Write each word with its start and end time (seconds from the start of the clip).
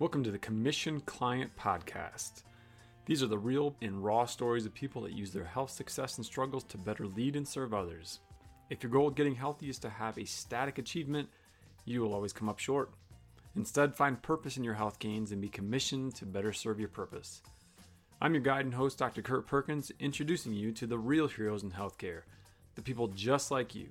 Welcome 0.00 0.24
to 0.24 0.30
the 0.30 0.38
Commission 0.38 1.02
Client 1.02 1.54
Podcast. 1.58 2.44
These 3.04 3.22
are 3.22 3.26
the 3.26 3.36
real 3.36 3.76
and 3.82 4.02
raw 4.02 4.24
stories 4.24 4.64
of 4.64 4.72
people 4.72 5.02
that 5.02 5.12
use 5.12 5.30
their 5.30 5.44
health 5.44 5.68
success 5.68 6.16
and 6.16 6.24
struggles 6.24 6.64
to 6.64 6.78
better 6.78 7.06
lead 7.06 7.36
and 7.36 7.46
serve 7.46 7.74
others. 7.74 8.20
If 8.70 8.82
your 8.82 8.90
goal 8.90 9.08
of 9.08 9.14
getting 9.14 9.34
healthy 9.34 9.68
is 9.68 9.78
to 9.80 9.90
have 9.90 10.16
a 10.16 10.24
static 10.24 10.78
achievement, 10.78 11.28
you 11.84 12.00
will 12.00 12.14
always 12.14 12.32
come 12.32 12.48
up 12.48 12.58
short. 12.58 12.92
Instead, 13.56 13.94
find 13.94 14.22
purpose 14.22 14.56
in 14.56 14.64
your 14.64 14.72
health 14.72 14.98
gains 15.00 15.32
and 15.32 15.42
be 15.42 15.50
commissioned 15.50 16.14
to 16.14 16.24
better 16.24 16.54
serve 16.54 16.80
your 16.80 16.88
purpose. 16.88 17.42
I'm 18.22 18.32
your 18.32 18.42
guide 18.42 18.64
and 18.64 18.72
host, 18.72 18.96
Dr. 18.96 19.20
Kurt 19.20 19.46
Perkins, 19.46 19.92
introducing 20.00 20.54
you 20.54 20.72
to 20.72 20.86
the 20.86 20.98
real 20.98 21.28
heroes 21.28 21.62
in 21.62 21.72
healthcare, 21.72 22.22
the 22.74 22.80
people 22.80 23.08
just 23.08 23.50
like 23.50 23.74
you. 23.74 23.90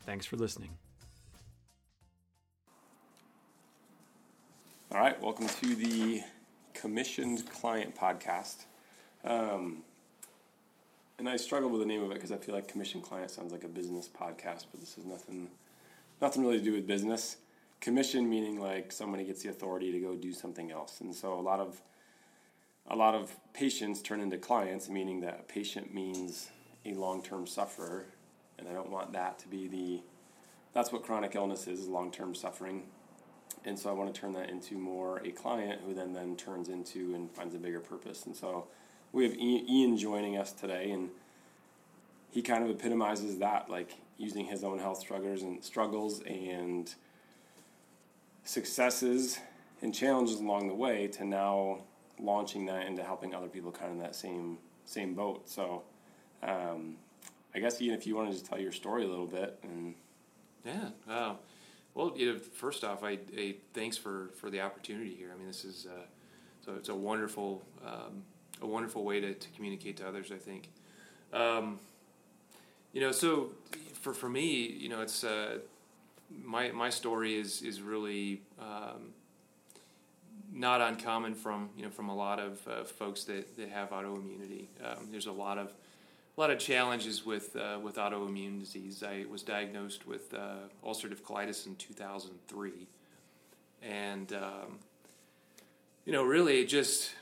Thanks 0.00 0.26
for 0.26 0.36
listening. 0.36 0.76
All 4.96 5.02
right, 5.02 5.22
welcome 5.22 5.46
to 5.46 5.74
the 5.74 6.22
Commissioned 6.72 7.46
Client 7.50 7.94
Podcast. 7.94 8.64
Um, 9.24 9.82
and 11.18 11.28
I 11.28 11.36
struggled 11.36 11.72
with 11.72 11.82
the 11.82 11.86
name 11.86 12.02
of 12.02 12.10
it 12.12 12.14
because 12.14 12.32
I 12.32 12.38
feel 12.38 12.54
like 12.54 12.66
Commissioned 12.66 13.04
Client 13.04 13.30
sounds 13.30 13.52
like 13.52 13.62
a 13.62 13.68
business 13.68 14.08
podcast, 14.08 14.64
but 14.70 14.80
this 14.80 14.96
is 14.96 15.04
nothing, 15.04 15.48
nothing 16.22 16.42
really 16.42 16.56
to 16.60 16.64
do 16.64 16.72
with 16.72 16.86
business. 16.86 17.36
Commission 17.82 18.26
meaning 18.26 18.58
like 18.58 18.90
somebody 18.90 19.24
gets 19.24 19.42
the 19.42 19.50
authority 19.50 19.92
to 19.92 20.00
go 20.00 20.14
do 20.14 20.32
something 20.32 20.70
else, 20.70 21.02
and 21.02 21.14
so 21.14 21.34
a 21.34 21.42
lot 21.42 21.60
of 21.60 21.82
a 22.88 22.96
lot 22.96 23.14
of 23.14 23.36
patients 23.52 24.00
turn 24.00 24.20
into 24.22 24.38
clients, 24.38 24.88
meaning 24.88 25.20
that 25.20 25.40
a 25.40 25.42
patient 25.42 25.92
means 25.92 26.48
a 26.86 26.94
long-term 26.94 27.46
sufferer, 27.46 28.06
and 28.58 28.66
I 28.66 28.72
don't 28.72 28.90
want 28.90 29.12
that 29.12 29.38
to 29.40 29.48
be 29.48 29.68
the. 29.68 30.00
That's 30.72 30.90
what 30.90 31.02
chronic 31.02 31.34
illness 31.34 31.68
is: 31.68 31.86
long-term 31.86 32.34
suffering 32.34 32.84
and 33.64 33.78
so 33.78 33.90
I 33.90 33.92
want 33.92 34.14
to 34.14 34.20
turn 34.20 34.32
that 34.32 34.50
into 34.50 34.76
more 34.76 35.18
a 35.24 35.30
client 35.30 35.80
who 35.84 35.94
then 35.94 36.12
then 36.12 36.36
turns 36.36 36.68
into 36.68 37.14
and 37.14 37.30
finds 37.30 37.54
a 37.54 37.58
bigger 37.58 37.80
purpose. 37.80 38.26
And 38.26 38.36
so 38.36 38.66
we 39.12 39.24
have 39.24 39.34
Ian 39.34 39.96
joining 39.96 40.36
us 40.36 40.52
today, 40.52 40.90
and 40.90 41.10
he 42.30 42.42
kind 42.42 42.62
of 42.64 42.70
epitomizes 42.70 43.38
that, 43.38 43.68
like 43.70 43.96
using 44.18 44.46
his 44.46 44.64
own 44.64 44.78
health 44.78 44.98
struggles 44.98 45.42
and 45.42 45.62
struggles 45.62 46.22
and 46.22 46.94
successes 48.44 49.38
and 49.82 49.94
challenges 49.94 50.40
along 50.40 50.68
the 50.68 50.74
way 50.74 51.06
to 51.08 51.24
now 51.24 51.78
launching 52.18 52.64
that 52.66 52.86
into 52.86 53.02
helping 53.02 53.34
other 53.34 53.48
people 53.48 53.70
kind 53.70 53.90
of 53.90 53.96
in 53.96 54.02
that 54.02 54.14
same 54.14 54.58
same 54.86 55.14
boat. 55.14 55.48
So 55.48 55.82
um, 56.42 56.96
I 57.54 57.58
guess 57.58 57.80
Ian, 57.82 57.94
if 57.94 58.06
you 58.06 58.16
want 58.16 58.32
to 58.32 58.42
tell 58.42 58.58
your 58.58 58.72
story 58.72 59.04
a 59.04 59.08
little 59.08 59.26
bit 59.26 59.58
and 59.62 59.94
yeah. 60.64 60.90
Wow. 61.08 61.38
Well, 61.96 62.12
you 62.14 62.30
know, 62.30 62.38
first 62.38 62.84
off, 62.84 63.02
I, 63.02 63.18
I, 63.38 63.54
thanks 63.72 63.96
for, 63.96 64.28
for 64.38 64.50
the 64.50 64.60
opportunity 64.60 65.14
here. 65.14 65.30
I 65.34 65.38
mean, 65.38 65.46
this 65.46 65.64
is 65.64 65.86
uh, 65.90 66.02
so 66.62 66.74
it's 66.74 66.90
a 66.90 66.94
wonderful 66.94 67.62
um, 67.84 68.22
a 68.60 68.66
wonderful 68.66 69.02
way 69.02 69.18
to, 69.20 69.32
to 69.32 69.48
communicate 69.56 69.96
to 69.96 70.06
others. 70.06 70.30
I 70.30 70.36
think, 70.36 70.68
um, 71.32 71.80
you 72.92 73.00
know, 73.00 73.12
so 73.12 73.52
for 73.94 74.12
for 74.12 74.28
me, 74.28 74.66
you 74.66 74.90
know, 74.90 75.00
it's 75.00 75.24
uh, 75.24 75.60
my 76.44 76.70
my 76.70 76.90
story 76.90 77.34
is 77.34 77.62
is 77.62 77.80
really 77.80 78.42
um, 78.60 79.14
not 80.52 80.82
uncommon 80.82 81.34
from 81.34 81.70
you 81.78 81.82
know 81.82 81.90
from 81.90 82.10
a 82.10 82.14
lot 82.14 82.38
of 82.38 82.60
uh, 82.68 82.84
folks 82.84 83.24
that, 83.24 83.56
that 83.56 83.70
have 83.70 83.88
autoimmunity. 83.88 84.66
Um, 84.84 85.08
there's 85.10 85.28
a 85.28 85.32
lot 85.32 85.56
of 85.56 85.72
a 86.36 86.40
lot 86.40 86.50
of 86.50 86.58
challenges 86.58 87.24
with 87.24 87.56
uh, 87.56 87.78
with 87.82 87.96
autoimmune 87.96 88.60
disease. 88.60 89.02
I 89.02 89.24
was 89.30 89.42
diagnosed 89.42 90.06
with 90.06 90.34
uh, 90.34 90.68
ulcerative 90.84 91.22
colitis 91.22 91.66
in 91.66 91.76
2003, 91.76 92.86
and 93.82 94.32
um, 94.34 94.78
you 96.04 96.12
know, 96.12 96.22
really 96.22 96.66
just 96.66 97.12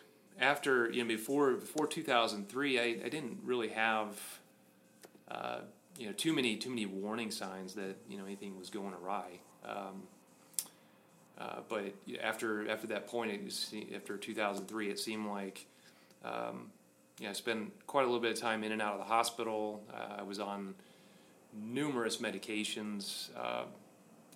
after 0.40 0.90
you 0.90 1.02
know 1.02 1.08
before 1.08 1.52
before 1.52 1.86
2003, 1.86 2.78
I, 2.78 2.82
I 2.82 3.08
didn't 3.08 3.38
really 3.44 3.68
have 3.68 4.18
uh, 5.30 5.60
you 5.96 6.06
know 6.06 6.12
too 6.12 6.32
many 6.32 6.56
too 6.56 6.70
many 6.70 6.86
warning 6.86 7.30
signs 7.30 7.74
that 7.74 7.96
you 8.08 8.18
know 8.18 8.24
anything 8.24 8.58
was 8.58 8.68
going 8.68 8.94
awry. 8.94 9.38
Um, 9.64 10.02
uh, 11.38 11.60
but 11.68 11.94
after 12.20 12.68
after 12.68 12.88
that 12.88 13.06
point, 13.06 13.44
was, 13.44 13.72
after 13.94 14.16
2003, 14.16 14.90
it 14.90 14.98
seemed 14.98 15.26
like 15.26 15.66
um, 16.24 16.70
you 17.18 17.24
know, 17.24 17.30
I 17.30 17.32
spent 17.32 17.86
quite 17.86 18.02
a 18.02 18.06
little 18.06 18.20
bit 18.20 18.32
of 18.32 18.40
time 18.40 18.64
in 18.64 18.72
and 18.72 18.82
out 18.82 18.94
of 18.94 18.98
the 18.98 19.04
hospital. 19.04 19.82
Uh, 19.92 20.16
I 20.18 20.22
was 20.22 20.40
on 20.40 20.74
numerous 21.52 22.16
medications, 22.16 23.28
uh, 23.36 23.64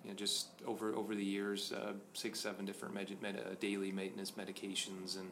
you 0.03 0.11
know, 0.11 0.15
just 0.15 0.47
over 0.65 0.93
over 0.93 1.13
the 1.13 1.23
years, 1.23 1.73
uh, 1.73 1.93
six, 2.13 2.39
seven 2.39 2.65
different 2.65 2.93
med- 2.93 3.21
med- 3.21 3.39
uh, 3.39 3.55
daily 3.59 3.91
maintenance 3.91 4.31
medications 4.31 5.17
and 5.17 5.29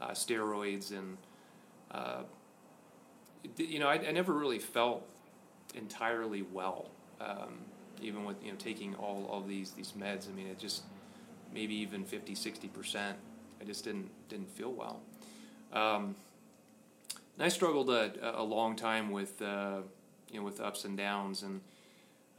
uh, 0.00 0.10
steroids, 0.10 0.90
and 0.90 1.16
uh, 1.92 2.22
you 3.56 3.78
know, 3.78 3.88
I, 3.88 3.94
I, 3.94 4.12
never 4.12 4.34
really 4.34 4.58
felt 4.58 5.06
entirely 5.74 6.42
well, 6.42 6.90
um, 7.20 7.58
even 8.02 8.26
with 8.26 8.36
you 8.44 8.50
know 8.50 8.58
taking 8.58 8.94
all 8.96 9.30
of 9.32 9.48
these 9.48 9.70
these 9.70 9.94
meds. 9.98 10.28
I 10.28 10.32
mean, 10.32 10.46
it 10.46 10.58
just 10.58 10.82
maybe 11.54 11.74
even 11.76 12.04
50, 12.04 12.34
60 12.34 12.68
percent. 12.68 13.16
I 13.62 13.64
just 13.64 13.84
didn't 13.84 14.10
didn't 14.28 14.50
feel 14.50 14.72
well. 14.72 15.00
Um, 15.72 16.14
I 17.38 17.48
struggled 17.48 17.90
a, 17.90 18.40
a 18.40 18.42
long 18.42 18.76
time 18.76 19.10
with 19.10 19.40
uh, 19.42 19.80
you 20.30 20.38
know 20.38 20.44
with 20.44 20.60
ups 20.60 20.84
and 20.84 20.96
downs. 20.96 21.42
And 21.42 21.60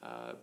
uh, 0.02 0.34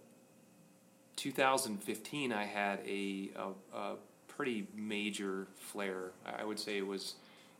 2015, 1.16 2.32
I 2.32 2.44
had 2.44 2.80
a, 2.86 3.30
a, 3.36 3.76
a, 3.76 3.94
pretty 4.28 4.66
major 4.74 5.46
flare. 5.56 6.10
I 6.26 6.44
would 6.44 6.58
say 6.58 6.76
it 6.76 6.86
was 6.86 7.14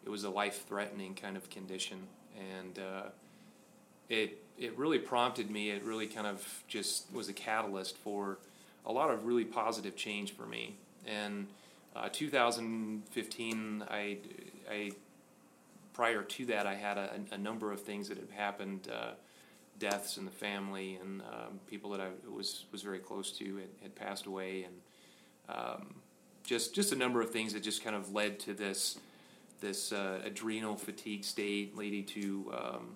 it 0.05 0.09
was 0.09 0.25
a 0.25 0.31
life 0.31 0.65
threatening 0.66 1.15
kind 1.15 1.37
of 1.37 1.49
condition, 1.49 2.00
and 2.37 2.78
uh, 2.78 3.03
it 4.09 4.43
it 4.59 4.76
really 4.76 4.99
prompted 4.99 5.50
me. 5.50 5.71
It 5.71 5.84
really 5.84 6.06
kind 6.06 6.26
of 6.26 6.65
just 6.69 7.12
was 7.12 7.28
a 7.28 7.32
catalyst 7.32 7.97
for 7.99 8.38
a 8.87 8.93
lot 8.93 9.11
of 9.11 9.25
really 9.25 9.44
positive 9.44 9.97
change 9.97 10.32
for 10.34 10.47
me. 10.47 10.76
And 11.06 11.47
uh, 11.94 12.09
2015, 12.11 13.84
I 13.88 14.19
I 14.71 14.93
prior 15.94 16.22
to 16.22 16.47
that, 16.47 16.66
I 16.66 16.75
had 16.75 16.99
a, 16.99 17.10
a 17.32 17.38
number 17.38 17.72
of 17.72 17.81
things 17.81 18.09
that 18.09 18.19
had 18.19 18.31
happened, 18.31 18.88
uh, 18.93 19.12
deaths 19.78 20.19
in 20.19 20.27
the 20.27 20.31
family, 20.31 20.99
and 21.00 21.22
um, 21.22 21.60
people 21.66 21.91
that 21.91 22.00
I 22.00 22.09
was 22.28 22.66
was 22.71 22.82
very 22.82 22.99
close 22.99 23.32
to 23.38 23.56
had, 23.56 23.69
had 23.81 23.94
passed 23.94 24.27
away, 24.27 24.65
and 24.65 25.56
um, 25.56 25.94
just 26.44 26.75
just 26.75 26.93
a 26.93 26.97
number 26.97 27.22
of 27.22 27.31
things 27.31 27.55
that 27.55 27.62
just 27.62 27.82
kind 27.82 27.97
of 27.97 28.12
led 28.12 28.38
to 28.41 28.53
this 28.53 28.99
this 29.60 29.93
uh, 29.93 30.21
adrenal 30.25 30.77
fatigue 30.77 31.25
state, 31.25 31.77
leading 31.77 32.05
to 32.05 32.53
um, 32.53 32.88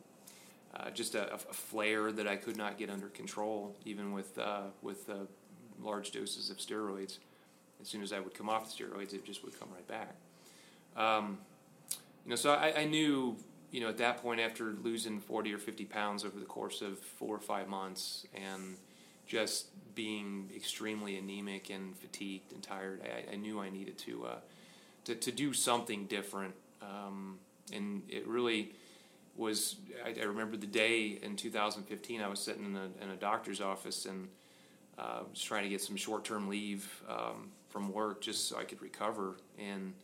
uh, 0.74 0.90
just 0.90 1.14
a, 1.14 1.32
a, 1.32 1.38
flare 1.38 2.12
that 2.12 2.28
I 2.28 2.36
could 2.36 2.56
not 2.56 2.76
get 2.76 2.90
under 2.90 3.06
control, 3.06 3.74
even 3.84 4.12
with 4.12 4.38
uh, 4.38 4.64
with 4.82 5.08
uh, 5.08 5.14
large 5.80 6.10
doses 6.10 6.50
of 6.50 6.58
steroids. 6.58 7.18
As 7.80 7.86
soon 7.86 8.02
as 8.02 8.12
I 8.12 8.18
would 8.18 8.34
come 8.34 8.48
off 8.48 8.76
the 8.76 8.84
steroids, 8.84 9.14
it 9.14 9.24
just 9.24 9.44
would 9.44 9.58
come 9.58 9.68
right 9.72 9.86
back. 9.86 10.16
You 12.28 12.32
know, 12.32 12.36
so 12.36 12.52
I, 12.52 12.80
I 12.80 12.84
knew, 12.84 13.38
you 13.70 13.80
know, 13.80 13.88
at 13.88 13.96
that 13.96 14.18
point 14.18 14.38
after 14.38 14.74
losing 14.82 15.18
40 15.18 15.54
or 15.54 15.56
50 15.56 15.86
pounds 15.86 16.26
over 16.26 16.38
the 16.38 16.44
course 16.44 16.82
of 16.82 16.98
four 16.98 17.34
or 17.34 17.40
five 17.40 17.68
months 17.68 18.26
and 18.34 18.76
just 19.26 19.68
being 19.94 20.50
extremely 20.54 21.16
anemic 21.16 21.70
and 21.70 21.96
fatigued 21.96 22.52
and 22.52 22.62
tired, 22.62 23.00
I, 23.02 23.32
I 23.32 23.36
knew 23.36 23.58
I 23.58 23.70
needed 23.70 23.96
to, 24.00 24.26
uh, 24.26 24.38
to, 25.06 25.14
to 25.14 25.32
do 25.32 25.54
something 25.54 26.04
different. 26.04 26.52
Um, 26.82 27.38
and 27.72 28.02
it 28.10 28.28
really 28.28 28.74
was, 29.34 29.76
I, 30.04 30.14
I, 30.20 30.24
remember 30.24 30.58
the 30.58 30.66
day 30.66 31.18
in 31.22 31.34
2015, 31.34 32.20
I 32.20 32.28
was 32.28 32.40
sitting 32.40 32.66
in 32.66 32.76
a, 32.76 33.04
in 33.04 33.10
a 33.10 33.16
doctor's 33.16 33.62
office 33.62 34.04
and 34.04 34.28
uh, 34.98 35.20
was 35.30 35.42
trying 35.42 35.62
to 35.62 35.70
get 35.70 35.80
some 35.80 35.96
short 35.96 36.26
term 36.26 36.50
leave 36.50 37.02
um, 37.08 37.52
from 37.70 37.90
work 37.90 38.20
just 38.20 38.50
so 38.50 38.58
I 38.58 38.64
could 38.64 38.82
recover. 38.82 39.38
And 39.58 39.94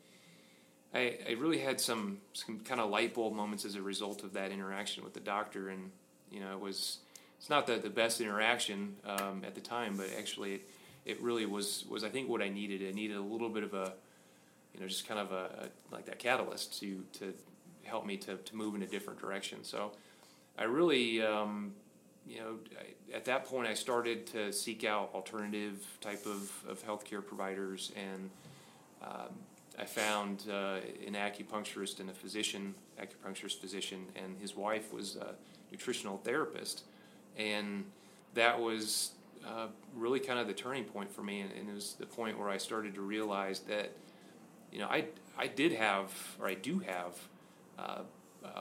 I, 0.94 1.18
I 1.28 1.32
really 1.32 1.58
had 1.58 1.80
some, 1.80 2.18
some 2.32 2.60
kind 2.60 2.80
of 2.80 2.88
light 2.88 3.14
bulb 3.14 3.34
moments 3.34 3.64
as 3.64 3.74
a 3.74 3.82
result 3.82 4.22
of 4.22 4.32
that 4.34 4.52
interaction 4.52 5.02
with 5.02 5.12
the 5.12 5.20
doctor, 5.20 5.68
and 5.68 5.90
you 6.30 6.40
know, 6.40 6.52
it 6.52 6.60
was 6.60 6.98
it's 7.38 7.50
not 7.50 7.66
the, 7.66 7.76
the 7.76 7.90
best 7.90 8.20
interaction 8.20 8.96
um, 9.04 9.42
at 9.44 9.54
the 9.54 9.60
time, 9.60 9.96
but 9.96 10.06
actually, 10.16 10.54
it, 10.54 10.68
it 11.04 11.20
really 11.20 11.46
was 11.46 11.84
was 11.88 12.04
I 12.04 12.08
think 12.08 12.28
what 12.28 12.40
I 12.40 12.48
needed. 12.48 12.86
I 12.88 12.92
needed 12.92 13.16
a 13.16 13.20
little 13.20 13.48
bit 13.48 13.64
of 13.64 13.74
a, 13.74 13.92
you 14.72 14.80
know, 14.80 14.86
just 14.86 15.06
kind 15.06 15.20
of 15.20 15.32
a, 15.32 15.64
a 15.64 15.94
like 15.94 16.06
that 16.06 16.18
catalyst 16.18 16.80
to 16.80 17.04
to 17.18 17.34
help 17.82 18.06
me 18.06 18.16
to 18.18 18.36
to 18.36 18.56
move 18.56 18.74
in 18.74 18.82
a 18.82 18.86
different 18.86 19.20
direction. 19.20 19.64
So, 19.64 19.92
I 20.58 20.64
really. 20.64 21.22
Um, 21.22 21.74
you 22.26 22.40
know, 22.40 22.56
I, 22.80 23.14
at 23.14 23.26
that 23.26 23.44
point, 23.44 23.68
I 23.68 23.74
started 23.74 24.26
to 24.28 24.50
seek 24.50 24.82
out 24.82 25.10
alternative 25.14 25.86
type 26.00 26.24
of, 26.24 26.50
of 26.66 26.82
healthcare 26.82 27.22
providers, 27.22 27.92
and 27.94 28.30
um, 29.02 29.28
I 29.78 29.84
found 29.84 30.44
uh, 30.48 30.78
an 31.06 31.14
acupuncturist 31.14 32.00
and 32.00 32.08
a 32.10 32.14
physician, 32.14 32.74
acupuncturist 33.00 33.58
physician, 33.58 34.06
and 34.14 34.36
his 34.40 34.54
wife 34.54 34.92
was 34.92 35.16
a 35.16 35.34
nutritional 35.70 36.18
therapist, 36.18 36.84
and 37.36 37.84
that 38.34 38.60
was 38.60 39.12
uh, 39.46 39.66
really 39.94 40.20
kind 40.20 40.38
of 40.38 40.46
the 40.46 40.54
turning 40.54 40.84
point 40.84 41.10
for 41.10 41.22
me, 41.22 41.40
and, 41.40 41.50
and, 41.52 41.68
it 41.68 41.74
was 41.74 41.94
the 41.94 42.06
point 42.06 42.38
where 42.38 42.48
I 42.48 42.56
started 42.56 42.94
to 42.94 43.00
realize 43.00 43.60
that 43.60 43.92
you 44.74 44.80
know, 44.80 44.88
I 44.88 45.06
I 45.38 45.46
did 45.46 45.72
have 45.72 46.12
or 46.40 46.48
I 46.48 46.54
do 46.54 46.80
have 46.80 47.16
uh, 47.78 48.02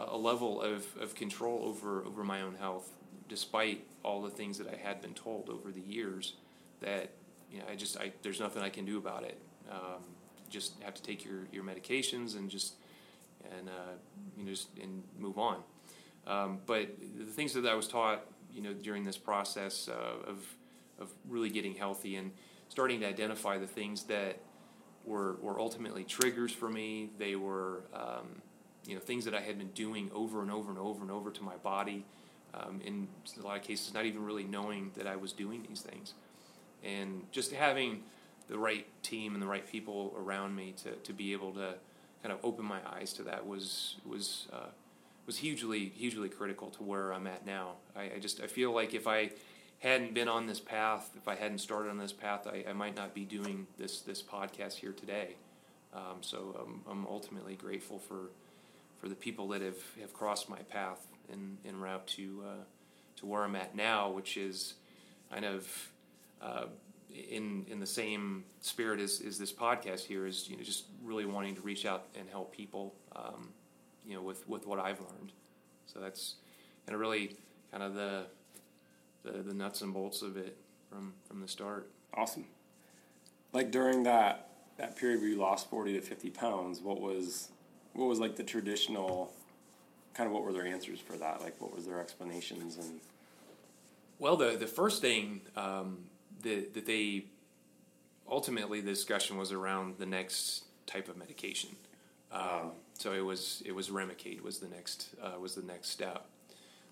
a 0.06 0.18
level 0.18 0.62
of, 0.62 0.86
of 1.02 1.16
control 1.16 1.66
over 1.66 2.06
over 2.06 2.24
my 2.24 2.42
own 2.42 2.56
health, 2.56 2.90
despite 3.28 3.86
all 4.04 4.22
the 4.22 4.30
things 4.30 4.58
that 4.60 4.68
I 4.68 4.76
had 4.76 5.02
been 5.02 5.16
told 5.16 5.50
over 5.50 5.72
the 5.72 5.82
years. 5.82 6.36
That 6.82 7.10
you 7.52 7.60
know, 7.60 7.66
I 7.70 7.76
just 7.76 7.98
I 7.98 8.14
there's 8.22 8.40
nothing 8.40 8.62
I 8.62 8.70
can 8.70 8.86
do 8.86 8.98
about 9.00 9.24
it. 9.24 9.40
Um, 9.72 10.04
just 10.54 10.82
have 10.84 10.94
to 10.94 11.02
take 11.02 11.26
your, 11.26 11.48
your 11.52 11.64
medications 11.64 12.38
and 12.38 12.50
just 12.50 12.76
and 13.58 13.68
uh, 13.68 13.94
you 14.38 14.46
know 14.46 14.52
just 14.52 14.70
and 14.82 15.04
move 15.18 15.38
on. 15.38 15.58
Um, 16.26 16.60
but 16.66 16.88
the 17.18 17.26
things 17.26 17.54
that 17.54 17.66
I 17.66 17.74
was 17.74 17.88
taught, 17.88 18.26
you 18.54 18.62
know, 18.62 18.74
during 18.74 19.04
this 19.04 19.18
process 19.18 19.90
uh, 19.90 20.30
of 20.30 20.46
of 21.00 21.12
really 21.28 21.50
getting 21.50 21.74
healthy 21.74 22.16
and 22.16 22.32
starting 22.70 23.02
to 23.02 23.08
identify 23.08 23.58
the 23.58 23.68
things 23.68 24.04
that 24.04 24.38
were 25.04 25.38
were 25.42 25.60
ultimately 25.60 26.04
triggers 26.04 26.52
for 26.52 26.70
me. 26.70 27.10
They 27.18 27.36
were 27.36 27.82
um, 27.94 28.42
you 28.86 28.94
know 28.94 29.02
things 29.02 29.26
that 29.26 29.34
I 29.34 29.42
had 29.42 29.58
been 29.58 29.72
doing 29.72 30.12
over 30.14 30.42
and 30.42 30.52
over 30.52 30.70
and 30.70 30.80
over 30.80 31.02
and 31.02 31.12
over 31.12 31.32
to 31.32 31.44
my 31.44 31.56
body. 31.58 32.06
Um, 32.56 32.82
in 32.86 33.08
a 33.42 33.44
lot 33.44 33.58
of 33.58 33.64
cases, 33.64 33.96
not 33.96 34.06
even 34.06 34.24
really 34.24 34.44
knowing 34.44 34.92
that 34.94 35.08
I 35.08 35.16
was 35.16 35.34
doing 35.34 35.66
these 35.68 35.82
things, 35.82 36.14
and 36.84 37.24
just 37.32 37.52
having 37.52 38.04
the 38.48 38.58
right 38.58 38.86
team 39.04 39.34
and 39.34 39.42
the 39.42 39.48
right 39.48 39.70
people 39.70 40.14
around 40.18 40.56
me 40.56 40.74
to, 40.84 40.92
to 40.92 41.14
be 41.14 41.34
able 41.34 41.54
to 41.54 41.76
kind 42.22 42.32
of 42.34 42.40
open 42.44 42.66
my 42.66 42.80
eyes 42.86 43.14
to 43.14 43.24
that 43.24 43.46
was 43.46 43.98
was 44.06 44.48
uh, 44.52 44.70
was 45.26 45.38
hugely 45.38 45.92
hugely 45.96 46.30
critical 46.30 46.70
to 46.72 46.84
where 46.84 47.12
I'm 47.14 47.28
at 47.28 47.46
now. 47.46 47.74
I, 47.96 48.12
I, 48.16 48.20
just 48.20 48.42
I 48.42 48.48
feel 48.48 48.74
like 48.74 48.94
if 48.94 49.08
I 49.08 49.32
hadn't 49.80 50.14
been 50.14 50.28
on 50.28 50.48
this 50.48 50.60
path, 50.60 51.12
if 51.18 51.28
I 51.28 51.36
hadn't 51.36 51.60
started 51.60 51.90
on 51.90 51.98
this 51.98 52.14
path, 52.14 52.48
I, 52.48 52.64
I 52.70 52.74
might 52.74 52.96
not 52.96 53.14
be 53.14 53.26
doing 53.26 53.68
this 53.78 54.02
this 54.02 54.22
podcast 54.22 54.76
here 54.76 54.94
today. 54.94 55.36
Um, 55.94 56.18
so 56.22 56.60
I'm, 56.60 56.82
I'm 56.90 57.06
ultimately 57.08 57.56
grateful 57.56 58.00
for 58.00 58.30
for 59.00 59.10
the 59.10 59.16
people 59.16 59.50
that 59.50 59.62
have, 59.62 59.84
have 60.00 60.14
crossed 60.14 60.50
my 60.50 60.60
path 60.60 61.08
in, 61.32 61.58
in 61.66 61.80
route 61.82 62.08
to 62.08 62.44
uh, 62.48 62.64
to 63.18 63.26
where 63.26 63.44
I'm 63.44 63.56
at 63.56 63.76
now, 63.76 64.10
which 64.10 64.38
is 64.38 64.76
kind 65.30 65.46
of 65.46 65.92
uh, 66.42 66.66
in 67.14 67.66
in 67.70 67.80
the 67.80 67.86
same 67.86 68.44
spirit 68.62 69.00
as, 69.00 69.22
as 69.26 69.38
this 69.38 69.54
podcast 69.54 70.02
here 70.02 70.26
is 70.26 70.50
you 70.50 70.58
know 70.58 70.64
just 70.64 70.86
really 71.04 71.26
wanting 71.26 71.56
to 71.56 71.62
reach 71.62 71.86
out 71.86 72.06
and 72.18 72.30
help 72.30 72.52
people 72.56 72.96
um, 73.16 73.50
you 74.06 74.16
know 74.16 74.22
with 74.22 74.48
with 74.48 74.66
what 74.66 74.80
I've 74.80 75.00
learned. 75.00 75.32
So 75.86 76.00
that's 76.00 76.36
kind 76.86 76.96
of 76.96 77.02
really 77.02 77.38
kind 77.72 77.84
of 77.84 77.94
the, 77.94 78.26
the 79.24 79.44
the 79.44 79.54
nuts 79.54 79.82
and 79.82 79.94
bolts 79.94 80.22
of 80.22 80.38
it 80.38 80.58
from 80.90 81.14
from 81.28 81.42
the 81.42 81.48
start. 81.48 81.90
Awesome. 82.14 82.46
Like 83.52 83.72
during 83.72 84.04
that 84.04 84.50
that 84.78 84.96
period 84.96 85.22
where 85.22 85.30
you 85.30 85.38
lost 85.38 85.70
40 85.70 85.94
to 85.94 86.02
50 86.02 86.32
pounds 86.32 86.82
what 86.82 87.00
was 87.00 87.50
what 87.94 88.06
was 88.06 88.20
like 88.20 88.36
the 88.36 88.44
traditional 88.44 89.32
kind 90.16 90.28
of 90.28 90.34
what 90.34 90.44
were 90.44 90.54
their 90.54 90.66
answers 90.66 91.00
for 91.00 91.18
that? 91.18 91.42
Like 91.42 91.60
what 91.62 91.76
was 91.76 91.86
their 91.86 92.00
explanations 92.00 92.78
and 92.78 93.00
well 94.20 94.36
the 94.36 94.58
the 94.58 94.68
first 94.68 95.02
thing 95.02 95.42
um, 95.56 96.06
that, 96.44 96.74
that 96.74 96.86
they 96.86 97.26
ultimately 98.30 98.82
the 98.82 98.92
discussion 98.92 99.38
was 99.38 99.52
around 99.52 99.96
the 99.98 100.06
next 100.06 100.64
type 100.86 101.08
of 101.08 101.18
medication. 101.18 101.70
Um, 102.32 102.72
so 102.94 103.14
it 103.14 103.24
was 103.24 103.62
it 103.66 103.74
was 103.74 103.90
Remicade 103.90 104.42
was 104.42 104.60
the 104.60 104.68
next 104.68 105.10
uh, 105.22 105.40
was 105.40 105.56
the 105.56 105.62
next 105.62 105.90
step. 105.90 106.26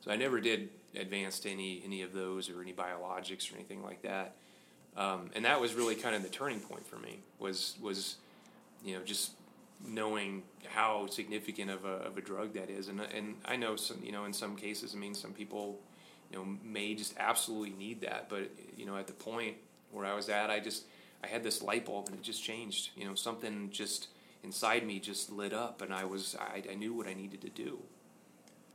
So 0.02 0.12
I 0.12 0.16
never 0.16 0.40
did 0.40 0.70
advance 0.96 1.40
to 1.42 1.50
any 1.50 1.82
any 1.86 2.02
of 2.02 2.14
those 2.14 2.50
or 2.50 2.62
any 2.62 2.74
biologics 2.74 3.52
or 3.52 3.56
anything 3.56 3.84
like 3.84 4.02
that. 4.04 4.36
Um, 4.98 5.30
and 5.36 5.46
that 5.46 5.62
was 5.62 5.74
really 5.74 5.96
kind 5.96 6.16
of 6.16 6.24
the 6.24 6.30
turning 6.30 6.60
point 6.60 6.86
for 6.86 6.98
me 6.98 7.20
was 7.40 7.76
was 7.82 8.18
you 8.84 8.98
know 8.98 9.04
just 9.04 9.32
knowing 9.88 10.44
how 10.68 11.08
significant 11.08 11.72
of 11.72 11.86
a, 11.86 11.94
of 12.06 12.18
a 12.18 12.22
drug 12.22 12.54
that 12.54 12.70
is 12.70 12.88
and 12.88 13.02
and 13.02 13.36
I 13.46 13.56
know 13.56 13.76
some 13.76 13.98
you 14.04 14.12
know 14.12 14.26
in 14.26 14.34
some 14.34 14.56
cases 14.56 14.94
I 14.96 15.00
mean 15.00 15.16
some 15.16 15.32
people 15.32 15.80
you 16.32 16.38
know 16.38 16.46
may 16.64 16.96
just 16.96 17.14
absolutely 17.18 17.72
need 17.72 18.02
that. 18.02 18.30
But 18.30 18.52
you 18.78 18.86
know 18.86 18.98
at 18.98 19.08
the 19.08 19.14
point 19.14 19.58
where 19.92 20.06
i 20.06 20.14
was 20.14 20.30
at 20.30 20.50
i 20.50 20.60
just 20.60 20.86
i 21.22 21.28
had 21.28 21.44
this 21.44 21.62
light 21.62 21.86
bulb 21.86 22.08
and 22.08 22.18
it 22.18 22.24
just 22.24 22.44
changed. 22.44 22.92
You 22.96 23.06
know 23.06 23.16
something 23.16 23.70
just 23.72 24.08
inside 24.44 24.86
me 24.86 25.00
just 25.00 25.32
lit 25.32 25.54
up 25.54 25.82
and 25.82 25.94
i 25.94 26.04
was 26.04 26.36
i, 26.40 26.64
I 26.70 26.74
knew 26.76 26.94
what 26.94 27.08
i 27.08 27.14
needed 27.14 27.42
to 27.42 27.50
do. 27.50 27.80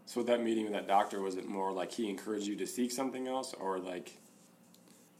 So 0.04 0.22
that 0.22 0.40
meeting 0.42 0.64
with 0.64 0.72
that 0.72 0.86
doctor 0.86 1.20
was 1.20 1.36
it 1.36 1.48
more 1.48 1.72
like 1.72 1.90
he 1.90 2.08
encouraged 2.08 2.46
you 2.46 2.54
to 2.56 2.66
seek 2.66 2.92
something 2.92 3.26
else 3.26 3.54
or 3.54 3.78
like 3.80 4.18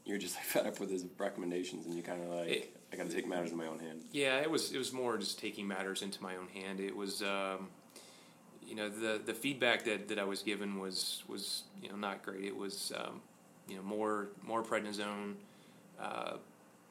you're 0.04 0.18
just 0.18 0.36
like 0.36 0.44
fed 0.44 0.66
up 0.66 0.78
with 0.78 0.90
his 0.90 1.04
recommendations 1.18 1.86
and 1.86 1.94
you 1.94 2.02
kind 2.02 2.22
of 2.22 2.28
like 2.28 2.48
it, 2.48 2.76
i 2.92 2.96
got 2.96 3.08
to 3.08 3.14
take 3.14 3.26
matters 3.26 3.50
in 3.50 3.56
my 3.56 3.66
own 3.66 3.78
hand? 3.78 4.02
Yeah 4.12 4.38
it 4.38 4.50
was 4.50 4.72
it 4.72 4.78
was 4.78 4.92
more 4.92 5.16
just 5.16 5.38
taking 5.38 5.66
matters 5.66 6.02
into 6.02 6.22
my 6.22 6.36
own 6.36 6.48
hand. 6.48 6.80
It 6.80 6.94
was 6.94 7.22
um, 7.22 7.68
you 8.66 8.74
know 8.74 8.88
the 8.88 9.20
the 9.24 9.34
feedback 9.34 9.84
that, 9.84 10.08
that 10.08 10.18
I 10.18 10.24
was 10.24 10.42
given 10.42 10.78
was 10.78 11.22
was 11.28 11.64
you 11.82 11.88
know 11.88 11.96
not 11.96 12.22
great. 12.22 12.44
It 12.44 12.56
was 12.56 12.92
um, 12.96 13.20
you 13.68 13.76
know 13.76 13.82
more 13.82 14.28
more 14.42 14.62
prednisone. 14.62 15.34
Uh, 16.00 16.36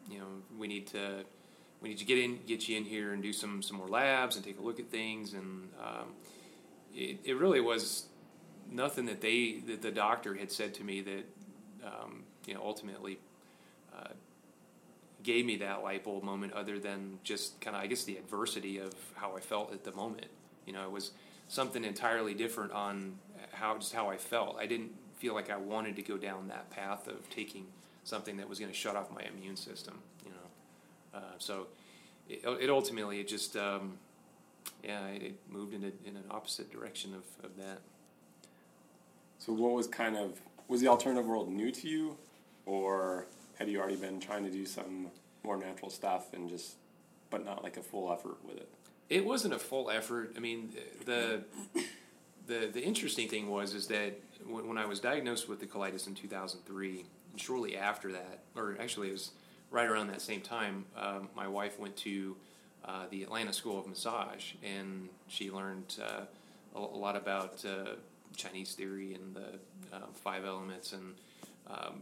you 0.10 0.20
know 0.20 0.26
we 0.58 0.68
need 0.68 0.88
to 0.88 1.24
we 1.82 1.90
need 1.90 1.98
to 1.98 2.06
get 2.06 2.18
in 2.18 2.40
get 2.48 2.68
you 2.68 2.78
in 2.78 2.84
here 2.84 3.14
and 3.14 3.22
do 3.22 3.34
some 3.34 3.62
some 3.62 3.78
more 3.78 3.88
labs 3.88 4.36
and 4.36 4.46
take 4.46 4.60
a 4.60 4.62
look 4.62 4.80
at 4.80 4.90
things 4.90 5.34
and 5.34 5.70
um, 5.84 6.14
it, 6.94 7.20
it 7.24 7.38
really 7.38 7.62
was 7.62 8.06
nothing 8.72 9.06
that 9.06 9.22
they 9.22 9.62
that 9.68 9.82
the 9.82 9.92
doctor 9.92 10.34
had 10.36 10.52
said 10.52 10.74
to 10.74 10.84
me 10.84 11.02
that 11.02 11.26
um, 11.86 12.24
you 12.46 12.54
know 12.54 12.62
ultimately 12.64 13.20
uh, 13.96 14.10
gave 15.24 15.46
me 15.46 15.58
that 15.58 15.84
light 15.84 16.04
bulb 16.04 16.24
moment 16.24 16.54
other 16.54 16.80
than 16.80 17.20
just 17.24 17.60
kind 17.62 17.76
of 17.76 17.82
I 17.82 17.88
guess 17.88 18.04
the 18.04 18.18
adversity 18.18 18.78
of 18.78 18.94
how 19.16 19.36
I 19.36 19.40
felt 19.40 19.74
at 19.74 19.84
the 19.84 19.92
moment 19.92 20.28
you 20.66 20.74
know 20.74 20.84
it 20.84 20.92
was 20.92 21.12
something 21.48 21.84
entirely 21.84 22.34
different 22.34 22.72
on 22.72 23.18
how 23.52 23.78
just 23.78 23.94
how 23.94 24.10
I 24.10 24.18
felt. 24.18 24.58
I 24.60 24.66
didn't 24.66 24.92
feel 25.16 25.34
like 25.34 25.50
I 25.50 25.58
wanted 25.58 25.96
to 25.96 26.02
go 26.02 26.18
down 26.18 26.48
that 26.50 26.70
path 26.70 27.08
of 27.08 27.30
taking 27.30 27.68
something 28.04 28.38
that 28.38 28.48
was 28.48 28.60
going 28.60 28.72
to 28.72 28.78
shut 28.78 28.96
off 28.96 29.12
my 29.12 29.24
immune 29.24 29.56
system. 29.56 30.00
You 30.24 30.32
know, 30.32 31.20
uh, 31.20 31.34
so 31.38 31.68
it, 32.30 32.44
it, 32.62 32.70
ultimately 32.70 33.20
it 33.20 33.28
just 33.28 33.56
um, 33.56 33.98
yeah 34.84 35.08
it, 35.08 35.22
it, 35.22 35.36
moved 35.50 35.74
in, 35.74 35.84
a, 35.84 36.08
in 36.08 36.16
an 36.16 36.26
opposite 36.30 36.72
direction 36.72 37.14
of, 37.14 37.24
of 37.46 37.58
that. 37.58 37.82
So 39.40 39.54
what 39.54 39.74
was 39.74 39.88
kind 39.88 40.16
of 40.16 40.42
was 40.68 40.82
the 40.82 40.88
alternative 40.88 41.28
world 41.28 41.50
new 41.50 41.72
to 41.72 41.88
you, 41.88 42.18
or 42.66 43.28
had 43.58 43.70
you 43.70 43.80
already 43.80 43.96
been 43.96 44.20
trying 44.20 44.44
to 44.44 44.52
do 44.52 44.66
some 44.66 45.08
more 45.44 45.58
natural 45.58 45.90
stuff 45.90 46.34
and 46.34 46.50
just 46.50 46.76
but 47.30 47.46
not 47.46 47.64
like 47.64 47.78
a 47.78 47.82
full 47.82 48.12
effort 48.12 48.38
with 48.44 48.58
it? 48.58 48.70
It 49.10 49.26
wasn't 49.26 49.54
a 49.54 49.60
full 49.60 49.90
effort. 49.90 50.34
I 50.36 50.40
mean, 50.40 50.74
the 51.06 51.44
the 52.48 52.70
the 52.72 52.82
interesting 52.82 53.28
thing 53.28 53.50
was 53.50 53.74
is 53.74 53.88
that 53.88 54.20
when 54.48 54.68
when 54.68 54.78
I 54.78 54.86
was 54.86 55.00
diagnosed 55.00 55.48
with 55.48 55.60
the 55.60 55.68
colitis 55.68 56.08
in 56.08 56.16
2003, 56.16 57.06
and 57.32 57.42
shortly 57.42 57.78
after 57.78 58.12
that, 58.12 58.40
or 58.56 58.78
actually 58.80 59.10
it 59.10 59.14
was 59.14 59.32
right 59.72 59.88
around 59.88 60.08
that 60.08 60.22
same 60.22 60.42
time, 60.42 60.86
um, 60.98 61.30
my 61.36 61.48
wife 61.48 61.80
went 61.80 61.96
to 61.98 62.36
uh, 62.86 63.06
the 63.10 63.24
Atlanta 63.24 63.54
School 63.54 63.80
of 63.80 63.88
Massage, 63.88 64.54
and 64.64 65.10
she 65.28 65.52
learned 65.52 65.98
uh, 66.02 66.22
a, 66.76 66.80
a, 66.80 66.98
lot 66.98 67.16
about 67.16 67.64
uh, 67.66 67.96
Chinese 68.36 68.74
theory 68.74 69.16
and 69.16 69.36
the 69.36 69.96
uh, 69.96 70.02
five 70.14 70.46
elements, 70.46 70.94
and 70.94 71.16
um, 71.68 72.02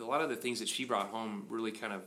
a 0.00 0.04
lot 0.04 0.22
of 0.22 0.28
the 0.28 0.36
things 0.36 0.60
that 0.60 0.68
she 0.68 0.84
brought 0.84 1.08
home 1.08 1.44
really 1.48 1.72
kind 1.72 1.92
of 1.92 2.02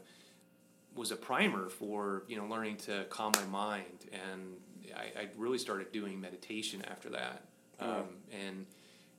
was 0.95 1.11
a 1.11 1.15
primer 1.15 1.69
for 1.69 2.23
you 2.27 2.37
know 2.37 2.45
learning 2.45 2.77
to 2.77 3.05
calm 3.09 3.33
my 3.35 3.45
mind, 3.45 4.09
and 4.11 4.55
I, 4.95 5.21
I 5.21 5.27
really 5.37 5.57
started 5.57 5.91
doing 5.91 6.19
meditation 6.19 6.83
after 6.89 7.09
that, 7.09 7.43
um, 7.79 8.05
and 8.31 8.65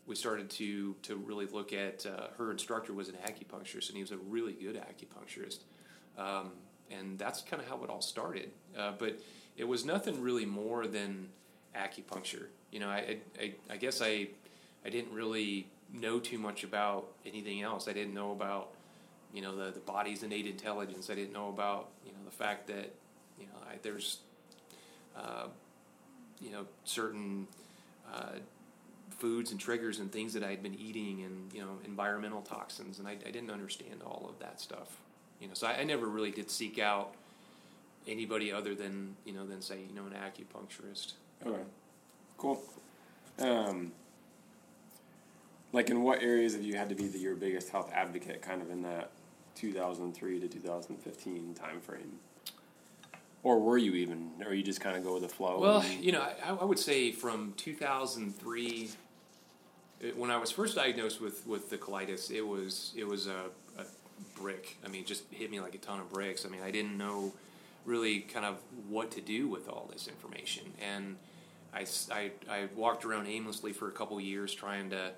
we 0.07 0.15
started 0.15 0.51
to 0.51 0.95
to 1.03 1.17
really 1.17 1.47
look 1.47 1.73
at 1.73 2.07
uh, 2.07 2.29
her 2.39 2.51
instructor 2.51 2.93
was 2.93 3.09
an 3.09 3.17
acupuncturist, 3.27 3.89
and 3.89 3.97
he 3.97 4.03
was 4.03 4.13
a 4.13 4.17
really 4.17 4.53
good 4.53 4.77
acupuncturist, 4.77 5.61
um, 6.19 6.53
and 6.91 7.19
that's 7.19 7.43
kind 7.43 7.63
of 7.63 7.69
how 7.69 7.83
it 7.85 7.91
all 7.91 8.03
started. 8.03 8.51
Uh, 8.77 8.93
but 8.99 9.19
it 9.57 9.65
was 9.65 9.85
nothing 9.85 10.21
really 10.23 10.47
more 10.47 10.87
than 10.87 11.29
acupuncture. 11.75 12.47
You 12.71 12.81
know, 12.81 12.89
I, 12.89 13.19
I, 13.41 13.55
I 13.71 13.77
guess 13.77 14.01
I 14.01 14.29
I 14.85 14.91
didn't 14.91 15.13
really 15.13 15.69
know 15.93 16.19
too 16.19 16.39
much 16.39 16.65
about 16.65 17.09
anything 17.25 17.63
else. 17.63 17.89
I 17.89 17.93
didn't 17.93 18.15
know 18.15 18.33
about 18.33 18.73
you 19.33 19.43
know 19.43 19.57
the 19.57 19.71
the 19.73 19.81
body's 19.81 20.23
innate 20.23 20.47
intelligence. 20.47 21.11
I 21.11 21.15
didn't 21.15 21.33
know 21.33 21.49
about 21.49 21.89
you 22.05 22.13
know 22.13 22.19
the 22.25 22.31
fact 22.31 22.67
that 22.69 22.93
you 23.39 23.47
know 23.47 23.59
I, 23.69 23.77
there's 23.83 24.19
uh, 25.17 25.47
you 26.41 26.51
know 26.51 26.67
certain 26.85 27.47
uh, 28.13 28.39
foods 29.11 29.51
and 29.51 29.61
triggers 29.61 29.99
and 29.99 30.13
things 30.13 30.33
that 30.35 30.43
I 30.43 30.51
had 30.51 30.63
been 30.63 30.75
eating 30.75 31.23
and 31.23 31.53
you 31.53 31.61
know 31.61 31.79
environmental 31.85 32.43
toxins, 32.43 32.99
and 32.99 33.09
I, 33.09 33.13
I 33.13 33.31
didn't 33.31 33.51
understand 33.51 34.03
all 34.05 34.27
of 34.29 34.39
that 34.41 34.61
stuff. 34.61 34.99
You 35.41 35.49
know, 35.49 35.55
so 35.55 35.67
I, 35.67 35.81
I, 35.81 35.85
never 35.85 36.07
really 36.07 36.31
did 36.31 36.51
seek 36.51 36.79
out 36.79 37.15
anybody 38.09 38.53
other 38.53 38.75
than 38.75 39.17
you 39.25 39.33
know 39.33 39.47
than 39.47 39.61
say 39.61 39.81
you 39.89 39.95
know 39.95 40.07
an 40.07 40.15
acupuncturist. 40.15 41.13
Okay, 41.45 41.63
cool. 42.39 42.63
Um, 43.39 43.93
like 45.73 45.91
in 45.91 46.03
what 46.03 46.23
areas 46.23 46.55
have 46.55 46.63
you 46.63 46.75
had 46.75 46.89
to 46.89 46.95
be 46.95 47.07
the, 47.07 47.19
your 47.19 47.35
biggest 47.35 47.69
health 47.69 47.91
advocate 47.93 48.41
kind 48.41 48.63
of 48.63 48.71
in 48.71 48.83
that 48.83 49.11
2003 49.57 50.41
to 50.41 50.49
2015 50.49 51.55
time 51.55 51.81
frame? 51.81 52.19
or 53.43 53.61
were 53.61 53.79
you 53.79 53.93
even, 53.95 54.29
or 54.45 54.53
you 54.55 54.63
just 54.65 54.81
kind 54.81 54.97
of 54.97 55.05
go 55.05 55.13
with 55.15 55.23
the 55.23 55.29
flow? 55.29 55.61
Well, 55.61 55.85
you 56.01 56.11
know, 56.11 56.21
I, 56.45 56.49
I 56.51 56.65
would 56.65 56.81
say 56.81 57.13
from 57.13 57.55
2003, 57.57 58.91
it- 60.01 60.17
when 60.17 60.33
I 60.33 60.37
was 60.37 60.51
first 60.51 60.75
diagnosed 60.75 61.21
with, 61.21 61.47
with 61.47 61.71
the 61.71 61.79
colitis, 61.79 62.31
it 62.33 62.41
was 62.43 62.93
it 62.97 63.07
was 63.07 63.29
a, 63.29 63.45
a 63.79 63.85
brick. 64.35 64.79
I 64.85 64.89
mean, 64.89 65.05
just 65.05 65.25
hit 65.31 65.49
me 65.51 65.61
like 65.61 65.77
a 65.77 65.79
ton 65.79 66.01
of 66.01 66.13
bricks. 66.13 66.45
I 66.45 66.49
mean, 66.49 66.63
I 66.63 66.73
didn't 66.73 66.99
know 66.99 67.33
really 67.85 68.21
kind 68.21 68.45
of 68.45 68.57
what 68.89 69.13
to 69.13 69.21
do 69.21 69.47
with 69.47 69.69
all 69.69 69.89
this 69.93 70.09
information, 70.09 70.65
and 70.83 71.17
I 71.73 71.87
I 72.51 72.67
walked 72.75 73.05
around 73.05 73.29
aimlessly 73.29 73.73
for 73.73 73.87
a 73.87 73.93
couple 73.93 74.21
years 74.21 74.53
trying 74.53 74.91
to, 74.91 75.13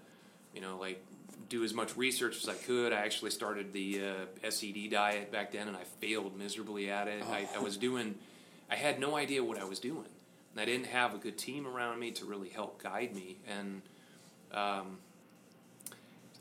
you 0.58 0.64
know, 0.64 0.76
like 0.76 1.00
do 1.48 1.62
as 1.62 1.72
much 1.72 1.96
research 1.96 2.36
as 2.42 2.48
I 2.48 2.54
could. 2.54 2.92
I 2.92 2.96
actually 2.96 3.30
started 3.30 3.72
the 3.72 4.00
uh, 4.00 4.46
SCD 4.48 4.90
diet 4.90 5.30
back 5.30 5.52
then, 5.52 5.68
and 5.68 5.76
I 5.76 5.84
failed 6.00 6.36
miserably 6.36 6.90
at 6.90 7.06
it. 7.06 7.22
I, 7.30 7.48
I 7.54 7.60
was 7.60 7.76
doing, 7.76 8.16
I 8.68 8.74
had 8.74 8.98
no 8.98 9.16
idea 9.16 9.44
what 9.44 9.56
I 9.56 9.64
was 9.64 9.78
doing, 9.78 10.08
and 10.52 10.60
I 10.60 10.64
didn't 10.64 10.88
have 10.88 11.14
a 11.14 11.18
good 11.18 11.38
team 11.38 11.64
around 11.64 12.00
me 12.00 12.10
to 12.10 12.24
really 12.24 12.48
help 12.48 12.82
guide 12.82 13.14
me. 13.14 13.36
And 13.48 13.82
um, 14.52 14.98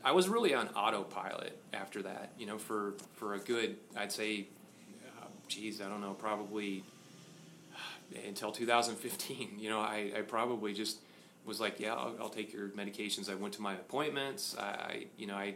I 0.04 0.10
was 0.10 0.28
really 0.28 0.52
on 0.52 0.66
autopilot 0.70 1.56
after 1.72 2.02
that. 2.02 2.32
You 2.36 2.46
know, 2.46 2.58
for 2.58 2.94
for 3.14 3.34
a 3.34 3.38
good, 3.38 3.76
I'd 3.96 4.10
say, 4.10 4.48
uh, 5.06 5.26
geez, 5.46 5.80
I 5.80 5.88
don't 5.88 6.00
know, 6.00 6.14
probably 6.14 6.82
until 8.26 8.50
2015. 8.50 9.58
You 9.60 9.70
know, 9.70 9.78
I, 9.78 10.10
I 10.16 10.22
probably 10.22 10.74
just 10.74 10.98
was 11.44 11.60
like, 11.60 11.80
yeah, 11.80 11.94
I'll, 11.94 12.14
I'll 12.20 12.28
take 12.28 12.52
your 12.52 12.68
medications. 12.68 13.30
I 13.30 13.34
went 13.34 13.54
to 13.54 13.62
my 13.62 13.74
appointments. 13.74 14.56
I, 14.58 15.06
you 15.16 15.26
know, 15.26 15.36
I, 15.36 15.54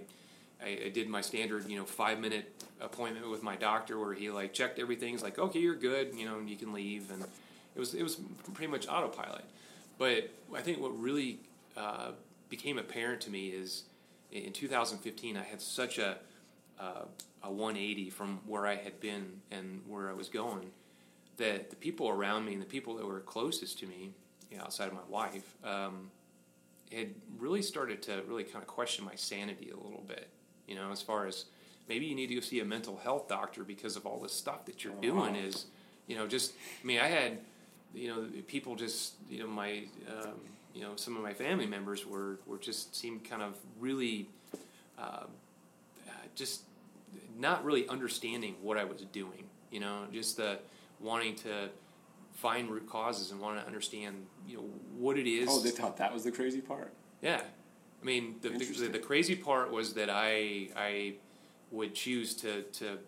I, 0.62 0.78
I 0.86 0.88
did 0.88 1.08
my 1.08 1.20
standard, 1.20 1.68
you 1.68 1.78
know, 1.78 1.84
five 1.84 2.18
minute 2.18 2.64
appointment 2.80 3.30
with 3.30 3.42
my 3.42 3.56
doctor 3.56 3.98
where 3.98 4.14
he 4.14 4.30
like 4.30 4.52
checked 4.52 4.78
everything. 4.78 5.10
He's 5.10 5.22
like, 5.22 5.38
okay, 5.38 5.58
you're 5.58 5.74
good. 5.74 6.14
You 6.14 6.26
know, 6.26 6.38
you 6.40 6.56
can 6.56 6.72
leave. 6.72 7.10
And 7.10 7.22
it 7.74 7.78
was 7.78 7.94
it 7.94 8.02
was 8.02 8.16
pretty 8.54 8.70
much 8.70 8.88
autopilot. 8.88 9.44
But 9.98 10.30
I 10.54 10.60
think 10.60 10.80
what 10.80 10.98
really 10.98 11.38
uh, 11.76 12.12
became 12.48 12.78
apparent 12.78 13.20
to 13.22 13.30
me 13.30 13.48
is 13.48 13.84
in 14.30 14.52
2015, 14.52 15.36
I 15.36 15.42
had 15.42 15.60
such 15.60 15.98
a 15.98 16.18
uh, 16.80 17.04
a 17.42 17.50
180 17.50 18.10
from 18.10 18.40
where 18.46 18.66
I 18.66 18.76
had 18.76 19.00
been 19.00 19.40
and 19.50 19.82
where 19.86 20.08
I 20.08 20.12
was 20.12 20.28
going 20.28 20.70
that 21.36 21.70
the 21.70 21.76
people 21.76 22.08
around 22.08 22.44
me 22.44 22.52
and 22.52 22.62
the 22.62 22.66
people 22.66 22.94
that 22.94 23.06
were 23.06 23.20
closest 23.20 23.78
to 23.80 23.86
me, 23.86 24.12
you 24.52 24.58
know, 24.58 24.64
outside 24.64 24.88
of 24.88 24.94
my 24.94 25.00
wife, 25.08 25.56
um, 25.64 26.10
had 26.92 27.14
really 27.38 27.62
started 27.62 28.02
to 28.02 28.22
really 28.28 28.44
kind 28.44 28.62
of 28.62 28.66
question 28.66 29.02
my 29.04 29.14
sanity 29.14 29.70
a 29.70 29.76
little 29.76 30.04
bit. 30.06 30.28
You 30.68 30.74
know, 30.74 30.92
as 30.92 31.00
far 31.00 31.26
as 31.26 31.46
maybe 31.88 32.04
you 32.04 32.14
need 32.14 32.26
to 32.28 32.34
go 32.34 32.40
see 32.40 32.60
a 32.60 32.64
mental 32.64 32.98
health 33.02 33.28
doctor 33.28 33.64
because 33.64 33.96
of 33.96 34.06
all 34.06 34.18
this 34.18 34.32
stuff 34.32 34.66
that 34.66 34.84
you're 34.84 34.92
doing 35.00 35.34
is, 35.34 35.66
you 36.06 36.16
know, 36.16 36.26
just 36.26 36.52
I 36.82 36.86
mean, 36.86 37.00
I 37.00 37.06
had, 37.06 37.38
you 37.94 38.08
know, 38.08 38.26
people 38.46 38.76
just, 38.76 39.14
you 39.28 39.40
know, 39.40 39.46
my, 39.46 39.84
um, 40.08 40.34
you 40.74 40.82
know, 40.82 40.96
some 40.96 41.16
of 41.16 41.22
my 41.22 41.32
family 41.32 41.66
members 41.66 42.06
were 42.06 42.38
were 42.46 42.58
just 42.58 42.94
seemed 42.94 43.24
kind 43.24 43.42
of 43.42 43.54
really, 43.80 44.28
uh, 44.98 45.24
just 46.34 46.62
not 47.38 47.64
really 47.64 47.88
understanding 47.88 48.56
what 48.60 48.76
I 48.76 48.84
was 48.84 49.00
doing. 49.12 49.44
You 49.70 49.80
know, 49.80 50.04
just 50.12 50.36
the 50.36 50.58
wanting 51.00 51.36
to 51.36 51.70
find 52.32 52.70
root 52.70 52.88
causes 52.88 53.30
and 53.30 53.40
want 53.40 53.60
to 53.60 53.66
understand, 53.66 54.26
you 54.48 54.56
know, 54.56 54.64
what 54.96 55.18
it 55.18 55.26
is. 55.26 55.48
oh, 55.50 55.60
they 55.60 55.70
thought 55.70 55.96
that 55.98 56.12
was 56.12 56.24
the 56.24 56.32
crazy 56.32 56.60
part. 56.60 56.92
Yeah, 57.20 57.40
I 58.02 58.04
mean, 58.04 58.36
the, 58.40 58.50
the, 58.50 58.88
the 58.88 58.98
crazy 58.98 59.36
part 59.36 59.70
was 59.70 59.94
that 59.94 60.10
I 60.10 60.68
I 60.76 61.14
would 61.70 61.94
choose 61.94 62.34
to 62.36 62.62
to 62.62 62.98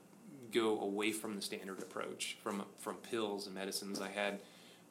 go 0.52 0.80
away 0.80 1.10
from 1.10 1.34
the 1.34 1.42
standard 1.42 1.80
approach 1.82 2.36
from 2.42 2.64
from 2.78 2.96
pills 2.96 3.46
and 3.46 3.54
medicines. 3.54 4.00
I 4.00 4.08
had, 4.08 4.38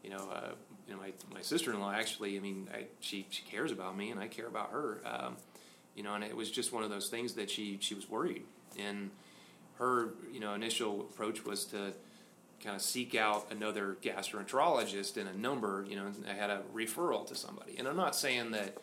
you 0.04 0.10
know, 0.10 0.30
uh, 0.34 0.52
you 0.88 0.94
know, 0.94 1.00
my 1.00 1.13
my 1.34 1.42
sister 1.42 1.72
in 1.72 1.80
law 1.80 1.92
actually. 1.92 2.36
I 2.38 2.40
mean, 2.42 2.70
I, 2.74 2.86
she 3.00 3.25
she 3.30 3.44
cares 3.44 3.72
about 3.72 3.98
me 3.98 4.12
and 4.12 4.20
I 4.20 4.28
care 4.28 4.48
about 4.48 4.72
her. 4.72 5.02
Um, 5.06 5.38
you 5.96 6.04
know, 6.04 6.16
and 6.16 6.24
it 6.24 6.36
was 6.36 6.52
just 6.52 6.74
one 6.74 6.84
of 6.84 6.90
those 6.90 7.10
things 7.10 7.34
that 7.34 7.50
she 7.50 7.78
she 7.80 7.96
was 7.96 8.10
worried, 8.10 8.44
and 8.78 9.12
her 9.78 10.10
you 10.32 10.40
know 10.40 10.54
initial 10.54 11.02
approach 11.02 11.46
was 11.46 11.66
to 11.66 11.94
kind 12.63 12.75
of 12.75 12.82
seek 12.82 13.15
out 13.15 13.51
another 13.51 13.98
gastroenterologist 14.01 15.17
and 15.17 15.27
a 15.27 15.38
number, 15.38 15.86
you 15.88 15.96
know, 15.96 16.05
I 16.29 16.34
had 16.34 16.50
a 16.50 16.62
referral 16.74 17.27
to 17.27 17.36
somebody. 17.36 17.77
And 17.77 17.88
I'm 17.88 17.98
not 17.98 18.15
saying 18.15 18.51
that, 18.51 18.77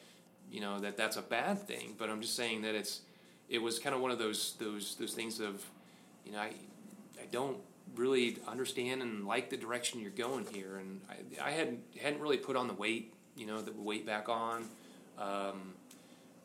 you 0.51 0.61
know, 0.61 0.79
that 0.81 0.97
that's 0.97 1.17
a 1.17 1.23
bad 1.23 1.59
thing, 1.59 1.95
but 1.97 2.11
I'm 2.11 2.21
just 2.21 2.37
saying 2.37 2.63
that 2.63 2.75
it's, 2.75 3.01
it 3.49 3.61
was 3.63 3.79
kind 3.79 3.95
of 3.95 4.01
one 4.01 4.11
of 4.11 4.19
those, 4.19 4.55
those, 4.59 4.97
those 4.97 5.15
things 5.15 5.41
of, 5.41 5.65
you 6.27 6.33
know, 6.33 6.39
I, 6.39 6.53
I 7.21 7.27
don't 7.33 7.59
really 7.97 8.39
understand 8.47 9.03
and 9.03 9.27
like 9.27 9.51
the 9.51 9.57
direction 9.57 10.01
you're 10.01 10.11
going 10.11 10.47
here. 10.53 10.77
And 10.77 11.01
I, 11.09 11.49
I 11.49 11.51
hadn't, 11.53 11.81
hadn't 12.01 12.21
really 12.21 12.37
put 12.37 12.57
on 12.57 12.69
the 12.69 12.75
weight, 12.75 13.15
you 13.35 13.47
know, 13.47 13.63
the 13.63 13.73
weight 13.73 14.07
back 14.07 14.29
on. 14.29 14.67
Um, 15.19 15.75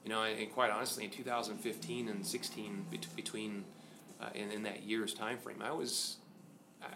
you 0.03 0.09
know, 0.11 0.23
and, 0.23 0.51
quite 0.53 0.71
honestly, 0.71 1.03
in 1.03 1.09
2015 1.09 2.09
and 2.09 2.25
16, 2.25 2.85
bet- 2.91 3.15
between 3.15 3.65
uh, 4.21 4.29
in, 4.35 4.51
in 4.51 4.63
that 4.63 4.83
year's 4.83 5.13
time 5.13 5.37
frame, 5.37 5.61
I 5.61 5.71
was 5.71 6.17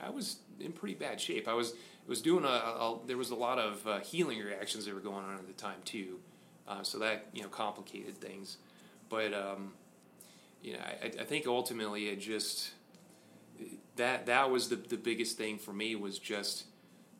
I 0.01 0.09
was 0.09 0.37
in 0.59 0.71
pretty 0.71 0.95
bad 0.95 1.19
shape. 1.19 1.47
I 1.47 1.53
was 1.53 1.73
was 2.07 2.21
doing 2.21 2.43
a, 2.43 2.47
a 2.47 2.99
there 3.05 3.17
was 3.17 3.29
a 3.29 3.35
lot 3.35 3.59
of 3.59 3.85
uh, 3.87 3.99
healing 3.99 4.39
reactions 4.39 4.85
that 4.85 4.93
were 4.93 4.99
going 4.99 5.23
on 5.25 5.35
at 5.35 5.47
the 5.47 5.53
time 5.53 5.77
too, 5.85 6.19
uh, 6.67 6.83
so 6.83 6.99
that 6.99 7.27
you 7.33 7.43
know 7.43 7.49
complicated 7.49 8.17
things. 8.17 8.57
But 9.09 9.33
um, 9.33 9.73
you 10.61 10.73
know, 10.73 10.79
I, 10.79 11.05
I 11.05 11.23
think 11.23 11.47
ultimately 11.47 12.09
it 12.09 12.19
just 12.19 12.71
that 13.95 14.25
that 14.25 14.49
was 14.49 14.69
the 14.69 14.75
the 14.75 14.97
biggest 14.97 15.37
thing 15.37 15.57
for 15.57 15.73
me 15.73 15.95
was 15.95 16.17
just 16.17 16.65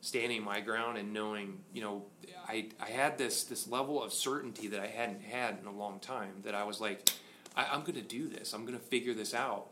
standing 0.02 0.42
my 0.42 0.60
ground 0.60 0.96
and 0.96 1.12
knowing 1.12 1.60
you 1.72 1.82
know 1.82 2.04
I 2.48 2.68
I 2.80 2.90
had 2.90 3.18
this 3.18 3.44
this 3.44 3.68
level 3.68 4.02
of 4.02 4.12
certainty 4.12 4.68
that 4.68 4.80
I 4.80 4.86
hadn't 4.86 5.22
had 5.22 5.58
in 5.60 5.66
a 5.66 5.72
long 5.72 6.00
time 6.00 6.40
that 6.44 6.54
I 6.54 6.64
was 6.64 6.80
like 6.80 7.10
I, 7.54 7.66
I'm 7.72 7.80
going 7.80 7.94
to 7.94 8.02
do 8.02 8.28
this. 8.28 8.52
I'm 8.52 8.64
going 8.64 8.78
to 8.78 8.84
figure 8.84 9.14
this 9.14 9.34
out 9.34 9.68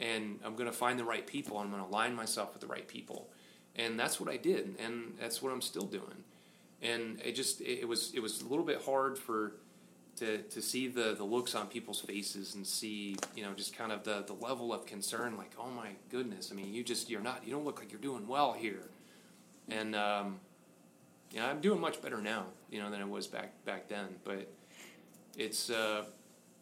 and 0.00 0.38
I'm 0.44 0.54
going 0.54 0.70
to 0.70 0.76
find 0.76 0.98
the 0.98 1.04
right 1.04 1.26
people. 1.26 1.58
I'm 1.58 1.70
going 1.70 1.82
to 1.82 1.88
align 1.88 2.14
myself 2.14 2.52
with 2.52 2.60
the 2.60 2.66
right 2.66 2.86
people, 2.86 3.28
and 3.74 3.98
that's 3.98 4.20
what 4.20 4.30
I 4.30 4.36
did, 4.36 4.76
and 4.78 5.14
that's 5.20 5.42
what 5.42 5.52
I'm 5.52 5.62
still 5.62 5.86
doing. 5.86 6.24
And 6.82 7.20
it 7.24 7.32
just 7.32 7.60
it, 7.62 7.88
was 7.88 8.12
it 8.14 8.20
was 8.20 8.42
a 8.42 8.46
little 8.46 8.64
bit 8.64 8.82
hard 8.82 9.18
for 9.18 9.54
to 10.16 10.38
to 10.38 10.62
see 10.62 10.88
the 10.88 11.14
the 11.14 11.24
looks 11.24 11.54
on 11.54 11.66
people's 11.66 12.00
faces 12.00 12.54
and 12.54 12.66
see 12.66 13.16
you 13.34 13.42
know 13.42 13.52
just 13.54 13.76
kind 13.76 13.92
of 13.92 14.04
the 14.04 14.24
the 14.26 14.34
level 14.34 14.72
of 14.72 14.86
concern, 14.86 15.36
like 15.36 15.52
oh 15.58 15.70
my 15.70 15.90
goodness, 16.10 16.50
I 16.52 16.54
mean 16.54 16.72
you 16.72 16.84
just 16.84 17.08
you're 17.08 17.22
not 17.22 17.46
you 17.46 17.52
don't 17.52 17.64
look 17.64 17.80
like 17.80 17.90
you're 17.90 18.00
doing 18.00 18.26
well 18.26 18.52
here, 18.52 18.90
and 19.68 19.94
um, 19.94 20.40
you 21.32 21.40
know 21.40 21.46
I'm 21.46 21.60
doing 21.60 21.80
much 21.80 22.02
better 22.02 22.20
now, 22.20 22.44
you 22.70 22.80
know, 22.80 22.90
than 22.90 23.00
I 23.00 23.04
was 23.04 23.26
back 23.26 23.64
back 23.64 23.88
then, 23.88 24.06
but 24.24 24.50
it's. 25.36 25.70
Uh, 25.70 26.04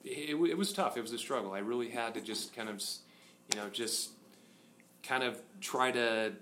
it, 0.04 0.36
it 0.36 0.58
was 0.58 0.72
tough. 0.72 0.96
It 0.96 1.00
was 1.00 1.12
a 1.12 1.18
struggle. 1.18 1.52
I 1.52 1.60
really 1.60 1.88
had 1.88 2.12
to 2.12 2.20
just 2.20 2.54
kind 2.54 2.68
of 2.68 2.82
you 3.52 3.60
know, 3.60 3.68
just 3.68 4.10
kind 5.02 5.22
of 5.22 5.40
try 5.60 5.90
to 5.90 6.32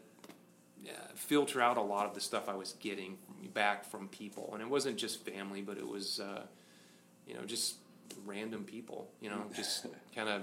uh, 0.86 0.90
filter 1.14 1.60
out 1.60 1.76
a 1.76 1.82
lot 1.82 2.06
of 2.06 2.14
the 2.14 2.20
stuff 2.20 2.48
I 2.48 2.54
was 2.54 2.74
getting 2.80 3.18
back 3.52 3.84
from 3.84 4.08
people, 4.08 4.50
and 4.52 4.62
it 4.62 4.68
wasn't 4.68 4.96
just 4.96 5.24
family, 5.24 5.62
but 5.62 5.78
it 5.78 5.86
was, 5.86 6.20
uh, 6.20 6.42
you 7.26 7.34
know, 7.34 7.44
just 7.44 7.76
random 8.24 8.64
people. 8.64 9.08
You 9.20 9.30
know, 9.30 9.44
just 9.54 9.86
kind 10.14 10.28
of, 10.28 10.42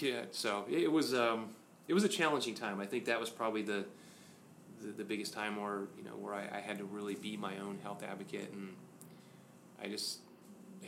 yeah. 0.00 0.22
So 0.30 0.64
it 0.70 0.90
was, 0.90 1.14
um, 1.14 1.50
it 1.88 1.94
was 1.94 2.04
a 2.04 2.08
challenging 2.08 2.54
time. 2.54 2.80
I 2.80 2.86
think 2.86 3.06
that 3.06 3.20
was 3.20 3.30
probably 3.30 3.62
the, 3.62 3.84
the, 4.82 4.92
the 4.92 5.04
biggest 5.04 5.32
time 5.32 5.60
where 5.60 5.88
you 5.96 6.04
know 6.04 6.12
where 6.12 6.34
I, 6.34 6.58
I 6.58 6.60
had 6.60 6.78
to 6.78 6.84
really 6.84 7.14
be 7.14 7.36
my 7.36 7.58
own 7.58 7.78
health 7.82 8.02
advocate, 8.02 8.52
and 8.52 8.74
I 9.82 9.88
just 9.88 10.18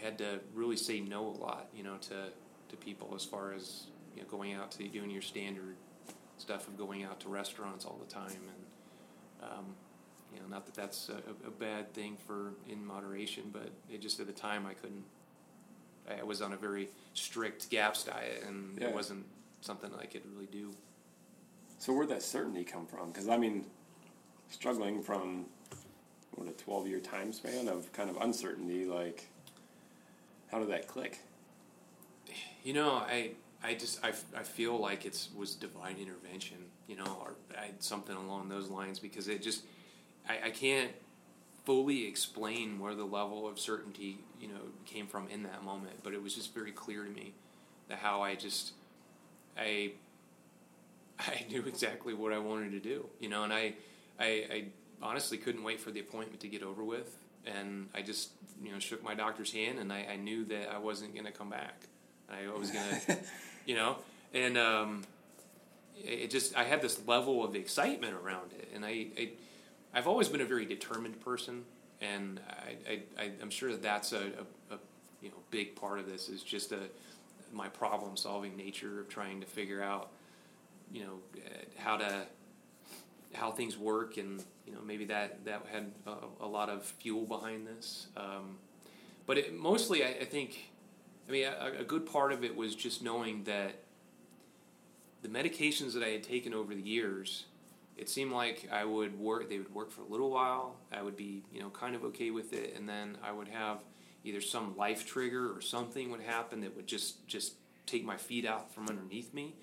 had 0.00 0.18
to 0.18 0.40
really 0.54 0.76
say 0.76 1.00
no 1.00 1.26
a 1.26 1.36
lot. 1.36 1.68
You 1.74 1.82
know, 1.82 1.96
to 2.02 2.28
to 2.68 2.76
people 2.76 3.12
as 3.14 3.24
far 3.24 3.52
as 3.52 3.86
you 4.14 4.22
know, 4.22 4.28
going 4.28 4.54
out 4.54 4.70
to 4.72 4.88
doing 4.88 5.10
your 5.10 5.22
standard 5.22 5.76
stuff 6.38 6.66
of 6.68 6.76
going 6.78 7.04
out 7.04 7.20
to 7.20 7.28
restaurants 7.28 7.84
all 7.84 7.98
the 8.04 8.12
time, 8.12 8.30
and 8.32 9.50
um, 9.50 9.66
you 10.34 10.40
know, 10.40 10.46
not 10.48 10.66
that 10.66 10.74
that's 10.74 11.08
a, 11.08 11.46
a 11.46 11.50
bad 11.50 11.92
thing 11.92 12.16
for 12.26 12.52
in 12.68 12.84
moderation, 12.84 13.44
but 13.52 13.70
it 13.90 14.00
just 14.00 14.20
at 14.20 14.26
the 14.26 14.32
time 14.32 14.66
I 14.66 14.74
couldn't. 14.74 15.04
I 16.18 16.22
was 16.24 16.42
on 16.42 16.52
a 16.52 16.56
very 16.56 16.88
strict 17.14 17.70
GAPS 17.70 18.04
diet, 18.04 18.42
and 18.46 18.78
Yeah. 18.80 18.88
it 18.88 18.94
wasn't 18.94 19.26
something 19.60 19.90
I 20.00 20.06
could 20.06 20.22
really 20.32 20.46
do. 20.46 20.72
So 21.78 21.92
where'd 21.92 22.08
that 22.08 22.22
certainty 22.22 22.64
come 22.64 22.86
from? 22.86 23.10
Because 23.10 23.28
I 23.28 23.36
mean, 23.36 23.66
struggling 24.48 25.02
from 25.02 25.46
what 26.32 26.48
a 26.48 26.52
twelve 26.52 26.86
year 26.88 27.00
time 27.00 27.32
span 27.32 27.68
of 27.68 27.92
kind 27.92 28.10
of 28.10 28.16
uncertainty, 28.16 28.84
like 28.86 29.28
how 30.50 30.58
did 30.58 30.70
that 30.70 30.88
click? 30.88 31.20
You 32.64 32.72
know, 32.74 32.92
I 32.94 33.32
I 33.62 33.74
just 33.74 34.04
I, 34.04 34.08
I 34.36 34.42
feel 34.42 34.78
like 34.78 35.04
it's 35.04 35.28
was 35.36 35.54
divine 35.54 35.96
intervention, 35.98 36.58
you 36.86 36.96
know, 36.96 37.18
or 37.20 37.34
I, 37.58 37.70
something 37.78 38.16
along 38.16 38.48
those 38.48 38.68
lines 38.68 38.98
because 38.98 39.28
it 39.28 39.42
just 39.42 39.64
I, 40.28 40.46
I 40.46 40.50
can't 40.50 40.92
fully 41.64 42.06
explain 42.06 42.78
where 42.78 42.94
the 42.94 43.04
level 43.04 43.46
of 43.46 43.58
certainty 43.58 44.18
you 44.40 44.48
know 44.48 44.60
came 44.86 45.06
from 45.06 45.28
in 45.28 45.42
that 45.44 45.62
moment, 45.62 45.96
but 46.02 46.14
it 46.14 46.22
was 46.22 46.34
just 46.34 46.54
very 46.54 46.72
clear 46.72 47.04
to 47.04 47.10
me 47.10 47.34
that 47.88 47.98
how 47.98 48.22
I 48.22 48.34
just 48.34 48.72
I 49.58 49.92
I 51.28 51.44
knew 51.48 51.62
exactly 51.66 52.14
what 52.14 52.32
I 52.32 52.38
wanted 52.38 52.72
to 52.72 52.80
do, 52.80 53.06
you 53.18 53.28
know, 53.28 53.44
and 53.44 53.52
I, 53.52 53.74
I, 54.18 54.24
I 54.26 54.64
honestly 55.02 55.38
couldn't 55.38 55.62
wait 55.62 55.80
for 55.80 55.90
the 55.90 56.00
appointment 56.00 56.40
to 56.40 56.48
get 56.48 56.62
over 56.62 56.84
with, 56.84 57.16
and 57.46 57.88
I 57.94 58.02
just, 58.02 58.30
you 58.62 58.72
know, 58.72 58.78
shook 58.78 59.02
my 59.02 59.14
doctor's 59.14 59.52
hand, 59.52 59.78
and 59.78 59.92
I, 59.92 60.06
I 60.12 60.16
knew 60.16 60.44
that 60.46 60.70
I 60.70 60.78
wasn't 60.78 61.14
going 61.14 61.26
to 61.26 61.32
come 61.32 61.50
back. 61.50 61.86
I 62.30 62.50
was 62.56 62.70
to, 62.70 62.78
you 63.66 63.74
know, 63.74 63.96
and 64.34 64.56
um, 64.58 65.02
it 65.96 66.30
just 66.30 66.56
I 66.56 66.64
had 66.64 66.82
this 66.82 67.06
level 67.06 67.44
of 67.44 67.54
excitement 67.54 68.14
around 68.14 68.52
it, 68.52 68.68
and 68.74 68.84
I, 68.84 69.06
I 69.18 69.30
I've 69.94 70.06
always 70.06 70.28
been 70.28 70.40
a 70.40 70.46
very 70.46 70.64
determined 70.64 71.20
person, 71.20 71.64
and 72.00 72.40
I, 72.88 73.02
I, 73.18 73.30
I'm 73.42 73.50
sure 73.50 73.70
that 73.70 73.82
that's 73.82 74.12
a, 74.12 74.18
a, 74.70 74.74
a 74.74 74.78
you 75.20 75.28
know 75.28 75.36
big 75.50 75.76
part 75.76 75.98
of 75.98 76.08
this 76.08 76.28
is 76.28 76.42
just 76.42 76.72
a 76.72 76.80
my 77.52 77.68
problem 77.68 78.16
solving 78.16 78.56
nature 78.56 79.00
of 79.00 79.08
trying 79.08 79.40
to 79.40 79.46
figure 79.46 79.82
out 79.82 80.10
you 80.92 81.02
know 81.02 81.18
how 81.76 81.96
to 81.96 82.26
how 83.34 83.50
things 83.50 83.76
work. 83.76 84.16
And 84.16 84.42
you 84.66 84.72
know 84.72 84.82
maybe 84.82 85.04
that 85.06 85.44
that 85.44 85.66
had 85.70 85.90
a, 86.06 86.44
a 86.44 86.46
lot 86.46 86.68
of 86.68 86.84
fuel 86.84 87.24
behind 87.24 87.66
this. 87.66 88.06
Um, 88.16 88.58
but 89.26 89.38
it, 89.38 89.58
mostly 89.58 90.04
I, 90.04 90.08
I, 90.08 90.24
think 90.24 90.69
I 91.30 91.32
mean 91.32 91.44
a, 91.44 91.80
a, 91.80 91.84
good 91.84 92.06
part 92.06 92.32
of 92.32 92.42
it 92.42 92.56
was 92.56 92.74
just 92.74 93.02
knowing 93.02 93.44
that 93.44 93.76
the 95.22 95.28
medications 95.28 95.94
that 95.94 96.02
I 96.02 96.08
had 96.08 96.24
taken 96.24 96.52
over 96.52 96.74
the 96.74 96.82
years 96.82 97.44
it 97.96 98.08
seemed 98.08 98.32
like 98.32 98.68
I 98.72 98.84
would 98.84 99.18
work 99.18 99.48
they 99.48 99.58
would 99.58 99.72
work 99.72 99.92
for 99.92 100.02
a 100.02 100.06
little 100.06 100.30
while 100.30 100.76
I 100.92 101.02
would 101.02 101.16
be 101.16 101.44
you 101.52 101.60
know 101.60 101.70
kind 101.70 101.94
of 101.94 102.04
okay 102.06 102.30
with 102.30 102.52
it 102.52 102.74
and 102.76 102.88
then 102.88 103.16
I 103.22 103.30
would 103.30 103.48
have 103.48 103.78
either 104.24 104.40
some 104.40 104.76
life 104.76 105.06
trigger 105.06 105.54
or 105.54 105.60
something 105.60 106.10
would 106.10 106.20
happen 106.20 106.60
that 106.62 106.74
would 106.74 106.86
just 106.86 107.26
just 107.28 107.54
take 107.86 108.04
my 108.04 108.16
feet 108.16 108.44
out 108.44 108.74
from 108.74 108.88
underneath 108.88 109.32
me 109.32 109.54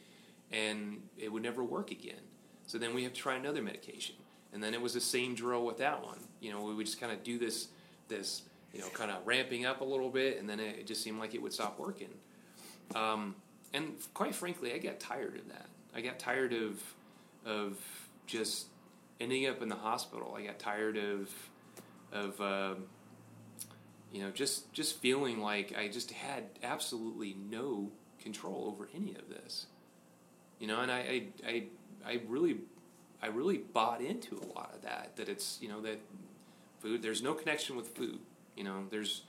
and 0.51 1.01
it 1.17 1.31
would 1.31 1.43
never 1.43 1.63
work 1.63 1.91
again. 1.91 2.21
So 2.65 2.77
then 2.77 2.93
we 2.93 3.03
have 3.03 3.13
to 3.13 3.19
try 3.19 3.35
another 3.35 3.61
medication. 3.61 4.15
And 4.53 4.63
then 4.63 4.73
it 4.73 4.81
was 4.81 4.93
the 4.93 5.01
same 5.01 5.35
drill 5.35 5.65
with 5.65 5.77
that 5.77 6.03
one. 6.03 6.19
You 6.39 6.51
know, 6.51 6.61
we 6.61 6.73
would 6.73 6.85
just 6.85 6.99
kind 6.99 7.11
of 7.11 7.23
do 7.23 7.37
this 7.37 7.67
this, 8.07 8.43
you 8.77 8.83
know, 8.83 8.89
kind 8.89 9.09
of 9.09 9.17
ramping 9.25 9.65
up 9.65 9.81
a 9.81 9.83
little 9.83 10.09
bit 10.09 10.39
and 10.39 10.47
then 10.47 10.59
it 10.59 10.85
just 10.85 11.03
seemed 11.03 11.19
like 11.19 11.33
it 11.33 11.41
would 11.41 11.51
stop 11.51 11.79
working. 11.79 12.13
Um, 12.95 13.35
and 13.73 13.95
quite 14.13 14.35
frankly, 14.35 14.73
I 14.73 14.77
got 14.77 14.99
tired 14.99 15.35
of 15.37 15.49
that. 15.49 15.65
I 15.95 16.01
got 16.01 16.19
tired 16.19 16.53
of 16.53 16.81
of 17.45 17.77
just 18.27 18.67
ending 19.19 19.47
up 19.47 19.61
in 19.61 19.69
the 19.69 19.75
hospital. 19.75 20.35
I 20.37 20.45
got 20.45 20.59
tired 20.59 20.97
of 20.97 21.29
of 22.11 22.39
uh, 22.39 22.75
you 24.13 24.21
know 24.21 24.29
just 24.31 24.71
just 24.73 24.99
feeling 24.99 25.41
like 25.41 25.75
I 25.77 25.87
just 25.87 26.11
had 26.11 26.43
absolutely 26.61 27.35
no 27.49 27.91
control 28.21 28.65
over 28.67 28.87
any 28.95 29.15
of 29.15 29.27
this. 29.29 29.65
You 30.59 30.67
know, 30.67 30.79
and 30.81 30.91
I, 30.91 30.97
I, 30.97 31.23
I, 31.47 31.63
I 32.05 32.21
really, 32.27 32.57
I 33.21 33.27
really 33.27 33.57
bought 33.57 34.01
into 34.01 34.37
a 34.37 34.47
lot 34.57 34.71
of 34.73 34.81
that. 34.83 35.15
That 35.17 35.29
it's 35.29 35.57
you 35.61 35.67
know 35.67 35.81
that 35.81 35.99
food. 36.79 37.01
There's 37.01 37.21
no 37.21 37.33
connection 37.33 37.75
with 37.75 37.89
food. 37.89 38.19
You 38.57 38.63
know, 38.63 38.85
there's 38.89 39.23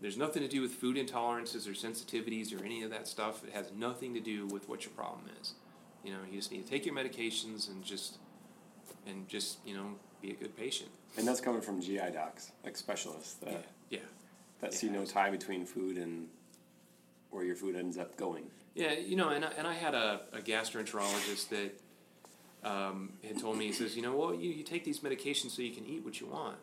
there's 0.00 0.16
nothing 0.16 0.42
to 0.42 0.48
do 0.48 0.60
with 0.60 0.72
food 0.72 0.96
intolerances 0.96 1.68
or 1.68 1.72
sensitivities 1.72 2.58
or 2.58 2.64
any 2.64 2.82
of 2.82 2.90
that 2.90 3.06
stuff. 3.06 3.44
It 3.44 3.52
has 3.52 3.70
nothing 3.72 4.12
to 4.14 4.20
do 4.20 4.46
with 4.48 4.68
what 4.68 4.84
your 4.84 4.92
problem 4.92 5.26
is. 5.40 5.54
You 6.04 6.12
know, 6.12 6.18
you 6.28 6.38
just 6.38 6.50
need 6.50 6.64
to 6.64 6.68
take 6.68 6.84
your 6.84 6.94
medications 6.94 7.70
and 7.70 7.84
just 7.84 8.18
and 9.06 9.28
just 9.28 9.58
you 9.64 9.74
know 9.74 9.94
be 10.20 10.32
a 10.32 10.34
good 10.34 10.56
patient. 10.56 10.90
And 11.16 11.26
that's 11.26 11.40
coming 11.40 11.60
from 11.60 11.80
GI 11.80 12.10
docs, 12.12 12.52
like 12.64 12.76
specialists. 12.76 13.34
That, 13.34 13.50
yeah. 13.50 13.58
Yeah. 13.90 13.98
That 14.60 14.72
yeah, 14.72 14.78
see 14.78 14.88
no 14.88 15.04
tie 15.04 15.30
between 15.30 15.66
food 15.66 15.96
and 15.96 16.28
where 17.30 17.44
your 17.44 17.56
food 17.56 17.76
ends 17.76 17.98
up 17.98 18.16
going. 18.16 18.44
Yeah, 18.74 18.92
you 18.92 19.16
know, 19.16 19.28
and 19.28 19.44
I, 19.44 19.50
and 19.58 19.66
I 19.66 19.74
had 19.74 19.94
a, 19.94 20.22
a 20.32 20.38
gastroenterologist 20.38 21.48
that 21.50 21.80
um, 22.64 23.12
had 23.22 23.38
told 23.38 23.58
me 23.58 23.66
he 23.66 23.72
says, 23.72 23.96
you 23.96 24.02
know, 24.02 24.16
well, 24.16 24.34
you, 24.34 24.50
you 24.50 24.62
take 24.62 24.84
these 24.84 25.00
medications 25.00 25.50
so 25.50 25.62
you 25.62 25.74
can 25.74 25.84
eat 25.84 26.04
what 26.04 26.20
you 26.20 26.26
want, 26.26 26.56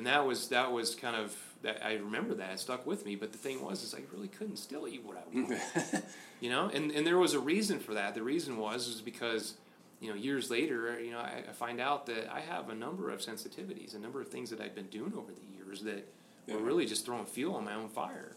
and 0.00 0.06
that 0.06 0.26
was 0.26 0.48
that 0.48 0.72
was 0.72 0.94
kind 0.94 1.14
of 1.14 1.36
that 1.62 1.84
I 1.84 1.94
remember 1.94 2.34
that 2.34 2.52
it 2.52 2.60
stuck 2.60 2.86
with 2.86 3.04
me. 3.04 3.16
But 3.16 3.32
the 3.32 3.38
thing 3.38 3.62
was, 3.62 3.82
is 3.82 3.94
I 3.94 4.00
really 4.12 4.28
couldn't 4.28 4.56
still 4.56 4.88
eat 4.88 5.04
what 5.04 5.16
I 5.16 5.34
wanted, 5.34 6.02
you 6.40 6.50
know, 6.50 6.70
and 6.72 6.90
and 6.90 7.06
there 7.06 7.18
was 7.18 7.34
a 7.34 7.40
reason 7.40 7.78
for 7.78 7.94
that. 7.94 8.14
The 8.14 8.22
reason 8.22 8.56
was 8.56 8.88
is 8.88 9.02
because 9.02 9.54
you 10.00 10.08
know 10.08 10.16
years 10.16 10.50
later, 10.50 10.98
you 11.00 11.12
know, 11.12 11.18
I, 11.18 11.44
I 11.48 11.52
find 11.52 11.80
out 11.80 12.06
that 12.06 12.32
I 12.32 12.40
have 12.40 12.70
a 12.70 12.74
number 12.74 13.10
of 13.10 13.20
sensitivities, 13.20 13.94
a 13.94 13.98
number 13.98 14.20
of 14.20 14.28
things 14.28 14.48
that 14.50 14.60
I've 14.60 14.74
been 14.74 14.86
doing 14.86 15.12
over 15.14 15.32
the 15.32 15.56
years 15.56 15.82
that 15.82 16.08
yeah. 16.46 16.54
were 16.54 16.62
really 16.62 16.86
just 16.86 17.04
throwing 17.04 17.26
fuel 17.26 17.56
on 17.56 17.64
my 17.64 17.74
own 17.74 17.88
fire. 17.88 18.32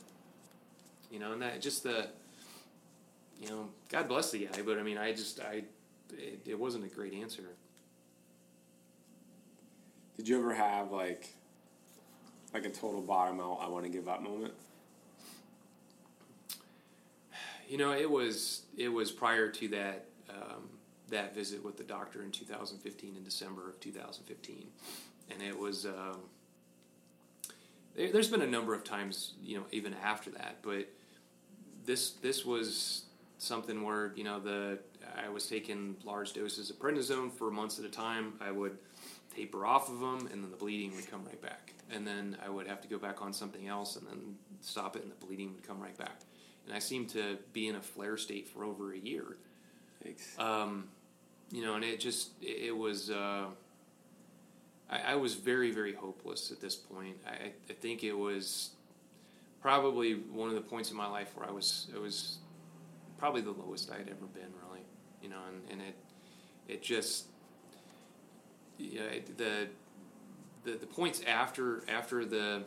You 1.10 1.20
know, 1.20 1.32
and 1.32 1.42
that 1.42 1.62
just 1.62 1.84
the 1.84 2.10
you 3.44 3.50
know, 3.50 3.70
God 3.90 4.08
bless 4.08 4.32
the 4.32 4.46
guy, 4.46 4.62
but 4.62 4.78
I 4.78 4.84
mean, 4.84 4.98
I 4.98 5.12
just, 5.12 5.40
I, 5.42 5.64
it, 6.14 6.42
it 6.46 6.60
wasn't 6.60 6.86
a 6.86 6.88
great 6.88 7.14
answer. 7.14 7.44
Did 10.16 10.30
you 10.30 10.40
ever 10.40 10.54
have 10.54 10.92
like, 10.92 11.34
like 12.54 12.66
a 12.66 12.70
total 12.70 13.02
bottom 13.02 13.40
out, 13.40 13.60
I 13.62 13.68
want 13.68 13.86
to 13.86 13.90
give 13.90 14.08
up 14.08 14.22
moment? 14.22 14.54
You 17.68 17.78
know, 17.78 17.94
it 17.94 18.10
was 18.10 18.64
it 18.78 18.90
was 18.90 19.12
prior 19.12 19.50
to 19.50 19.68
that 19.70 20.06
um, 20.30 20.70
that 21.10 21.34
visit 21.34 21.64
with 21.64 21.78
the 21.78 21.84
doctor 21.84 22.22
in 22.22 22.32
2015 22.32 23.16
in 23.16 23.24
December 23.24 23.70
of 23.70 23.80
2015, 23.80 24.68
and 25.32 25.42
it 25.42 25.58
was. 25.58 25.86
Um, 25.86 26.20
there's 27.96 28.30
been 28.30 28.42
a 28.42 28.48
number 28.48 28.74
of 28.74 28.84
times, 28.84 29.34
you 29.44 29.56
know, 29.56 29.66
even 29.72 29.94
after 30.04 30.32
that, 30.32 30.58
but 30.64 30.88
this 31.86 32.12
this 32.12 32.46
was 32.46 33.04
something 33.38 33.84
where 33.84 34.14
you 34.16 34.24
know 34.24 34.40
the 34.40 34.80
I 35.24 35.30
was 35.30 35.48
taking 35.48 35.96
large 36.04 36.34
doses 36.34 36.70
of 36.70 36.80
prednisone 36.80 37.32
for 37.32 37.52
months 37.52 37.80
at 37.80 37.86
a 37.86 37.90
time. 37.90 38.34
I 38.42 38.52
would 38.52 38.78
taper 39.36 39.66
off 39.66 39.90
of 39.90 40.00
them, 40.00 40.30
and 40.32 40.44
then 40.44 40.52
the 40.52 40.58
bleeding 40.58 40.96
would 40.96 41.10
come 41.10 41.24
right 41.26 41.42
back. 41.42 41.74
And 41.92 42.08
then 42.08 42.38
I 42.44 42.50
would 42.50 42.68
have 42.68 42.82
to 42.82 42.88
go 42.88 42.98
back 42.98 43.22
on 43.22 43.34
something 43.34 43.68
else, 43.68 43.96
and 43.96 44.08
then 44.08 44.36
stop 44.62 44.96
it, 44.96 45.04
and 45.04 45.12
the 45.12 45.26
bleeding 45.26 45.54
would 45.54 45.68
come 45.68 45.80
right 45.82 45.98
back. 45.98 46.22
And 46.66 46.76
I 46.76 46.80
seemed 46.80 47.10
to 47.10 47.38
be 47.52 47.68
in 47.68 47.76
a 47.76 47.82
flare 47.82 48.18
state 48.18 48.48
for 48.48 48.64
over 48.64 48.94
a 48.94 48.98
year. 48.98 49.38
Um, 50.38 50.90
you 51.52 51.64
know, 51.64 51.76
and 51.76 51.84
it 51.84 52.00
just 52.00 52.32
it, 52.42 52.76
was. 52.76 53.10
Uh, 53.10 53.46
I, 54.90 55.14
I, 55.14 55.16
was 55.16 55.36
very 55.36 55.72
very 55.72 55.94
hopeless 55.94 56.52
at 56.52 56.60
this 56.60 56.76
point. 56.76 57.16
I, 57.26 57.52
I 57.70 57.74
think 57.74 58.04
it 58.04 58.14
was 58.18 58.72
probably 59.62 60.14
one 60.14 60.50
of 60.50 60.56
the 60.56 60.62
points 60.62 60.92
in 60.92 60.98
my 60.98 61.08
life 61.08 61.32
where 61.36 61.48
I 61.48 61.52
was 61.52 61.88
I 61.96 62.00
was 62.00 62.40
probably 63.18 63.42
the 63.42 63.52
lowest 63.52 63.92
I 63.92 63.98
had 63.98 64.10
ever 64.10 64.26
been, 64.34 64.52
really. 64.68 64.84
You 65.22 65.30
know, 65.30 65.40
and, 65.48 65.72
and 65.72 65.82
it 65.82 65.96
it 66.68 66.82
just 66.82 67.28
you 68.84 69.00
know, 69.00 69.06
the 69.38 69.68
the 70.64 70.78
the 70.78 70.86
points 70.86 71.22
after 71.28 71.84
after 71.90 72.26
the 72.26 72.64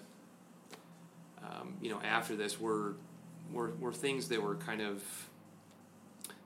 um, 1.42 1.74
you 1.81 1.90
know 1.90 2.00
after 2.02 2.37
this 2.37 2.61
were 2.61 2.94
were 3.52 3.72
were 3.81 3.92
things 3.92 4.29
that 4.29 4.42
were 4.42 4.57
kind 4.57 4.81
of 4.81 5.02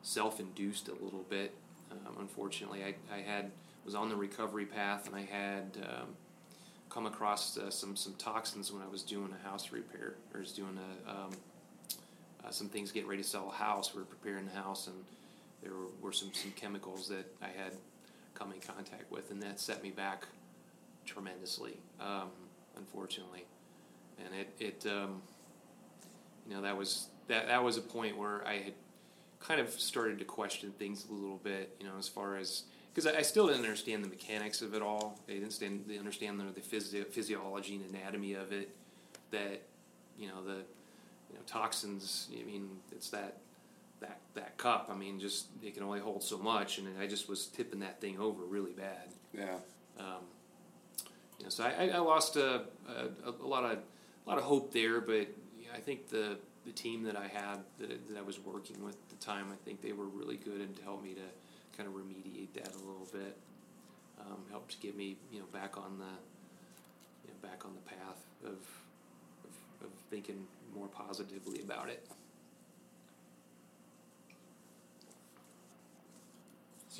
self-induced 0.02 0.88
a 0.88 0.94
little 1.04 1.24
bit. 1.28 1.54
Um, 1.90 2.16
unfortunately, 2.20 2.85
I, 2.85 2.94
I 3.14 3.20
had 3.20 3.50
was 3.85 3.94
on 3.94 4.09
the 4.09 4.16
recovery 4.16 4.66
path, 4.66 5.06
and 5.06 5.16
I 5.16 5.22
had 5.22 5.78
um, 5.83 6.09
come 6.88 7.06
across 7.06 7.56
uh, 7.56 7.70
some 7.70 7.96
some 7.96 8.14
toxins 8.14 8.72
when 8.72 8.83
I 8.83 8.88
was 8.88 9.02
doing 9.02 9.33
a 9.33 9.48
house 9.48 9.72
repair 9.72 10.14
or 10.35 10.40
was 10.40 10.52
doing 10.52 10.78
a 10.78 11.11
um, 11.11 11.30
uh, 12.44 12.50
some 12.50 12.68
things 12.68 12.92
getting 12.92 13.09
ready 13.09 13.22
to 13.22 13.28
sell 13.28 13.48
a 13.48 13.54
house. 13.54 13.94
We 13.94 14.00
were 14.00 14.06
preparing 14.06 14.46
the 14.46 14.61
house, 14.61 14.87
and 14.87 14.96
there 15.62 15.72
were, 15.72 15.88
were, 16.00 16.12
some, 16.12 16.33
some 16.33 16.52
chemicals 16.52 17.09
that 17.09 17.26
I 17.42 17.48
had 17.48 17.72
come 18.40 18.53
in 18.53 18.61
contact 18.61 19.11
with, 19.11 19.31
and 19.31 19.42
that 19.42 19.61
set 19.61 19.83
me 19.83 19.90
back 19.90 20.26
tremendously, 21.05 21.76
um, 22.00 22.31
unfortunately. 22.76 23.44
And 24.18 24.29
it, 24.35 24.55
it 24.59 24.90
um, 24.90 25.20
you 26.48 26.55
know, 26.55 26.62
that 26.62 26.76
was 26.76 27.09
that 27.29 27.48
that 27.48 27.62
was 27.62 27.76
a 27.76 27.83
point 27.83 28.16
where 28.16 28.46
I 28.46 28.55
had 28.55 28.72
kind 29.38 29.61
of 29.61 29.70
started 29.70 30.18
to 30.18 30.24
question 30.24 30.72
things 30.79 31.07
a 31.11 31.12
little 31.12 31.38
bit, 31.38 31.76
you 31.81 31.87
know, 31.87 31.94
as 31.98 32.09
far 32.09 32.37
as 32.37 32.64
because 32.92 33.07
I, 33.07 33.18
I, 33.18 33.22
still 33.22 33.46
didn't 33.46 33.62
understand 33.62 34.05
the 34.05 34.09
mechanics 34.09 34.62
of 34.62 34.74
it 34.74 34.83
all. 34.83 35.18
I 35.29 35.33
didn't 35.33 35.44
understand, 35.44 35.85
understand 35.98 36.40
the, 36.40 36.44
the 36.44 36.61
physio- 36.61 37.05
physiology 37.05 37.76
and 37.76 37.94
anatomy 37.94 38.35
of 38.35 38.53
it. 38.53 38.70
That 39.31 39.62
you 40.18 40.29
know 40.29 40.42
the 40.44 40.64
you 41.31 41.37
know, 41.37 41.42
toxins. 41.46 42.29
I 42.33 42.44
mean, 42.44 42.70
it's 42.90 43.11
that 43.11 43.38
that 44.00 44.18
that 44.34 44.58
cup. 44.58 44.90
I 44.92 44.96
mean, 44.96 45.20
just 45.20 45.46
it 45.62 45.74
can 45.74 45.82
only 45.82 46.00
hold 46.00 46.22
so 46.22 46.38
much, 46.38 46.78
and 46.78 46.88
I 47.00 47.06
just 47.06 47.28
was 47.28 47.46
tipping 47.46 47.80
that 47.80 48.00
thing 48.00 48.18
over 48.18 48.44
really 48.44 48.72
bad. 48.72 49.08
Yeah. 49.32 49.56
Um, 49.98 50.24
you 51.38 51.44
know, 51.44 51.50
so 51.50 51.64
I, 51.64 51.88
I 51.88 51.98
lost 51.98 52.36
a, 52.36 52.62
a, 52.88 53.30
a, 53.30 53.46
lot 53.46 53.64
of 53.64 53.78
a 54.26 54.28
lot 54.28 54.38
of 54.38 54.44
hope 54.44 54.72
there, 54.72 55.00
but 55.00 55.28
I 55.74 55.78
think 55.78 56.08
the 56.08 56.38
the 56.66 56.72
team 56.72 57.04
that 57.04 57.16
I 57.16 57.26
had 57.26 57.60
that, 57.78 58.08
that 58.08 58.18
I 58.18 58.22
was 58.22 58.38
working 58.38 58.82
with 58.84 58.94
at 58.94 59.18
the 59.18 59.24
time, 59.24 59.46
I 59.50 59.56
think 59.64 59.80
they 59.80 59.92
were 59.92 60.06
really 60.06 60.36
good 60.36 60.60
and 60.60 60.78
helped 60.84 61.04
me 61.04 61.14
to 61.14 61.76
kind 61.76 61.88
of 61.88 61.94
remediate 61.94 62.52
that 62.54 62.74
a 62.74 62.78
little 62.78 63.08
bit. 63.12 63.36
Um, 64.20 64.42
helped 64.50 64.72
to 64.72 64.86
get 64.86 64.94
me, 64.94 65.16
you 65.32 65.38
know, 65.38 65.46
back 65.50 65.78
on 65.78 65.98
the 65.98 66.12
you 67.24 67.30
know, 67.30 67.48
back 67.48 67.64
on 67.64 67.72
the 67.74 67.80
path 67.80 68.22
of, 68.44 68.52
of, 68.52 69.86
of 69.86 69.90
thinking 70.10 70.46
more 70.74 70.88
positively 70.88 71.62
about 71.62 71.88
it. 71.88 72.06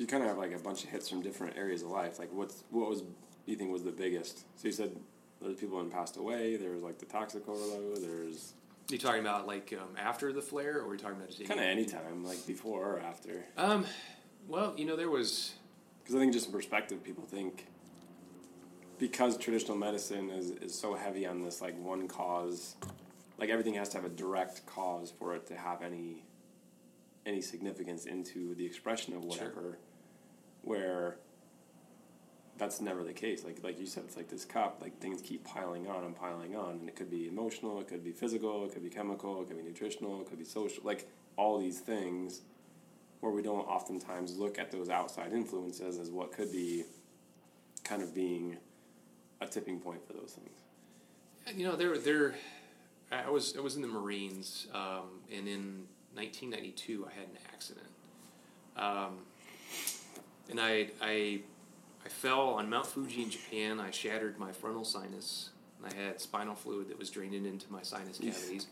You 0.01 0.07
kind 0.07 0.23
of 0.23 0.29
have 0.29 0.39
like 0.39 0.51
a 0.51 0.57
bunch 0.57 0.83
of 0.83 0.89
hits 0.89 1.07
from 1.07 1.21
different 1.21 1.55
areas 1.55 1.83
of 1.83 1.89
life. 1.89 2.17
Like, 2.17 2.33
what's 2.33 2.63
what 2.71 2.89
was 2.89 3.01
do 3.01 3.07
you 3.45 3.55
think 3.55 3.71
was 3.71 3.83
the 3.83 3.91
biggest? 3.91 4.39
So 4.59 4.67
you 4.67 4.71
said 4.71 4.95
there's 5.39 5.57
people 5.57 5.77
that 5.81 5.91
passed 5.91 6.17
away. 6.17 6.57
There 6.57 6.71
was 6.71 6.81
like 6.81 6.97
the 6.97 7.05
toxic 7.05 7.47
overload. 7.47 8.01
There's 8.01 8.53
you 8.89 8.97
talking 8.97 9.21
about 9.21 9.45
like 9.45 9.73
um, 9.79 9.95
after 9.97 10.33
the 10.33 10.41
flare, 10.41 10.79
or 10.79 10.85
are 10.85 10.89
we 10.89 10.97
talking 10.97 11.17
about 11.17 11.29
just 11.29 11.47
kind 11.47 11.59
of 11.59 11.65
any 11.67 11.85
time, 11.85 12.25
like 12.25 12.45
before 12.47 12.95
or 12.95 12.99
after? 12.99 13.45
Um, 13.57 13.85
well, 14.47 14.73
you 14.75 14.85
know, 14.85 14.95
there 14.95 15.09
was 15.09 15.53
because 16.01 16.15
I 16.15 16.19
think 16.19 16.33
just 16.33 16.47
in 16.47 16.51
perspective, 16.51 17.03
people 17.03 17.23
think 17.23 17.67
because 18.97 19.37
traditional 19.37 19.77
medicine 19.77 20.31
is, 20.31 20.49
is 20.49 20.77
so 20.77 20.95
heavy 20.95 21.27
on 21.27 21.43
this 21.43 21.61
like 21.61 21.77
one 21.77 22.07
cause, 22.07 22.75
like 23.37 23.51
everything 23.51 23.75
has 23.75 23.89
to 23.89 23.97
have 23.97 24.05
a 24.05 24.09
direct 24.09 24.65
cause 24.65 25.13
for 25.17 25.35
it 25.35 25.45
to 25.47 25.55
have 25.55 25.83
any 25.83 26.23
any 27.23 27.41
significance 27.41 28.05
into 28.05 28.55
the 28.55 28.65
expression 28.65 29.13
of 29.13 29.23
whatever. 29.23 29.61
Sure. 29.61 29.77
Where 30.63 31.17
that's 32.57 32.79
never 32.79 33.03
the 33.03 33.13
case. 33.13 33.43
Like 33.43 33.63
like 33.63 33.79
you 33.79 33.87
said, 33.87 34.03
it's 34.05 34.15
like 34.15 34.29
this 34.29 34.45
cup. 34.45 34.79
Like 34.81 34.99
things 34.99 35.21
keep 35.21 35.43
piling 35.43 35.87
on 35.87 36.03
and 36.03 36.15
piling 36.15 36.55
on, 36.55 36.71
and 36.71 36.87
it 36.87 36.95
could 36.95 37.09
be 37.09 37.27
emotional, 37.27 37.79
it 37.79 37.87
could 37.87 38.03
be 38.03 38.11
physical, 38.11 38.65
it 38.65 38.71
could 38.71 38.83
be 38.83 38.89
chemical, 38.89 39.41
it 39.41 39.47
could 39.47 39.57
be 39.57 39.63
nutritional, 39.63 40.21
it 40.21 40.27
could 40.27 40.37
be 40.39 40.45
social. 40.45 40.83
Like 40.83 41.09
all 41.37 41.59
these 41.59 41.79
things, 41.79 42.41
where 43.19 43.31
we 43.31 43.41
don't 43.41 43.67
oftentimes 43.67 44.37
look 44.37 44.59
at 44.59 44.71
those 44.71 44.89
outside 44.89 45.33
influences 45.33 45.97
as 45.97 46.11
what 46.11 46.31
could 46.31 46.51
be 46.51 46.83
kind 47.83 48.03
of 48.03 48.13
being 48.13 48.57
a 49.41 49.47
tipping 49.47 49.79
point 49.79 50.05
for 50.05 50.13
those 50.13 50.37
things. 50.37 51.57
You 51.57 51.65
know, 51.65 51.75
there 51.75 51.97
there. 51.97 52.35
I 53.11 53.29
was 53.29 53.55
I 53.57 53.61
was 53.61 53.75
in 53.75 53.81
the 53.81 53.87
Marines, 53.87 54.67
um, 54.73 55.21
and 55.35 55.47
in 55.47 55.87
1992 56.13 57.07
I 57.07 57.13
had 57.13 57.23
an 57.23 57.37
accident, 57.51 57.87
um, 58.77 59.17
and 60.51 60.59
I 60.59 60.89
I 61.01 61.41
I 62.05 62.09
fell 62.09 62.49
on 62.49 62.69
Mount 62.69 62.87
Fuji 62.87 63.23
in 63.23 63.29
Japan. 63.29 63.79
I 63.79 63.91
shattered 63.91 64.37
my 64.37 64.51
frontal 64.51 64.83
sinus. 64.83 65.49
And 65.83 65.93
I 65.93 65.95
had 65.95 66.21
spinal 66.21 66.55
fluid 66.55 66.89
that 66.89 66.99
was 66.99 67.09
draining 67.09 67.45
into 67.45 67.71
my 67.71 67.81
sinus 67.81 68.19
cavities. 68.19 68.67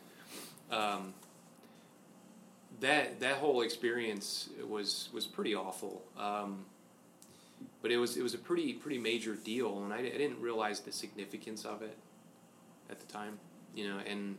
Um, 0.72 1.14
that 2.82 3.20
that 3.20 3.38
whole 3.38 3.62
experience 3.62 4.50
was 4.68 5.10
was 5.12 5.26
pretty 5.26 5.56
awful. 5.56 6.04
Um, 6.18 6.66
but 7.82 7.92
it 7.92 7.98
was 7.98 8.18
it 8.18 8.24
was 8.24 8.34
a 8.34 8.38
pretty 8.38 8.74
pretty 8.74 9.00
major 9.00 9.36
deal, 9.36 9.84
and 9.84 9.94
I, 9.94 10.00
I 10.00 10.18
didn't 10.18 10.40
realize 10.40 10.82
the 10.82 10.92
significance 10.92 11.66
of 11.66 11.82
it 11.82 11.98
at 12.90 13.00
the 13.00 13.12
time. 13.12 13.40
You 13.76 13.90
know, 13.90 13.98
and 14.06 14.38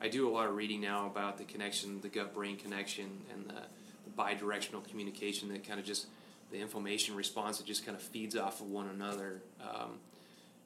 I 0.00 0.08
do 0.08 0.28
a 0.28 0.30
lot 0.30 0.48
of 0.48 0.56
reading 0.56 0.80
now 0.80 1.06
about 1.06 1.38
the 1.38 1.44
connection, 1.44 2.00
the 2.00 2.08
gut 2.08 2.34
brain 2.34 2.56
connection, 2.56 3.22
and 3.32 3.46
the, 3.46 3.62
the 4.04 4.10
bidirectional 4.16 4.88
communication 4.88 5.48
that 5.50 5.66
kind 5.66 5.78
of 5.78 5.86
just 5.86 6.06
the 6.52 6.60
inflammation 6.60 7.16
response 7.16 7.58
that 7.58 7.66
just 7.66 7.84
kind 7.84 7.96
of 7.96 8.02
feeds 8.02 8.36
off 8.36 8.60
of 8.60 8.68
one 8.68 8.88
another. 8.88 9.42
Um, 9.60 9.98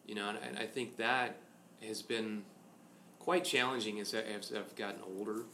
you 0.05 0.15
know, 0.15 0.29
and, 0.29 0.39
and, 0.47 0.59
I 0.59 0.67
think 0.67 0.97
that 0.99 1.37
has 1.87 2.03
been 2.03 2.43
quite 3.19 3.45
challenging 3.45 3.99
as, 4.01 4.15
as 4.15 4.53
I've 4.53 4.75
gotten 4.77 5.01
older. 5.17 5.45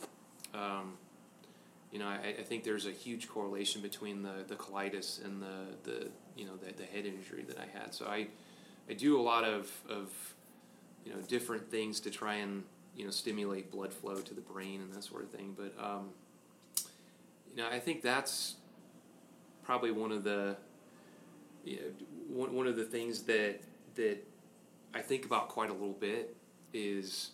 Um, 0.55 0.95
you 1.91 1.99
know, 1.99 2.07
I, 2.07 2.35
I, 2.39 2.43
think 2.43 2.65
there's 2.65 2.87
a 2.87 2.91
huge 2.91 3.29
correlation 3.29 3.83
between 3.83 4.23
the, 4.23 4.45
the 4.47 4.57
colitis 4.57 5.25
and 5.25 5.43
the, 5.43 5.91
the 5.91 6.09
you 6.37 6.47
know 6.47 6.57
the, 6.57 6.73
the 6.73 6.85
head 6.85 7.07
injury 7.07 7.45
that 7.49 7.59
I 7.59 7.67
had. 7.79 7.95
So 7.95 8.07
I 8.07 8.29
I 8.89 8.95
do 8.95 9.19
a 9.19 9.23
lot 9.23 9.45
of, 9.45 9.71
of 9.89 10.11
you 11.05 11.13
know 11.13 11.21
different 11.29 11.71
things 11.71 12.01
to 12.01 12.11
try 12.11 12.37
and 12.37 12.65
you 12.97 13.05
know 13.05 13.11
stimulate 13.11 13.71
blood 13.71 13.93
flow 13.93 14.17
to 14.17 14.35
the 14.35 14.41
brain 14.41 14.81
and 14.81 14.93
that 14.93 15.05
sort 15.05 15.23
of 15.23 15.31
thing. 15.31 15.57
But 15.57 15.75
um, 15.83 16.11
you 17.55 17.63
know, 17.63 17.69
I 17.71 17.79
think 17.79 18.03
that's 18.03 18.57
probably 19.63 19.91
one 19.91 20.13
of 20.13 20.25
the 20.25 20.57
you 21.65 21.77
know, 21.77 21.83
one, 22.29 22.55
one 22.55 22.67
of 22.67 22.77
the 22.77 22.85
things 22.85 23.23
that 23.23 23.61
that 23.95 24.19
I 24.95 25.01
think 25.01 25.25
about 25.25 25.49
quite 25.49 25.71
a 25.71 25.73
little 25.73 25.93
bit 25.93 26.37
is 26.73 27.31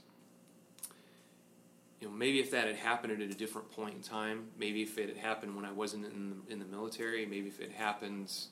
you 2.01 2.09
know 2.09 2.14
maybe 2.14 2.41
if 2.41 2.51
that 2.51 2.67
had 2.67 2.77
happened 2.77 3.12
at 3.12 3.21
a 3.21 3.35
different 3.35 3.71
point 3.71 3.95
in 3.95 4.03
time, 4.03 4.49
maybe 4.59 4.83
if 4.83 4.99
it 4.99 5.09
had 5.09 5.19
happened 5.19 5.57
when 5.57 5.64
I 5.64 5.73
wasn't 5.73 6.07
in 6.07 6.31
the, 6.31 6.53
in 6.53 6.59
the 6.59 6.64
military, 6.64 7.27
maybe 7.27 7.49
if 7.49 7.61
it 7.61 7.73
happens. 7.73 8.49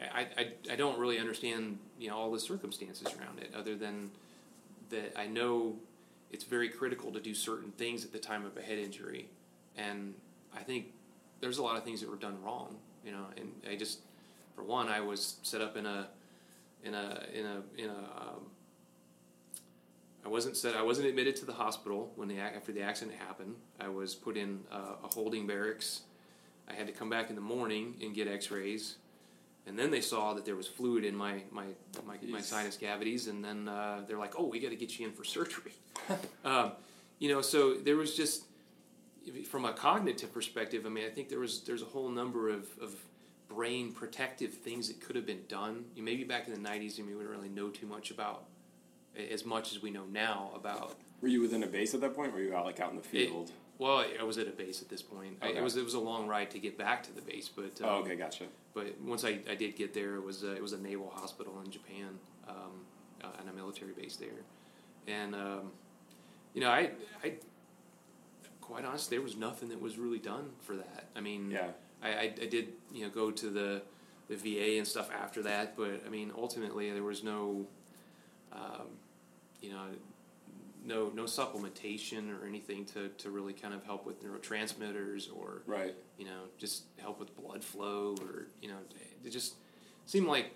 I, 0.00 0.28
I, 0.38 0.52
I 0.70 0.76
don't 0.76 0.96
really 0.96 1.18
understand 1.18 1.78
you 1.98 2.08
know 2.08 2.16
all 2.16 2.30
the 2.30 2.38
circumstances 2.38 3.08
around 3.18 3.40
it 3.40 3.52
other 3.56 3.74
than 3.74 4.12
that 4.90 5.18
I 5.18 5.26
know 5.26 5.74
it's 6.30 6.44
very 6.44 6.68
critical 6.68 7.10
to 7.12 7.20
do 7.20 7.34
certain 7.34 7.72
things 7.72 8.04
at 8.04 8.12
the 8.12 8.18
time 8.20 8.44
of 8.44 8.56
a 8.56 8.62
head 8.62 8.78
injury 8.78 9.28
and 9.76 10.14
I 10.56 10.60
think 10.60 10.92
there's 11.40 11.58
a 11.58 11.64
lot 11.64 11.76
of 11.76 11.82
things 11.82 12.00
that 12.00 12.08
were 12.08 12.16
done 12.16 12.40
wrong 12.44 12.76
you 13.08 13.14
know. 13.14 13.24
And 13.38 13.52
I 13.68 13.74
just, 13.74 14.00
for 14.54 14.62
one, 14.62 14.88
I 14.88 15.00
was 15.00 15.36
set 15.42 15.62
up 15.62 15.76
in 15.76 15.86
a, 15.86 16.08
in 16.84 16.94
a, 16.94 17.22
in 17.32 17.46
a, 17.46 17.82
in 17.82 17.90
a. 17.90 18.20
Um, 18.20 18.50
I 20.24 20.28
wasn't 20.28 20.56
set. 20.56 20.76
I 20.76 20.82
wasn't 20.82 21.08
admitted 21.08 21.36
to 21.36 21.46
the 21.46 21.54
hospital 21.54 22.12
when 22.16 22.28
the 22.28 22.38
after 22.38 22.70
the 22.70 22.82
accident 22.82 23.16
happened. 23.16 23.54
I 23.80 23.88
was 23.88 24.14
put 24.14 24.36
in 24.36 24.60
a, 24.70 24.76
a 25.04 25.14
holding 25.14 25.46
barracks. 25.46 26.02
I 26.68 26.74
had 26.74 26.86
to 26.86 26.92
come 26.92 27.08
back 27.08 27.30
in 27.30 27.34
the 27.34 27.40
morning 27.40 27.94
and 28.02 28.14
get 28.14 28.28
X-rays, 28.28 28.96
and 29.66 29.78
then 29.78 29.90
they 29.90 30.02
saw 30.02 30.34
that 30.34 30.44
there 30.44 30.56
was 30.56 30.66
fluid 30.66 31.04
in 31.04 31.16
my 31.16 31.42
my 31.50 31.64
my, 32.04 32.16
my 32.28 32.42
sinus 32.42 32.76
cavities, 32.76 33.28
and 33.28 33.42
then 33.42 33.68
uh, 33.68 34.02
they're 34.06 34.18
like, 34.18 34.34
"Oh, 34.36 34.44
we 34.44 34.60
got 34.60 34.68
to 34.70 34.76
get 34.76 34.98
you 34.98 35.06
in 35.06 35.12
for 35.12 35.24
surgery." 35.24 35.72
um, 36.44 36.72
you 37.20 37.30
know, 37.30 37.40
so 37.40 37.74
there 37.74 37.96
was 37.96 38.14
just 38.14 38.44
from 39.46 39.64
a 39.64 39.72
cognitive 39.72 40.32
perspective, 40.32 40.84
I 40.86 40.88
mean, 40.88 41.04
I 41.04 41.10
think 41.10 41.28
there 41.28 41.38
was 41.38 41.62
there's 41.62 41.82
a 41.82 41.86
whole 41.86 42.08
number 42.08 42.48
of, 42.48 42.66
of 42.80 42.94
brain 43.48 43.92
protective 43.92 44.52
things 44.52 44.88
that 44.88 45.00
could 45.00 45.16
have 45.16 45.26
been 45.26 45.44
done. 45.48 45.84
You 45.94 46.02
maybe 46.02 46.24
back 46.24 46.48
in 46.48 46.54
the 46.54 46.68
'90s, 46.68 46.98
I 46.98 47.02
mean, 47.02 47.16
we 47.16 47.22
didn't 47.22 47.30
really 47.30 47.48
know 47.48 47.68
too 47.68 47.86
much 47.86 48.10
about 48.10 48.44
as 49.30 49.44
much 49.44 49.72
as 49.72 49.82
we 49.82 49.90
know 49.90 50.04
now 50.04 50.50
about. 50.54 50.96
Were 51.20 51.28
you 51.28 51.40
within 51.40 51.62
a 51.62 51.66
base 51.66 51.94
at 51.94 52.00
that 52.00 52.14
point? 52.14 52.32
Or 52.32 52.36
were 52.36 52.42
you 52.42 52.54
out 52.54 52.64
like 52.64 52.80
out 52.80 52.90
in 52.90 52.96
the 52.96 53.02
field? 53.02 53.48
It, 53.48 53.54
well, 53.78 54.04
I 54.18 54.24
was 54.24 54.38
at 54.38 54.48
a 54.48 54.50
base 54.50 54.82
at 54.82 54.88
this 54.88 55.02
point. 55.02 55.36
Okay. 55.40 55.54
I, 55.54 55.60
it 55.60 55.62
was 55.62 55.76
it 55.76 55.84
was 55.84 55.94
a 55.94 56.00
long 56.00 56.26
ride 56.26 56.50
to 56.50 56.58
get 56.58 56.76
back 56.76 57.02
to 57.04 57.12
the 57.12 57.20
base, 57.20 57.48
but 57.48 57.80
um, 57.80 57.88
oh, 57.88 57.94
okay, 58.00 58.16
gotcha. 58.16 58.44
But 58.74 59.00
once 59.00 59.24
I, 59.24 59.38
I 59.48 59.54
did 59.54 59.76
get 59.76 59.94
there, 59.94 60.16
it 60.16 60.24
was 60.24 60.42
a, 60.42 60.54
it 60.54 60.62
was 60.62 60.72
a 60.72 60.78
naval 60.78 61.12
hospital 61.14 61.60
in 61.64 61.70
Japan 61.70 62.18
um, 62.48 62.84
uh, 63.22 63.28
and 63.38 63.48
a 63.48 63.52
military 63.52 63.92
base 63.92 64.16
there, 64.16 64.28
and 65.06 65.34
um, 65.34 65.72
you 66.54 66.60
know 66.60 66.70
I 66.70 66.90
I 67.22 67.34
quite 68.68 68.84
honest, 68.84 69.08
there 69.10 69.22
was 69.22 69.36
nothing 69.36 69.70
that 69.70 69.80
was 69.80 69.98
really 69.98 70.18
done 70.18 70.50
for 70.60 70.76
that. 70.76 71.08
I 71.16 71.20
mean, 71.20 71.50
yeah. 71.50 71.68
I, 72.02 72.08
I, 72.08 72.34
I, 72.42 72.46
did 72.46 72.68
you 72.92 73.02
know 73.02 73.08
go 73.08 73.30
to 73.30 73.50
the 73.50 73.82
the 74.28 74.36
VA 74.36 74.76
and 74.76 74.86
stuff 74.86 75.10
after 75.10 75.42
that, 75.42 75.76
but 75.76 76.02
I 76.06 76.10
mean 76.10 76.30
ultimately 76.36 76.90
there 76.90 77.02
was 77.02 77.24
no, 77.24 77.66
um, 78.52 78.88
you 79.62 79.70
know, 79.70 79.86
no 80.84 81.10
no 81.14 81.24
supplementation 81.24 82.30
or 82.38 82.46
anything 82.46 82.84
to, 82.86 83.08
to 83.08 83.30
really 83.30 83.54
kind 83.54 83.72
of 83.72 83.84
help 83.84 84.04
with 84.04 84.22
neurotransmitters 84.22 85.28
or 85.34 85.62
right 85.66 85.94
you 86.18 86.24
know 86.24 86.42
just 86.58 86.84
help 86.98 87.18
with 87.18 87.34
blood 87.36 87.64
flow 87.64 88.14
or 88.20 88.46
you 88.62 88.68
know 88.68 88.76
it 89.24 89.30
just 89.30 89.54
seemed 90.06 90.26
like 90.26 90.52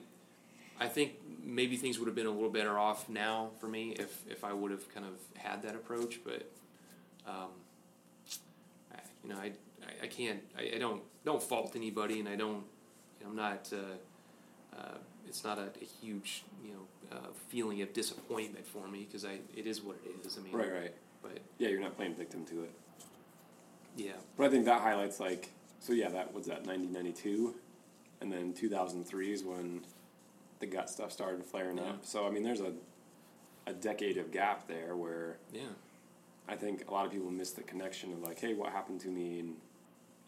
I 0.79 0.87
think 0.87 1.14
maybe 1.42 1.77
things 1.77 1.98
would 1.98 2.07
have 2.07 2.14
been 2.14 2.27
a 2.27 2.31
little 2.31 2.51
better 2.51 2.79
off 2.79 3.09
now 3.09 3.51
for 3.59 3.68
me 3.68 3.94
if 3.98 4.22
if 4.29 4.44
I 4.44 4.53
would 4.53 4.70
have 4.70 4.92
kind 4.94 5.07
of 5.07 5.14
had 5.42 5.62
that 5.62 5.75
approach, 5.75 6.20
but. 6.22 6.51
Um, 7.25 7.62
you 9.22 9.30
know, 9.30 9.37
I, 9.37 9.52
I, 9.82 10.04
I 10.04 10.06
can't, 10.06 10.40
I, 10.56 10.72
I, 10.76 10.78
don't, 10.78 11.02
don't 11.24 11.42
fault 11.42 11.72
anybody, 11.76 12.20
and 12.20 12.28
I 12.28 12.37
don't, 12.37 12.64
you 13.20 13.24
know, 13.24 13.30
I'm 13.30 13.37
not, 13.37 13.72
uh, 13.72 14.76
uh, 14.78 14.98
it's 15.26 15.44
not 15.44 15.58
a, 15.58 15.68
a, 15.80 15.85
huge, 16.00 16.44
you 16.64 16.72
know, 16.72 17.16
uh, 17.16 17.30
feeling 17.48 17.82
of 17.82 17.92
disappointment 17.92 18.66
for 18.66 18.88
me 18.88 19.06
because 19.06 19.24
I, 19.24 19.38
it 19.56 19.66
is 19.66 19.82
what 19.82 19.96
it 20.04 20.26
is. 20.26 20.38
I 20.38 20.42
mean, 20.42 20.52
right, 20.52 20.72
right. 20.72 20.94
But 21.22 21.38
yeah, 21.58 21.68
you're 21.68 21.80
not 21.80 21.96
playing 21.96 22.14
victim 22.14 22.44
to 22.46 22.64
it. 22.64 22.72
Yeah. 23.96 24.12
But 24.37 24.46
I 24.46 24.48
think 24.48 24.64
that 24.64 24.80
highlights 24.80 25.20
like, 25.20 25.50
so 25.78 25.92
yeah, 25.92 26.08
that 26.08 26.32
was 26.32 26.46
that 26.46 26.66
1992, 26.66 27.54
and 28.20 28.32
then 28.32 28.52
2003 28.52 29.32
is 29.32 29.44
when 29.44 29.82
the 30.61 30.66
gut 30.66 30.88
stuff 30.88 31.12
started 31.12 31.44
flaring 31.44 31.78
yeah. 31.78 31.85
up. 31.85 32.04
So 32.04 32.26
I 32.26 32.30
mean, 32.30 32.42
there's 32.42 32.61
a 32.61 32.72
a 33.66 33.72
decade 33.72 34.16
of 34.16 34.32
gap 34.32 34.66
there 34.66 34.96
where 34.96 35.37
yeah 35.52 35.61
I 36.48 36.57
think 36.57 36.88
a 36.88 36.92
lot 36.92 37.07
of 37.07 37.12
people 37.12 37.31
miss 37.31 37.52
the 37.52 37.62
connection 37.62 38.12
of 38.12 38.20
like, 38.20 38.40
hey, 38.40 38.55
what 38.55 38.72
happened 38.72 39.00
to 39.02 39.09
me 39.09 39.40
in 39.40 39.55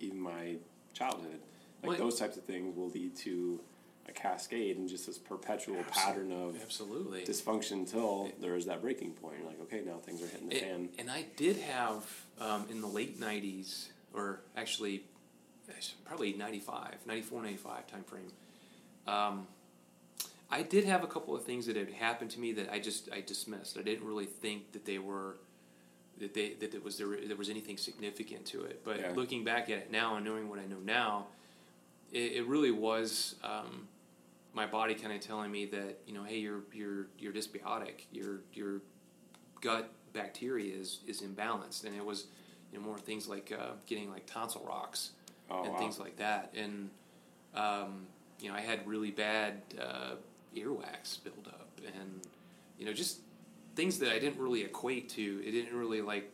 even 0.01 0.21
my 0.21 0.57
childhood? 0.93 1.41
Like 1.83 1.99
those 1.99 2.19
types 2.19 2.37
of 2.37 2.45
things 2.45 2.75
will 2.77 2.89
lead 2.89 3.15
to 3.17 3.61
a 4.09 4.13
cascade 4.13 4.77
and 4.79 4.89
just 4.89 5.07
this 5.07 5.19
perpetual 5.19 5.77
absolutely, 5.79 6.03
pattern 6.03 6.33
of 6.33 6.63
absolutely 6.63 7.25
dysfunction 7.25 7.73
until 7.73 8.31
there 8.41 8.57
is 8.57 8.67
that 8.67 8.81
breaking 8.81 9.13
point. 9.13 9.37
You're 9.39 9.49
like, 9.49 9.61
okay, 9.63 9.83
now 9.85 9.99
things 9.99 10.23
are 10.23 10.27
hitting 10.27 10.49
the 10.49 10.57
it, 10.57 10.63
fan. 10.63 10.89
And 10.99 11.11
I 11.11 11.27
did 11.37 11.57
have 11.59 12.07
um, 12.41 12.67
in 12.71 12.81
the 12.81 12.87
late 12.87 13.21
'90s, 13.21 13.89
or 14.15 14.41
actually 14.57 15.05
probably 16.05 16.33
95, 16.35 17.07
94, 17.07 17.43
95 17.43 17.87
time 17.87 18.05
frame. 18.05 18.33
Um, 19.07 19.47
I 20.51 20.63
did 20.63 20.85
have 20.85 21.03
a 21.03 21.07
couple 21.07 21.35
of 21.35 21.45
things 21.45 21.67
that 21.67 21.77
had 21.77 21.91
happened 21.91 22.31
to 22.33 22.41
me 22.41 22.53
that 22.53 22.71
I 22.71 22.79
just 22.79 23.09
I 23.13 23.21
dismissed. 23.21 23.79
I 23.79 23.83
didn't 23.83 24.07
really 24.07 24.27
think 24.27 24.73
that 24.73 24.85
they 24.85 24.99
were 24.99 25.37
that 26.21 26.35
they 26.35 26.55
that 26.55 26.73
there 26.73 26.81
was 26.81 26.99
there, 26.99 27.09
there 27.27 27.37
was 27.37 27.49
anything 27.49 27.77
significant 27.77 28.45
to 28.47 28.65
it. 28.65 28.83
But 28.85 29.01
yeah. 29.01 29.13
looking 29.15 29.45
back 29.45 29.65
at 29.71 29.79
it 29.79 29.91
now 29.91 30.17
and 30.17 30.25
knowing 30.25 30.49
what 30.49 30.59
I 30.59 30.67
know 30.67 30.79
now, 30.85 31.27
it, 32.13 32.33
it 32.33 32.47
really 32.47 32.71
was 32.71 33.37
um, 33.43 33.89
my 34.53 34.67
body 34.67 34.95
kind 34.95 35.13
of 35.13 35.21
telling 35.21 35.51
me 35.51 35.67
that 35.67 35.99
you 36.07 36.15
know, 36.15 36.25
hey, 36.25 36.39
you're 36.39 36.63
you're 36.73 37.07
you're 37.19 37.33
dysbiotic. 37.33 38.07
Your 38.13 38.41
your 38.53 38.81
gut 39.61 39.91
bacteria 40.13 40.75
is 40.75 41.01
is 41.07 41.23
imbalanced, 41.23 41.85
and 41.85 41.95
it 41.95 42.05
was 42.05 42.27
you 42.73 42.79
know 42.79 42.85
more 42.85 42.99
things 42.99 43.29
like 43.29 43.53
uh, 43.53 43.73
getting 43.87 44.11
like 44.11 44.27
tonsil 44.27 44.65
rocks 44.67 45.11
Oh, 45.51 45.63
and 45.63 45.73
wow. 45.75 45.79
things 45.79 45.99
like 45.99 46.17
that, 46.17 46.55
and 46.57 46.89
um, 47.55 48.07
you 48.41 48.49
know, 48.49 48.55
I 48.55 48.61
had 48.61 48.87
really 48.87 49.11
bad 49.11 49.61
uh, 49.79 50.15
earwax 50.57 51.23
build 51.23 51.49
up, 51.49 51.69
and 51.85 52.23
you 52.79 52.87
know, 52.87 52.95
just 52.95 53.19
things 53.75 53.99
that 53.99 54.13
I 54.13 54.19
didn't 54.19 54.39
really 54.39 54.63
equate 54.63 55.09
to. 55.11 55.43
It 55.45 55.51
didn't 55.51 55.77
really 55.77 56.01
like 56.01 56.33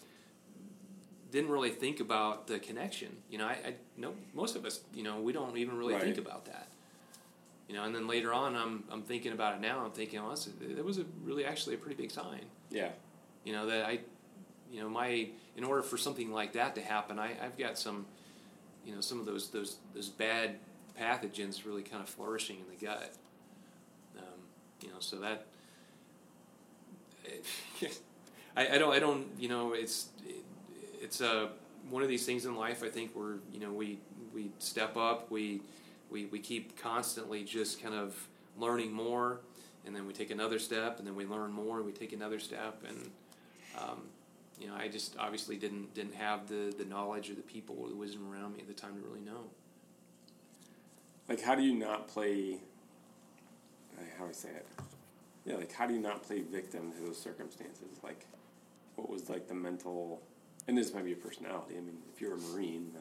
didn't 1.30 1.50
really 1.50 1.70
think 1.70 2.00
about 2.00 2.46
the 2.46 2.58
connection. 2.58 3.16
You 3.30 3.38
know, 3.38 3.46
I, 3.46 3.52
I 3.52 3.74
know 3.96 4.14
most 4.34 4.56
of 4.56 4.64
us, 4.64 4.80
you 4.92 5.02
know, 5.02 5.20
we 5.20 5.32
don't 5.32 5.56
even 5.56 5.76
really 5.76 5.98
think 5.98 6.18
about 6.18 6.46
that. 6.46 6.68
You 7.68 7.76
know, 7.76 7.84
and 7.84 7.94
then 7.94 8.08
later 8.08 8.32
on, 8.32 8.56
I'm 8.56 8.84
I'm 8.90 9.02
thinking 9.02 9.32
about 9.32 9.54
it 9.54 9.60
now. 9.60 9.84
I'm 9.84 9.92
thinking, 9.92 10.22
well, 10.22 10.36
that 10.60 10.84
was 10.84 10.98
a 10.98 11.04
really 11.22 11.44
actually 11.44 11.76
a 11.76 11.78
pretty 11.78 12.00
big 12.00 12.10
sign. 12.10 12.44
Yeah. 12.70 12.90
You 13.44 13.52
know 13.52 13.66
that 13.66 13.86
I, 13.86 14.00
you 14.70 14.80
know, 14.80 14.88
my 14.88 15.28
in 15.56 15.64
order 15.64 15.82
for 15.82 15.96
something 15.96 16.32
like 16.32 16.52
that 16.54 16.74
to 16.74 16.80
happen, 16.80 17.18
I, 17.18 17.36
I've 17.42 17.56
got 17.56 17.78
some, 17.78 18.06
you 18.84 18.94
know, 18.94 19.00
some 19.00 19.20
of 19.20 19.26
those 19.26 19.50
those 19.50 19.76
those 19.94 20.08
bad 20.08 20.58
pathogens 21.00 21.64
really 21.64 21.82
kind 21.82 22.02
of 22.02 22.08
flourishing 22.08 22.56
in 22.56 22.66
the 22.76 22.84
gut. 22.84 23.14
Um, 24.18 24.24
you 24.82 24.88
know, 24.88 24.96
so 24.98 25.16
that. 25.20 25.46
I, 28.56 28.74
I 28.74 28.78
don't 28.78 28.92
I 28.92 28.98
don't 28.98 29.26
you 29.38 29.48
know 29.48 29.72
it's 29.72 30.08
it's 31.00 31.20
uh, 31.20 31.48
one 31.88 32.02
of 32.02 32.08
these 32.08 32.26
things 32.26 32.44
in 32.44 32.56
life. 32.56 32.82
I 32.82 32.88
think 32.88 33.14
we're 33.14 33.36
you 33.52 33.60
know 33.60 33.72
we 33.72 33.98
we 34.34 34.50
step 34.58 34.96
up 34.96 35.30
we 35.30 35.62
we 36.10 36.26
we 36.26 36.38
keep 36.38 36.80
constantly 36.80 37.44
just 37.44 37.82
kind 37.82 37.94
of 37.94 38.28
learning 38.58 38.92
more, 38.92 39.40
and 39.86 39.94
then 39.94 40.06
we 40.06 40.12
take 40.12 40.30
another 40.30 40.58
step, 40.58 40.98
and 40.98 41.06
then 41.06 41.14
we 41.14 41.24
learn 41.24 41.52
more, 41.52 41.78
and 41.78 41.86
we 41.86 41.92
take 41.92 42.12
another 42.12 42.38
step, 42.38 42.84
and 42.86 43.10
um, 43.78 44.02
you 44.60 44.66
know 44.68 44.74
I 44.74 44.88
just 44.88 45.16
obviously 45.18 45.56
didn't 45.56 45.94
didn't 45.94 46.14
have 46.14 46.48
the 46.48 46.74
the 46.76 46.84
knowledge 46.84 47.30
or 47.30 47.34
the 47.34 47.42
people 47.42 47.76
or 47.80 47.88
the 47.88 47.96
wisdom 47.96 48.30
around 48.30 48.54
me 48.54 48.60
at 48.60 48.68
the 48.68 48.74
time 48.74 48.94
to 49.00 49.08
really 49.08 49.24
know. 49.24 49.44
Like, 51.28 51.40
how 51.40 51.54
do 51.54 51.62
you 51.62 51.74
not 51.74 52.08
play? 52.08 52.58
How 54.18 54.24
do 54.24 54.30
I 54.30 54.32
say 54.32 54.48
it? 54.48 54.66
Yeah, 55.44 55.56
like 55.56 55.72
how 55.72 55.86
do 55.86 55.94
you 55.94 56.00
not 56.00 56.22
play 56.22 56.40
victim 56.42 56.92
to 56.92 56.98
those 57.06 57.18
circumstances? 57.18 57.88
Like, 58.02 58.26
what 58.96 59.08
was 59.08 59.28
like 59.30 59.48
the 59.48 59.54
mental? 59.54 60.20
And 60.68 60.76
this 60.76 60.92
might 60.94 61.04
be 61.04 61.12
a 61.12 61.16
personality. 61.16 61.74
I 61.76 61.80
mean, 61.80 61.98
if 62.14 62.20
you're 62.20 62.34
a 62.34 62.38
marine, 62.38 62.92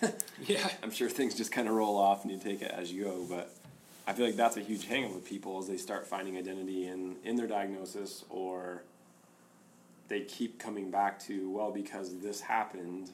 then 0.00 0.12
Yeah. 0.46 0.68
I'm 0.82 0.90
sure 0.90 1.08
things 1.08 1.34
just 1.34 1.50
kind 1.52 1.68
of 1.68 1.74
roll 1.74 1.96
off 1.96 2.22
and 2.22 2.32
you 2.32 2.38
take 2.38 2.62
it 2.62 2.70
as 2.70 2.92
you 2.92 3.04
go. 3.04 3.26
But 3.28 3.52
I 4.06 4.12
feel 4.12 4.24
like 4.26 4.36
that's 4.36 4.56
a 4.56 4.60
huge 4.60 4.86
hang 4.86 5.04
up 5.04 5.14
with 5.14 5.24
people 5.26 5.58
as 5.58 5.66
they 5.66 5.76
start 5.76 6.06
finding 6.06 6.36
identity 6.38 6.86
in 6.86 7.16
in 7.24 7.36
their 7.36 7.48
diagnosis, 7.48 8.24
or 8.30 8.82
they 10.08 10.20
keep 10.20 10.58
coming 10.58 10.90
back 10.90 11.18
to 11.24 11.50
well 11.50 11.70
because 11.72 12.18
this 12.20 12.40
happened, 12.40 13.10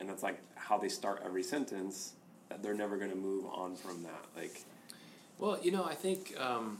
and 0.00 0.08
that's 0.08 0.22
like 0.22 0.40
how 0.56 0.78
they 0.78 0.88
start 0.88 1.22
every 1.24 1.42
sentence. 1.42 2.14
That 2.48 2.62
they're 2.62 2.74
never 2.74 2.96
going 2.96 3.10
to 3.10 3.16
move 3.16 3.44
on 3.46 3.74
from 3.76 4.04
that. 4.04 4.24
Like, 4.36 4.62
Well, 5.38 5.58
you 5.62 5.72
know, 5.72 5.84
I 5.84 5.94
think 5.94 6.32
um, 6.38 6.78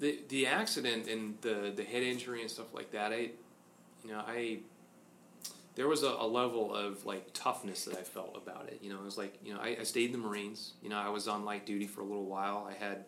the 0.00 0.18
the 0.28 0.46
accident 0.46 1.06
and 1.06 1.36
the 1.42 1.72
the 1.74 1.84
head 1.84 2.02
injury 2.02 2.40
and 2.40 2.50
stuff 2.50 2.74
like 2.74 2.90
that. 2.90 3.12
I, 3.12 3.30
you 4.02 4.10
know, 4.10 4.22
I 4.26 4.60
there 5.76 5.86
was 5.86 6.02
a, 6.02 6.08
a 6.08 6.26
level 6.26 6.74
of 6.74 7.04
like 7.06 7.32
toughness 7.32 7.84
that 7.84 7.96
I 7.96 8.02
felt 8.02 8.36
about 8.36 8.68
it. 8.68 8.80
You 8.82 8.90
know, 8.90 8.96
it 8.96 9.04
was 9.04 9.18
like 9.18 9.38
you 9.44 9.54
know, 9.54 9.60
I, 9.60 9.76
I 9.80 9.82
stayed 9.84 10.06
in 10.06 10.12
the 10.12 10.26
Marines. 10.26 10.72
You 10.82 10.88
know, 10.88 10.98
I 10.98 11.10
was 11.10 11.28
on 11.28 11.44
light 11.44 11.66
duty 11.66 11.86
for 11.86 12.00
a 12.00 12.04
little 12.04 12.26
while. 12.26 12.68
I 12.68 12.82
had 12.82 13.04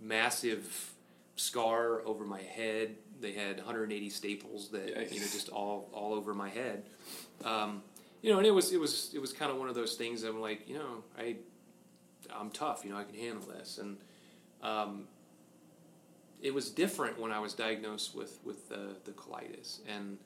massive 0.00 0.92
scar 1.36 2.00
over 2.06 2.24
my 2.24 2.40
head. 2.40 2.96
They 3.20 3.32
had 3.32 3.58
180 3.58 4.10
staples 4.10 4.70
that 4.70 4.94
Yikes. 4.94 5.12
you 5.12 5.20
know 5.20 5.26
just 5.26 5.50
all 5.50 5.88
all 5.92 6.14
over 6.14 6.34
my 6.34 6.48
head. 6.48 6.84
Um, 7.44 7.82
you 8.22 8.32
know, 8.32 8.38
and 8.38 8.46
it 8.46 8.52
was 8.52 8.72
it 8.72 8.80
was 8.80 9.12
it 9.14 9.20
was 9.20 9.34
kind 9.34 9.52
of 9.52 9.58
one 9.58 9.68
of 9.68 9.74
those 9.74 9.96
things. 9.96 10.22
that 10.22 10.30
I'm 10.30 10.40
like, 10.40 10.66
you 10.66 10.76
know, 10.76 11.04
I 11.18 11.36
I'm 12.34 12.50
tough. 12.50 12.84
You 12.84 12.92
know, 12.92 12.96
I 12.96 13.04
can 13.04 13.14
handle 13.14 13.46
this. 13.46 13.78
And 13.78 13.98
um, 14.62 15.04
it 16.46 16.54
was 16.54 16.70
different 16.70 17.18
when 17.18 17.32
I 17.32 17.40
was 17.40 17.54
diagnosed 17.54 18.14
with 18.14 18.38
with 18.44 18.68
the, 18.68 18.94
the 19.04 19.10
colitis, 19.10 19.80
and 19.88 20.16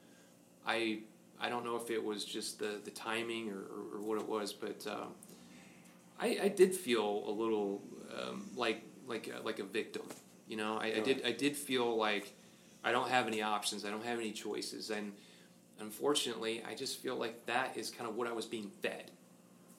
I 0.67 1.01
I 1.41 1.49
don't 1.49 1.65
know 1.65 1.77
if 1.77 1.91
it 1.91 2.05
was 2.05 2.25
just 2.25 2.59
the 2.59 2.79
the 2.85 2.91
timing 2.91 3.51
or, 3.51 3.63
or, 3.75 3.97
or 3.97 4.01
what 4.03 4.19
it 4.19 4.29
was, 4.29 4.53
but 4.53 4.87
um, 4.87 5.15
I, 6.21 6.39
I 6.43 6.49
did 6.49 6.75
feel 6.75 7.25
a 7.27 7.31
little 7.31 7.81
um, 8.15 8.51
like 8.55 8.83
like 9.07 9.29
a, 9.35 9.43
like 9.45 9.61
a 9.61 9.65
victim. 9.65 10.03
You 10.47 10.59
know, 10.59 10.77
I, 10.77 10.89
I 10.97 11.01
did 11.01 11.25
I 11.25 11.33
did 11.33 11.57
feel 11.57 11.97
like 11.97 12.35
I 12.85 12.93
don't 12.93 13.09
have 13.09 13.27
any 13.27 13.41
options. 13.41 13.87
I 13.87 13.91
don't 13.91 14.05
have 14.05 14.19
any 14.19 14.33
choices, 14.33 14.91
and 14.91 15.13
unfortunately, 15.81 16.63
I 16.71 16.75
just 16.75 16.99
feel 17.01 17.17
like 17.17 17.47
that 17.47 17.79
is 17.79 17.91
kind 17.91 18.09
of 18.11 18.17
what 18.17 18.29
I 18.29 18.33
was 18.33 18.45
being 18.45 18.71
fed. 18.83 19.11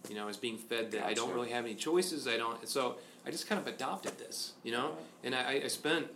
You 0.10 0.15
know, 0.15 0.23
I 0.23 0.25
was 0.25 0.38
being 0.38 0.58
fed 0.58 0.89
that 0.91 1.06
I 1.06 1.13
don't 1.13 1.32
really 1.36 1.51
have 1.51 1.65
any 1.65 1.75
choices. 1.75 2.27
I 2.27 2.38
don't. 2.38 2.67
So 2.67 2.95
I 3.27 3.30
just 3.30 3.47
kind 3.47 3.62
of 3.62 3.67
adopted 3.67 4.17
this. 4.17 4.54
You 4.63 4.71
know, 4.71 4.95
and 5.23 5.36
I, 5.36 5.62
I 5.65 5.67
spent 5.67 6.08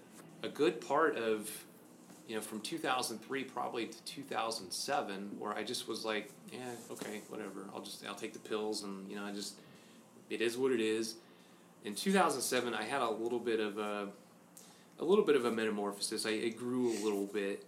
a 0.45 0.49
good 0.49 0.79
part 0.79 1.17
of 1.17 1.49
you 2.27 2.35
know 2.35 2.41
from 2.41 2.61
2003 2.61 3.43
probably 3.43 3.87
to 3.87 4.03
2007 4.03 5.35
where 5.37 5.53
I 5.53 5.63
just 5.63 5.87
was 5.87 6.05
like, 6.05 6.31
yeah, 6.51 6.59
okay, 6.91 7.21
whatever. 7.29 7.65
I'll 7.73 7.81
just 7.81 8.05
I'll 8.05 8.15
take 8.15 8.33
the 8.33 8.39
pills 8.39 8.83
and 8.83 9.09
you 9.09 9.15
know 9.15 9.25
I 9.25 9.31
just 9.31 9.55
it 10.29 10.41
is 10.41 10.57
what 10.57 10.71
it 10.71 10.79
is. 10.79 11.15
In 11.83 11.93
2007, 11.93 12.73
I 12.73 12.83
had 12.83 13.01
a 13.01 13.09
little 13.09 13.39
bit 13.39 13.59
of 13.59 13.77
a 13.77 14.07
a 14.99 15.03
little 15.03 15.25
bit 15.25 15.35
of 15.35 15.45
a 15.45 15.51
metamorphosis. 15.51 16.25
I, 16.25 16.31
I 16.31 16.49
grew 16.49 16.91
a 16.91 16.97
little 17.03 17.25
bit. 17.25 17.65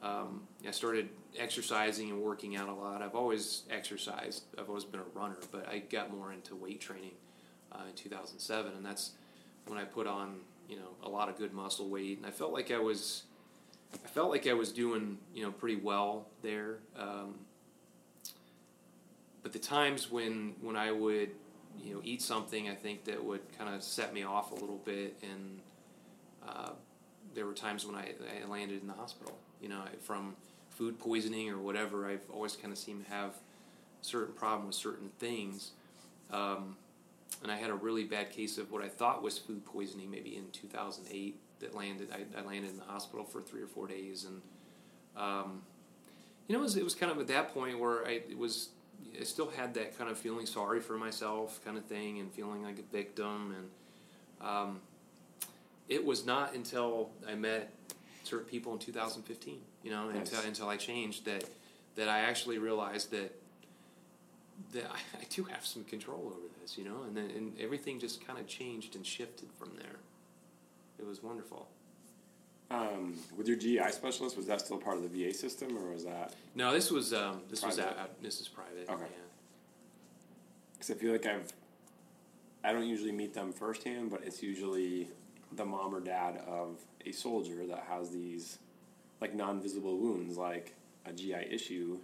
Um, 0.00 0.42
I 0.66 0.70
started 0.70 1.08
exercising 1.36 2.10
and 2.10 2.20
working 2.20 2.56
out 2.56 2.68
a 2.68 2.72
lot. 2.72 3.02
I've 3.02 3.16
always 3.16 3.64
exercised. 3.68 4.44
I've 4.56 4.68
always 4.68 4.84
been 4.84 5.00
a 5.00 5.18
runner, 5.18 5.38
but 5.50 5.68
I 5.68 5.78
got 5.80 6.14
more 6.14 6.32
into 6.32 6.54
weight 6.54 6.80
training 6.80 7.14
uh, 7.72 7.80
in 7.88 7.94
2007, 7.94 8.72
and 8.76 8.86
that's 8.86 9.12
when 9.66 9.76
I 9.76 9.84
put 9.84 10.06
on 10.06 10.36
you 10.68 10.76
know 10.76 10.90
a 11.02 11.08
lot 11.08 11.28
of 11.28 11.36
good 11.38 11.52
muscle 11.52 11.88
weight, 11.88 12.18
and 12.18 12.26
I 12.26 12.30
felt 12.30 12.52
like 12.52 12.70
I 12.70 12.78
was 12.78 13.24
I 14.04 14.08
felt 14.08 14.30
like 14.30 14.46
I 14.46 14.52
was 14.52 14.72
doing 14.72 15.18
you 15.34 15.42
know 15.42 15.50
pretty 15.50 15.76
well 15.76 16.26
there. 16.42 16.78
Um, 16.96 17.34
but 19.42 19.52
the 19.52 19.58
times 19.58 20.10
when 20.10 20.54
when 20.60 20.76
I 20.76 20.92
would 20.92 21.30
you 21.82 21.94
know 21.94 22.00
eat 22.04 22.22
something, 22.22 22.68
I 22.68 22.74
think 22.74 23.04
that 23.04 23.22
would 23.22 23.40
kind 23.56 23.74
of 23.74 23.82
set 23.82 24.12
me 24.12 24.22
off 24.24 24.52
a 24.52 24.54
little 24.54 24.80
bit, 24.84 25.16
and 25.22 25.60
uh, 26.46 26.70
there 27.34 27.46
were 27.46 27.54
times 27.54 27.86
when 27.86 27.96
I, 27.96 28.12
I 28.42 28.46
landed 28.48 28.80
in 28.80 28.88
the 28.88 28.94
hospital. 28.94 29.38
You 29.60 29.68
know, 29.68 29.82
from 30.02 30.36
food 30.78 30.98
poisoning 30.98 31.50
or 31.50 31.58
whatever. 31.58 32.08
I've 32.08 32.30
always 32.32 32.54
kind 32.54 32.72
of 32.72 32.78
seemed 32.78 33.04
to 33.04 33.10
have 33.10 33.34
certain 34.00 34.32
problem 34.32 34.68
with 34.68 34.76
certain 34.76 35.10
things. 35.18 35.72
Um, 36.30 36.76
and 37.42 37.50
I 37.52 37.56
had 37.56 37.70
a 37.70 37.74
really 37.74 38.04
bad 38.04 38.30
case 38.30 38.58
of 38.58 38.70
what 38.70 38.82
I 38.82 38.88
thought 38.88 39.22
was 39.22 39.38
food 39.38 39.64
poisoning, 39.64 40.10
maybe 40.10 40.36
in 40.36 40.50
2008. 40.52 41.40
That 41.60 41.74
landed, 41.74 42.08
I, 42.12 42.38
I 42.38 42.44
landed 42.44 42.70
in 42.70 42.76
the 42.76 42.84
hospital 42.84 43.24
for 43.24 43.42
three 43.42 43.60
or 43.62 43.66
four 43.66 43.88
days, 43.88 44.24
and 44.24 44.40
um, 45.16 45.62
you 46.46 46.54
know, 46.54 46.60
it 46.60 46.62
was, 46.62 46.76
it 46.76 46.84
was 46.84 46.94
kind 46.94 47.10
of 47.10 47.18
at 47.18 47.26
that 47.28 47.52
point 47.52 47.80
where 47.80 48.06
I 48.06 48.20
it 48.30 48.38
was, 48.38 48.68
I 49.20 49.24
still 49.24 49.50
had 49.50 49.74
that 49.74 49.98
kind 49.98 50.08
of 50.08 50.16
feeling 50.16 50.46
sorry 50.46 50.78
for 50.80 50.96
myself, 50.96 51.60
kind 51.64 51.76
of 51.76 51.84
thing, 51.84 52.20
and 52.20 52.32
feeling 52.32 52.62
like 52.62 52.78
a 52.78 52.92
victim. 52.92 53.56
And 54.40 54.48
um, 54.48 54.80
it 55.88 56.04
was 56.04 56.24
not 56.24 56.54
until 56.54 57.10
I 57.28 57.34
met 57.34 57.72
certain 58.22 58.46
people 58.46 58.72
in 58.72 58.78
2015, 58.78 59.58
you 59.82 59.90
know, 59.90 60.08
Nice. 60.10 60.30
until 60.30 60.46
until 60.46 60.68
I 60.68 60.76
changed 60.76 61.24
that 61.24 61.44
that 61.96 62.08
I 62.08 62.20
actually 62.20 62.58
realized 62.58 63.10
that 63.10 63.34
that 64.72 64.84
I, 64.84 65.18
I 65.20 65.24
do 65.30 65.44
have 65.44 65.64
some 65.64 65.84
control 65.84 66.26
over 66.26 66.48
this, 66.60 66.76
you 66.78 66.84
know, 66.84 67.02
and 67.06 67.16
then 67.16 67.30
and 67.36 67.52
everything 67.60 67.98
just 68.00 68.26
kind 68.26 68.38
of 68.38 68.46
changed 68.46 68.96
and 68.96 69.04
shifted 69.06 69.48
from 69.58 69.72
there. 69.76 69.96
It 70.98 71.06
was 71.06 71.22
wonderful. 71.22 71.68
um, 72.70 73.14
with 73.36 73.46
your 73.48 73.56
GI 73.56 73.90
specialist, 73.92 74.36
was 74.36 74.46
that 74.46 74.60
still 74.60 74.78
part 74.78 74.96
of 74.98 75.02
the 75.02 75.08
VA 75.08 75.32
system, 75.32 75.76
or 75.78 75.92
was 75.92 76.04
that? 76.04 76.34
No, 76.54 76.72
this 76.72 76.90
was 76.90 77.12
um, 77.14 77.40
this 77.50 77.64
was 77.64 77.76
Private. 77.76 77.92
out, 77.92 77.98
out, 78.02 78.22
this 78.22 78.40
is 78.40 78.48
private. 78.48 78.88
Okay. 78.90 79.02
Yeah. 79.02 79.24
Because 80.74 80.90
I 80.90 80.94
feel 80.94 81.12
like 81.12 81.26
I've, 81.26 81.52
I 82.64 82.72
don't 82.72 82.86
usually 82.86 83.12
meet 83.12 83.34
them 83.34 83.52
firsthand, 83.52 84.10
but 84.10 84.22
it's 84.24 84.42
usually 84.42 85.08
the 85.52 85.64
mom 85.64 85.94
or 85.94 86.00
dad 86.00 86.40
of 86.46 86.76
a 87.06 87.12
soldier 87.12 87.66
that 87.66 87.84
has 87.88 88.10
these, 88.10 88.58
like 89.20 89.34
non-visible 89.34 89.96
wounds, 89.96 90.36
like 90.36 90.74
a 91.06 91.12
GI 91.12 91.46
issue, 91.50 91.98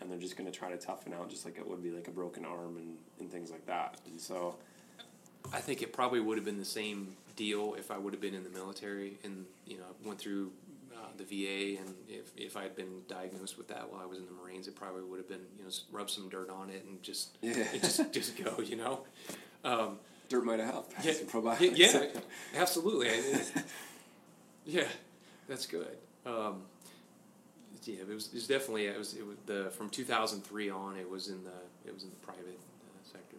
and 0.00 0.10
they're 0.10 0.18
just 0.18 0.36
going 0.36 0.50
to 0.50 0.56
try 0.58 0.70
to 0.70 0.76
toughen 0.76 1.12
out, 1.12 1.28
just 1.30 1.44
like 1.44 1.58
it 1.58 1.66
would 1.68 1.82
be 1.82 1.90
like 1.90 2.08
a 2.08 2.10
broken 2.10 2.44
arm 2.44 2.76
and, 2.76 2.96
and 3.18 3.30
things 3.30 3.50
like 3.50 3.66
that. 3.66 3.98
And 4.06 4.20
so, 4.20 4.56
I 5.52 5.60
think 5.60 5.82
it 5.82 5.92
probably 5.92 6.20
would 6.20 6.36
have 6.38 6.44
been 6.44 6.58
the 6.58 6.64
same 6.64 7.16
deal 7.36 7.74
if 7.78 7.90
I 7.90 7.98
would 7.98 8.12
have 8.12 8.20
been 8.20 8.34
in 8.34 8.42
the 8.44 8.50
military 8.50 9.18
and 9.24 9.46
you 9.66 9.78
know 9.78 9.84
went 10.04 10.18
through 10.18 10.50
uh, 10.94 11.06
the 11.16 11.24
VA, 11.24 11.80
and 11.80 11.94
if 12.08 12.30
if 12.36 12.56
I 12.56 12.62
had 12.64 12.76
been 12.76 13.02
diagnosed 13.08 13.56
with 13.56 13.68
that 13.68 13.90
while 13.90 14.00
I 14.02 14.06
was 14.06 14.18
in 14.18 14.26
the 14.26 14.32
Marines, 14.32 14.68
it 14.68 14.76
probably 14.76 15.02
would 15.02 15.18
have 15.18 15.28
been 15.28 15.46
you 15.58 15.64
know 15.64 15.70
rub 15.92 16.10
some 16.10 16.28
dirt 16.28 16.50
on 16.50 16.68
it 16.70 16.84
and 16.86 17.02
just 17.02 17.36
Yeah. 17.42 17.64
just 17.80 18.12
just 18.12 18.36
go, 18.42 18.60
you 18.62 18.76
know. 18.76 19.00
Um, 19.64 19.98
Dirt 20.28 20.44
might 20.44 20.60
have 20.60 20.70
helped. 20.70 21.04
yeah, 21.04 21.12
probiotics. 21.28 21.76
yeah, 21.76 22.06
absolutely. 22.60 23.08
Yeah, 24.64 24.84
that's 25.48 25.66
good. 25.66 25.96
Um, 26.26 26.62
yeah, 27.84 27.96
it 28.00 28.08
was, 28.08 28.26
it 28.28 28.34
was 28.34 28.46
definitely 28.46 28.86
it 28.86 28.98
was, 28.98 29.14
it 29.14 29.26
was 29.26 29.36
the 29.46 29.70
from 29.70 29.88
2003 29.90 30.70
on. 30.70 30.96
It 30.96 31.08
was 31.08 31.28
in 31.28 31.42
the 31.44 31.50
it 31.86 31.94
was 31.94 32.04
in 32.04 32.10
the 32.10 32.16
private 32.16 32.58
uh, 32.58 33.04
sector. 33.04 33.36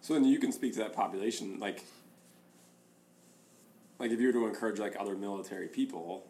So 0.00 0.14
then 0.14 0.24
you 0.24 0.38
can 0.38 0.52
speak 0.52 0.72
to 0.74 0.80
that 0.80 0.92
population, 0.92 1.58
like, 1.60 1.84
like 3.98 4.10
if 4.10 4.20
you 4.20 4.26
were 4.26 4.32
to 4.32 4.46
encourage 4.46 4.78
like 4.78 4.96
other 4.98 5.14
military 5.14 5.68
people, 5.68 6.26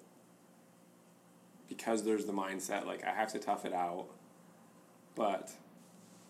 because 1.68 2.02
there's 2.04 2.26
the 2.26 2.32
mindset 2.32 2.86
like 2.86 3.04
I 3.04 3.10
have 3.10 3.32
to 3.32 3.38
tough 3.38 3.64
it 3.64 3.72
out, 3.72 4.06
but 5.14 5.50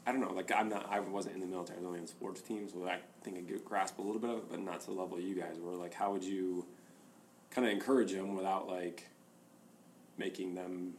I 0.07 0.13
don't 0.13 0.21
know, 0.21 0.33
like 0.33 0.53
I'm 0.53 0.69
not, 0.69 0.87
I 0.91 1.01
wasn't 1.01 1.37
in 1.37 1.41
the 1.41 1.47
military, 1.47 1.79
I 1.79 1.81
was 1.81 1.87
only 1.87 2.01
in 2.01 2.07
sports 2.07 2.43
teams, 2.43 2.73
so 2.73 2.87
I 2.87 2.99
think 3.23 3.39
I 3.39 3.41
could 3.41 3.65
grasp 3.65 3.99
a 3.99 4.03
little 4.03 4.21
bit 4.21 4.31
of 4.31 4.39
it, 4.39 4.51
but 4.51 4.61
not 4.61 4.81
to 4.81 4.87
the 4.87 4.93
level 4.93 5.19
you 5.19 5.35
guys 5.35 5.57
were. 5.59 5.75
Like, 5.75 5.95
how 5.95 6.13
would 6.13 6.25
you 6.25 6.67
kind 7.51 7.67
of 7.67 7.73
encourage 7.73 8.13
them 8.13 8.35
without 8.35 8.69
like 8.69 9.09
making 10.19 10.55
them, 10.55 10.95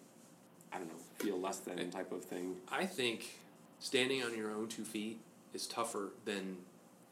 I 0.75 0.77
don't 0.79 0.87
know, 0.89 0.95
feel 1.19 1.39
less 1.39 1.59
than 1.59 1.89
type 1.89 2.11
of 2.11 2.23
thing? 2.23 2.55
I 2.69 2.85
think 2.85 3.39
standing 3.79 4.23
on 4.23 4.35
your 4.35 4.51
own 4.51 4.67
two 4.67 4.83
feet 4.83 5.19
is 5.53 5.67
tougher 5.67 6.09
than 6.25 6.57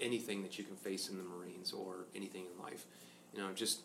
anything 0.02 0.43
that 0.43 0.58
you 0.58 0.65
can 0.65 0.76
face 0.76 1.08
in 1.08 1.17
the 1.17 1.23
Marines 1.23 1.71
or 1.71 2.06
anything 2.13 2.43
in 2.54 2.62
life. 2.62 2.86
You 3.34 3.39
know, 3.39 3.54
just 3.54 3.82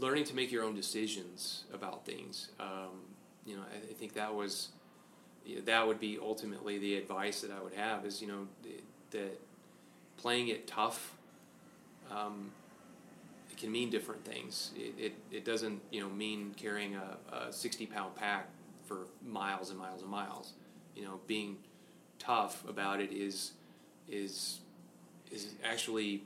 learning 0.00 0.24
to 0.24 0.34
make 0.34 0.50
your 0.50 0.64
own 0.64 0.74
decisions 0.74 1.64
about 1.72 2.06
things. 2.06 2.48
Um, 2.58 3.04
you 3.44 3.56
know, 3.56 3.62
I, 3.62 3.90
I 3.90 3.94
think 3.94 4.14
that 4.14 4.34
was 4.34 4.68
that 5.64 5.86
would 5.86 6.00
be 6.00 6.18
ultimately 6.20 6.78
the 6.78 6.96
advice 6.96 7.42
that 7.42 7.50
I 7.50 7.62
would 7.62 7.74
have 7.74 8.04
is 8.04 8.20
you 8.22 8.28
know 8.28 8.48
that 9.10 9.40
playing 10.16 10.48
it 10.48 10.66
tough. 10.66 11.14
Um, 12.10 12.50
can 13.56 13.72
mean 13.72 13.90
different 13.90 14.24
things. 14.24 14.72
It, 14.76 14.94
it, 14.98 15.14
it 15.30 15.44
doesn't 15.44 15.80
you 15.90 16.00
know 16.00 16.08
mean 16.08 16.54
carrying 16.56 16.96
a, 16.96 17.16
a 17.34 17.52
sixty 17.52 17.86
pound 17.86 18.14
pack 18.14 18.48
for 18.84 19.06
miles 19.24 19.70
and 19.70 19.78
miles 19.78 20.02
and 20.02 20.10
miles. 20.10 20.52
You 20.94 21.04
know, 21.04 21.20
being 21.26 21.58
tough 22.18 22.66
about 22.68 23.00
it 23.00 23.12
is 23.12 23.52
is 24.08 24.60
is 25.30 25.54
actually 25.64 26.24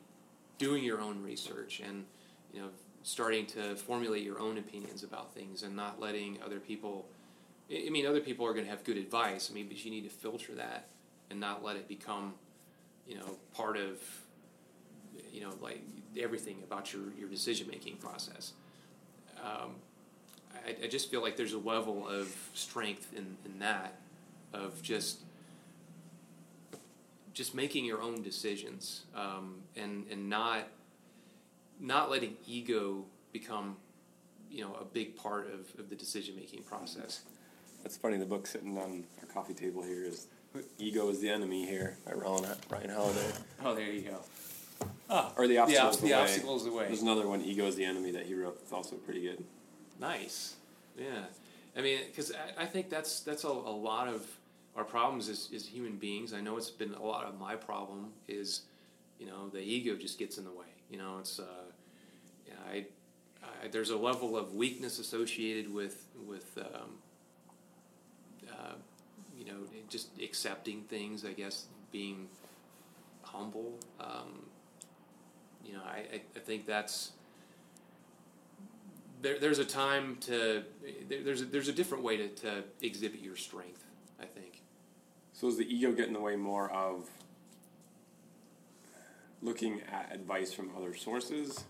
doing 0.59 0.85
your 0.85 1.01
own 1.01 1.23
research 1.23 1.81
and 1.81 2.05
you 2.53 2.61
know 2.61 2.69
starting 3.03 3.47
to 3.47 3.75
formulate 3.77 4.23
your 4.23 4.39
own 4.39 4.59
opinions 4.59 5.03
about 5.03 5.35
things 5.35 5.63
and 5.63 5.75
not 5.75 6.01
letting 6.01 6.39
other 6.45 6.61
people. 6.61 7.07
I 7.71 7.85
I 7.87 7.91
mean, 7.91 8.07
other 8.07 8.21
people 8.21 8.47
are 8.47 8.53
going 8.53 8.65
to 8.65 8.71
have 8.71 8.85
good 8.85 8.97
advice. 8.97 9.49
I 9.51 9.55
mean, 9.55 9.69
but 9.69 9.85
you 9.85 9.91
need 9.91 10.05
to 10.05 10.11
filter 10.11 10.55
that 10.57 10.89
and 11.31 11.39
not 11.41 11.65
let 11.65 11.77
it 11.77 11.87
become, 11.89 12.35
you 13.07 13.17
know, 13.17 13.37
part 13.55 13.77
of, 13.77 13.99
you 15.33 15.41
know, 15.41 15.53
like 15.61 15.83
everything 16.19 16.59
about 16.65 16.93
your, 16.93 17.03
your 17.19 17.29
decision 17.29 17.69
making 17.69 17.97
process. 17.97 18.53
Um, 19.43 19.77
I, 20.67 20.85
I 20.85 20.89
just 20.89 21.11
feel 21.11 21.23
like 21.23 21.37
there's 21.37 21.53
a 21.53 21.59
level 21.59 22.07
of 22.09 22.35
strength 22.55 23.13
in, 23.15 23.37
in 23.45 23.59
that, 23.61 23.95
of 24.53 24.83
just 24.83 25.19
just 27.33 27.55
making 27.55 27.85
your 27.85 28.03
own 28.03 28.23
decisions 28.23 29.05
um, 29.15 29.63
and 29.77 30.07
and 30.11 30.29
not 30.29 30.69
not 31.79 32.11
letting 32.11 32.37
ego 32.47 33.05
become 33.33 33.77
you 34.51 34.63
know 34.63 34.77
a 34.81 34.85
big 34.85 35.17
part 35.17 35.47
of, 35.47 35.79
of 35.79 35.89
the 35.89 35.97
decision 35.97 36.35
making 36.37 36.63
process. 36.63 37.21
That's 37.83 37.97
funny. 37.97 38.19
The 38.19 38.27
book 38.27 38.47
sitting 38.47 38.77
on 38.77 39.05
our 39.21 39.27
coffee 39.33 39.55
table 39.55 39.83
here 39.83 40.05
is 40.05 40.27
"Ego 40.79 41.09
is 41.09 41.21
the 41.21 41.31
Enemy" 41.31 41.67
here 41.67 41.97
by 42.05 42.13
Ryan, 42.13 42.57
Ryan 42.69 42.91
Holiday. 42.91 43.33
Oh, 43.65 43.75
there 43.75 43.91
you 43.91 44.03
go. 44.03 44.19
Oh, 45.13 45.33
Or 45.37 45.49
the 45.49 45.59
obstacles. 45.59 46.01
the, 46.01 46.09
the 46.09 46.15
way. 46.15 46.25
is 46.25 46.65
the 46.65 46.73
way. 46.73 46.87
There's 46.87 47.03
another 47.03 47.27
one, 47.27 47.43
"Ego 47.43 47.67
is 47.67 47.75
the 47.75 47.85
Enemy," 47.85 48.13
that 48.13 48.27
he 48.27 48.35
wrote. 48.35 48.59
It's 48.63 48.73
also 48.73 48.95
pretty 48.97 49.23
good. 49.23 49.43
Nice. 49.99 50.55
Yeah. 50.97 51.25
I 51.77 51.83
mean, 51.83 51.99
because 52.07 52.33
I, 52.33 52.63
I 52.63 52.67
think 52.67 52.91
that's 52.91 53.21
that's 53.21 53.45
a, 53.45 53.49
a 53.49 53.49
lot 53.49 54.09
of 54.09 54.27
our 54.77 54.85
problems 54.85 55.29
as, 55.29 55.49
as 55.55 55.67
human 55.67 55.97
beings. 55.97 56.33
I 56.33 56.41
know 56.41 56.57
it's 56.57 56.71
been 56.71 56.95
a 56.95 57.03
lot 57.03 57.25
of 57.25 57.39
my 57.39 57.57
problem 57.57 58.13
is, 58.29 58.63
you 59.19 59.27
know, 59.27 59.49
the 59.49 59.61
ego 59.61 59.97
just 59.97 60.19
gets 60.19 60.39
in 60.39 60.45
the 60.45 60.53
way. 60.53 60.67
You 60.91 60.99
know, 60.99 61.19
it's 61.19 61.39
uh, 61.41 61.45
yeah, 62.47 62.55
I, 62.71 62.87
I 63.43 63.69
there's 63.69 63.91
a 63.91 63.97
level 63.97 64.37
of 64.37 64.55
weakness 64.55 64.99
associated 65.01 65.73
with 65.73 66.07
with 66.27 66.57
um, 66.59 66.91
uh, 68.49 68.75
you 69.37 69.45
know 69.45 69.59
just 69.89 70.09
accepting 70.23 70.83
things. 70.83 71.25
I 71.25 71.33
guess 71.33 71.67
being 71.93 72.29
humble. 73.23 73.79
Um, 74.01 74.47
you 75.65 75.75
know, 75.75 75.83
I, 75.85 76.21
I, 76.37 76.39
think 76.39 76.67
that's 76.67 77.13
there, 79.23 79.39
there's 79.39 79.59
a 79.59 79.65
time 79.65 80.17
to 80.23 80.65
there, 81.09 81.23
there's 81.23 81.43
a, 81.43 81.45
there's 81.45 81.69
a 81.69 81.73
different 81.73 82.05
way 82.05 82.17
to, 82.17 82.29
to 82.29 82.65
exhibit 82.83 83.21
your 83.21 83.37
strength. 83.37 83.85
I 84.21 84.27
think. 84.27 84.63
So 85.33 85.49
does 85.49 85.57
the 85.57 85.75
ego 85.75 85.93
get 85.93 86.09
in 86.09 86.13
the 86.13 86.21
way 86.21 86.37
more 86.37 86.71
of 86.71 87.09
looking 89.43 89.81
at 89.91 90.11
advice 90.13 90.53
from 90.53 90.71
other 90.77 90.95
sources, 90.95 91.65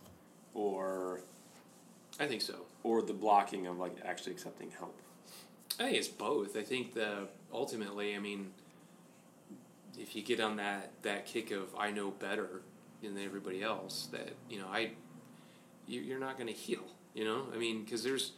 or 0.55 1.21
I 2.19 2.27
think 2.27 2.43
so. 2.43 2.67
or 2.83 3.03
the 3.03 3.13
blocking 3.13 3.67
of 3.67 3.79
like 3.79 3.97
actually 4.05 4.33
accepting 4.33 4.71
help? 4.71 4.99
I 5.79 5.85
think 5.85 5.97
it's 5.97 6.09
both. 6.09 6.57
I 6.57 6.63
think 6.63 6.95
the 6.95 7.29
ultimately, 7.53 8.17
I 8.17 8.19
mean, 8.19 8.51
if 9.99 10.17
you 10.17 10.23
get 10.23 10.41
on 10.41 10.57
that 10.57 10.91
that 11.03 11.27
kick 11.27 11.51
of 11.51 11.75
I 11.79 11.91
know 11.91 12.11
better 12.11 12.63
than 13.03 13.19
everybody 13.19 13.63
else, 13.63 14.09
that 14.13 14.31
you 14.49 14.59
know 14.59 14.67
I, 14.71 14.93
you, 15.87 16.01
you're 16.01 16.21
not 16.21 16.37
going 16.37 16.49
to 16.49 16.53
heal. 16.53 16.85
You 17.15 17.25
know, 17.25 17.47
I 17.53 17.57
mean, 17.57 17.85
because 17.85 18.03
there's 18.03 18.33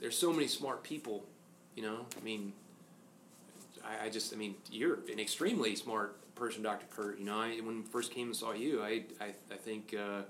there's 0.00 0.16
so 0.16 0.32
many 0.32 0.46
smart 0.46 0.82
people. 0.82 1.24
You 1.76 1.82
know, 1.82 2.06
I 2.20 2.24
mean, 2.24 2.52
I, 3.84 4.06
I 4.06 4.10
just, 4.10 4.32
I 4.32 4.36
mean, 4.36 4.56
you're 4.70 4.98
an 5.10 5.18
extremely 5.18 5.74
smart 5.74 6.34
person, 6.34 6.62
Dr. 6.62 6.86
Kurt. 6.90 7.18
You 7.18 7.24
know, 7.24 7.40
I 7.40 7.56
when 7.62 7.84
I 7.86 7.90
first 7.90 8.12
came 8.12 8.26
and 8.28 8.36
saw 8.36 8.52
you, 8.52 8.82
I 8.82 9.04
I, 9.20 9.34
I 9.50 9.56
think. 9.56 9.94
Uh, 9.98 10.22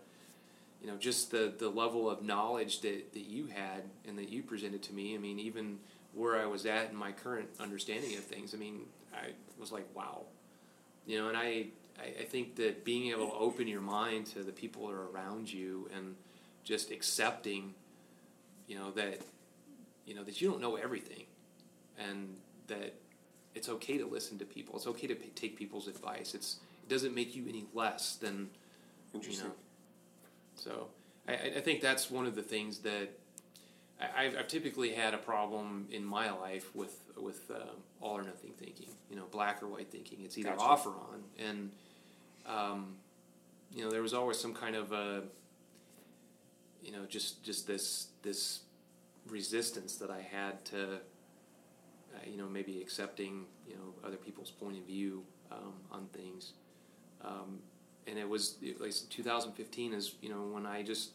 you 0.83 0.89
know, 0.89 0.97
just 0.97 1.31
the, 1.31 1.53
the 1.59 1.69
level 1.69 2.11
of 2.11 2.23
knowledge 2.23 2.81
that, 2.81 3.13
that 3.13 3.23
you 3.23 3.47
had 3.47 3.85
and 4.07 4.19
that 4.19 4.29
you 4.29 4.43
presented 4.43 4.83
to 4.83 4.93
me. 4.93 5.15
I 5.15 5.19
mean, 5.19 5.39
even 5.39 5.79
where 6.13 6.37
I 6.41 6.47
was 6.47 6.67
at 6.67 6.91
in 6.91 6.97
my 6.97 7.13
current 7.13 7.49
understanding 7.61 8.17
of 8.17 8.25
things, 8.25 8.53
I 8.53 8.57
mean, 8.57 8.81
I 9.15 9.29
was 9.61 9.71
like, 9.71 9.87
wow. 9.95 10.25
You 11.07 11.19
know, 11.19 11.29
and 11.29 11.37
I, 11.37 11.67
I, 12.01 12.23
I 12.23 12.25
think 12.25 12.57
that 12.57 12.85
being 12.85 13.11
able 13.11 13.29
to 13.29 13.35
open 13.35 13.67
your 13.69 13.81
mind 13.81 14.27
to 14.29 14.43
the 14.43 14.53
people 14.53 14.87
that 14.87 14.95
are 14.95 15.09
around 15.09 15.53
you 15.53 15.89
and 15.95 16.17
just 16.65 16.91
accepting, 16.91 17.75
you 18.67 18.79
know, 18.79 18.91
that, 18.93 19.21
you 20.07 20.15
know, 20.15 20.25
that 20.25 20.41
you 20.41 20.51
don't 20.51 20.61
know 20.61 20.77
everything 20.77 21.25
and 21.99 22.37
that 22.69 22.95
it's 23.55 23.69
okay 23.69 23.99
to 23.99 24.07
listen 24.07 24.39
to 24.39 24.45
people. 24.45 24.77
It's 24.77 24.87
okay 24.87 25.07
to 25.07 25.15
p- 25.15 25.31
take 25.35 25.57
people's 25.57 25.89
advice. 25.89 26.35
It's, 26.35 26.59
it 26.83 26.89
doesn't 26.89 27.15
make 27.15 27.35
you 27.37 27.45
any 27.49 27.67
less 27.75 28.17
than, 28.17 28.51
you 29.13 29.21
Interesting. 29.21 29.49
know. 29.49 29.55
So 30.55 30.89
I, 31.29 31.33
I 31.33 31.53
I 31.57 31.61
think 31.61 31.81
that's 31.81 32.11
one 32.11 32.27
of 32.27 32.35
the 32.35 32.43
things 32.43 32.79
that 32.79 33.11
I, 34.01 34.25
I've, 34.25 34.37
I've 34.37 34.49
typically 34.49 34.93
had 34.93 35.15
a 35.15 35.19
problem 35.19 35.87
in 35.91 36.05
my 36.05 36.31
life 36.31 36.75
with 36.75 36.99
with 37.17 37.51
um, 37.51 37.77
all 38.01 38.17
or 38.17 38.23
nothing 38.23 38.53
thinking. 38.59 38.89
You 39.11 39.17
know, 39.17 39.25
black 39.31 39.63
or 39.63 39.67
white 39.67 39.91
thinking. 39.91 40.21
It's 40.25 40.39
either 40.39 40.51
Gotcha. 40.51 40.63
off 40.63 40.87
or 40.87 40.91
on, 40.91 41.23
and 41.39 41.73
um, 42.47 42.97
you 43.75 43.85
know, 43.85 43.91
there 43.91 44.03
was 44.03 44.15
always 44.15 44.39
some 44.39 44.55
kind 44.55 44.77
of 44.77 44.93
a 44.93 45.23
you 46.83 46.93
know 46.93 47.05
just 47.09 47.43
just 47.45 47.67
this 47.67 48.09
this 48.23 48.61
resistance 49.29 49.97
that 49.97 50.11
I 50.11 50.21
had 50.21 50.65
to 50.67 50.95
uh, 52.15 52.19
you 52.27 52.37
know 52.37 52.49
maybe 52.49 52.81
accepting 52.81 53.47
you 53.67 53.75
know 53.75 53.95
other 54.05 54.17
people's 54.17 54.51
point 54.51 54.79
of 54.79 54.85
view 54.85 55.23
um, 55.51 55.75
on 55.91 56.07
things. 56.13 56.53
Um, 57.25 57.61
and 58.07 58.19
it 58.19 58.29
was 58.29 58.57
it, 58.61 58.81
like 58.81 58.93
2015 59.11 59.93
is 59.93 60.15
you 60.21 60.29
know 60.29 60.43
when 60.53 60.67
I 60.67 60.83
just 60.83 61.11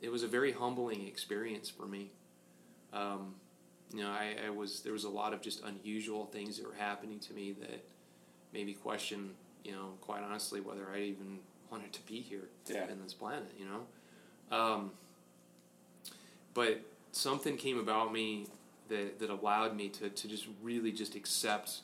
it 0.00 0.10
was 0.10 0.22
a 0.22 0.28
very 0.28 0.52
humbling 0.52 1.06
experience 1.06 1.68
for 1.68 1.86
me. 1.86 2.12
Um, 2.92 3.34
you 3.92 4.02
know, 4.02 4.10
I, 4.10 4.36
I 4.46 4.50
was 4.50 4.80
there 4.80 4.92
was 4.92 5.04
a 5.04 5.08
lot 5.08 5.32
of 5.32 5.40
just 5.40 5.62
unusual 5.64 6.26
things 6.26 6.58
that 6.58 6.66
were 6.66 6.74
happening 6.74 7.18
to 7.20 7.32
me 7.32 7.52
that 7.60 7.84
made 8.52 8.66
me 8.66 8.74
question, 8.74 9.30
you 9.64 9.72
know, 9.72 9.94
quite 10.00 10.22
honestly 10.22 10.60
whether 10.60 10.88
I 10.94 11.00
even 11.00 11.40
wanted 11.70 11.92
to 11.92 12.02
be 12.06 12.20
here 12.20 12.48
Yeah. 12.66 12.88
in 12.90 13.02
this 13.02 13.14
planet. 13.14 13.52
You 13.58 13.66
know, 13.66 14.56
um, 14.56 14.90
but 16.54 16.80
something 17.12 17.56
came 17.56 17.78
about 17.78 18.12
me 18.12 18.46
that 18.88 19.18
that 19.18 19.30
allowed 19.30 19.76
me 19.76 19.88
to 19.90 20.08
to 20.10 20.28
just 20.28 20.46
really 20.62 20.92
just 20.92 21.14
accept 21.14 21.80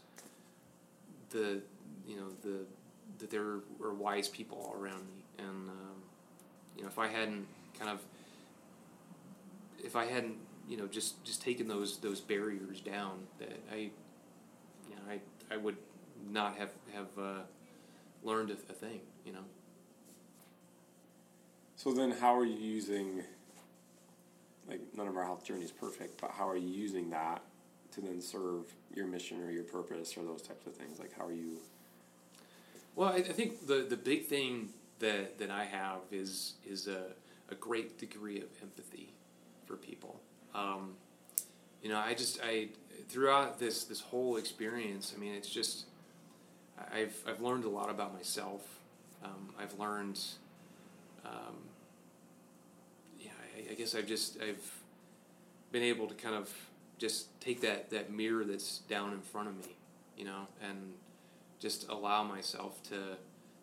the 1.30 1.60
you 2.06 2.16
know 2.16 2.28
the 2.42 2.64
that 3.18 3.30
there 3.30 3.60
were 3.78 3.94
wise 3.94 4.28
people 4.28 4.58
all 4.58 4.80
around 4.80 5.06
me, 5.06 5.22
and 5.38 5.68
um, 5.68 6.02
you 6.76 6.82
know 6.82 6.88
if 6.88 6.98
I 6.98 7.08
hadn't 7.08 7.46
kind 7.78 7.90
of 7.90 8.00
if 9.82 9.96
I 9.96 10.06
hadn't 10.06 10.36
you 10.68 10.76
know 10.76 10.86
just 10.86 11.22
just 11.24 11.42
taken 11.42 11.68
those 11.68 11.98
those 11.98 12.20
barriers 12.20 12.80
down 12.80 13.26
that 13.38 13.60
I 13.70 13.76
you 13.76 14.96
know 14.96 15.02
I 15.10 15.20
I 15.52 15.56
would 15.58 15.76
not 16.30 16.56
have 16.56 16.70
have 16.94 17.06
uh, 17.18 17.40
learned 18.24 18.50
a, 18.50 18.54
a 18.54 18.74
thing 18.74 19.00
you 19.24 19.32
know. 19.32 19.44
So 21.76 21.92
then, 21.92 22.12
how 22.12 22.36
are 22.36 22.44
you 22.44 22.58
using? 22.58 23.22
Like 24.68 24.80
none 24.96 25.06
of 25.06 25.16
our 25.16 25.24
health 25.24 25.44
journey 25.44 25.64
is 25.64 25.72
perfect, 25.72 26.20
but 26.20 26.30
how 26.30 26.48
are 26.48 26.56
you 26.56 26.68
using 26.68 27.10
that 27.10 27.42
to 27.92 28.00
then 28.00 28.20
serve 28.20 28.74
your 28.94 29.06
mission 29.06 29.42
or 29.42 29.50
your 29.50 29.64
purpose 29.64 30.16
or 30.16 30.24
those 30.24 30.40
types 30.40 30.66
of 30.66 30.74
things? 30.74 30.98
Like 30.98 31.16
how 31.16 31.26
are 31.26 31.32
you? 31.32 31.58
Well, 32.96 33.10
I, 33.10 33.16
I 33.16 33.22
think 33.22 33.66
the 33.66 33.86
the 33.88 33.96
big 33.96 34.26
thing 34.26 34.70
that 35.00 35.38
that 35.38 35.50
I 35.50 35.64
have 35.64 36.00
is 36.10 36.54
is 36.66 36.86
a 36.86 37.08
a 37.50 37.54
great 37.54 37.98
degree 37.98 38.38
of 38.38 38.48
empathy 38.62 39.12
for 39.66 39.76
people. 39.76 40.20
Um, 40.54 40.94
you 41.82 41.90
know, 41.90 41.98
I 41.98 42.14
just 42.14 42.40
I 42.42 42.68
throughout 43.08 43.58
this 43.58 43.84
this 43.84 44.00
whole 44.00 44.36
experience, 44.36 45.12
I 45.14 45.20
mean, 45.20 45.34
it's 45.34 45.50
just 45.50 45.84
I've 46.92 47.16
I've 47.26 47.40
learned 47.40 47.64
a 47.64 47.68
lot 47.68 47.90
about 47.90 48.14
myself. 48.14 48.62
Um, 49.24 49.54
I've 49.58 49.78
learned, 49.78 50.20
um, 51.24 51.56
yeah, 53.18 53.30
I, 53.56 53.72
I 53.72 53.74
guess 53.74 53.94
I've 53.94 54.06
just 54.06 54.40
I've 54.40 54.82
been 55.72 55.82
able 55.82 56.06
to 56.06 56.14
kind 56.14 56.34
of 56.34 56.52
just 56.98 57.40
take 57.40 57.60
that 57.62 57.90
that 57.90 58.12
mirror 58.12 58.44
that's 58.44 58.78
down 58.80 59.12
in 59.12 59.20
front 59.20 59.48
of 59.48 59.56
me, 59.56 59.76
you 60.16 60.24
know, 60.24 60.46
and 60.62 60.94
just 61.60 61.88
allow 61.88 62.22
myself 62.22 62.82
to 62.84 63.16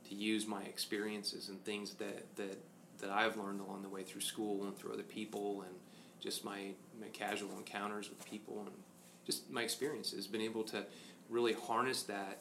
to 0.10 0.16
use 0.16 0.48
my 0.48 0.64
experiences 0.64 1.50
and 1.50 1.64
things 1.64 1.94
that 1.96 2.36
that 2.38 2.58
that 3.02 3.10
I've 3.10 3.38
learned 3.38 3.62
along 3.62 3.82
the 3.82 3.90
way 3.90 4.04
through 4.04 4.22
school 4.22 4.64
and 4.64 4.78
through 4.78 4.94
other 4.94 5.04
people 5.04 5.64
and 5.64 5.76
just 6.22 6.46
my, 6.46 6.68
my 7.00 7.08
casual 7.12 7.50
encounters 7.58 8.10
with 8.10 8.24
people 8.26 8.62
and 8.66 8.76
just 9.26 9.50
my 9.50 9.64
experiences, 9.64 10.28
been 10.28 10.42
able 10.42 10.64
to 10.64 10.86
really 11.30 11.54
harness 11.54 12.04
that 12.04 12.40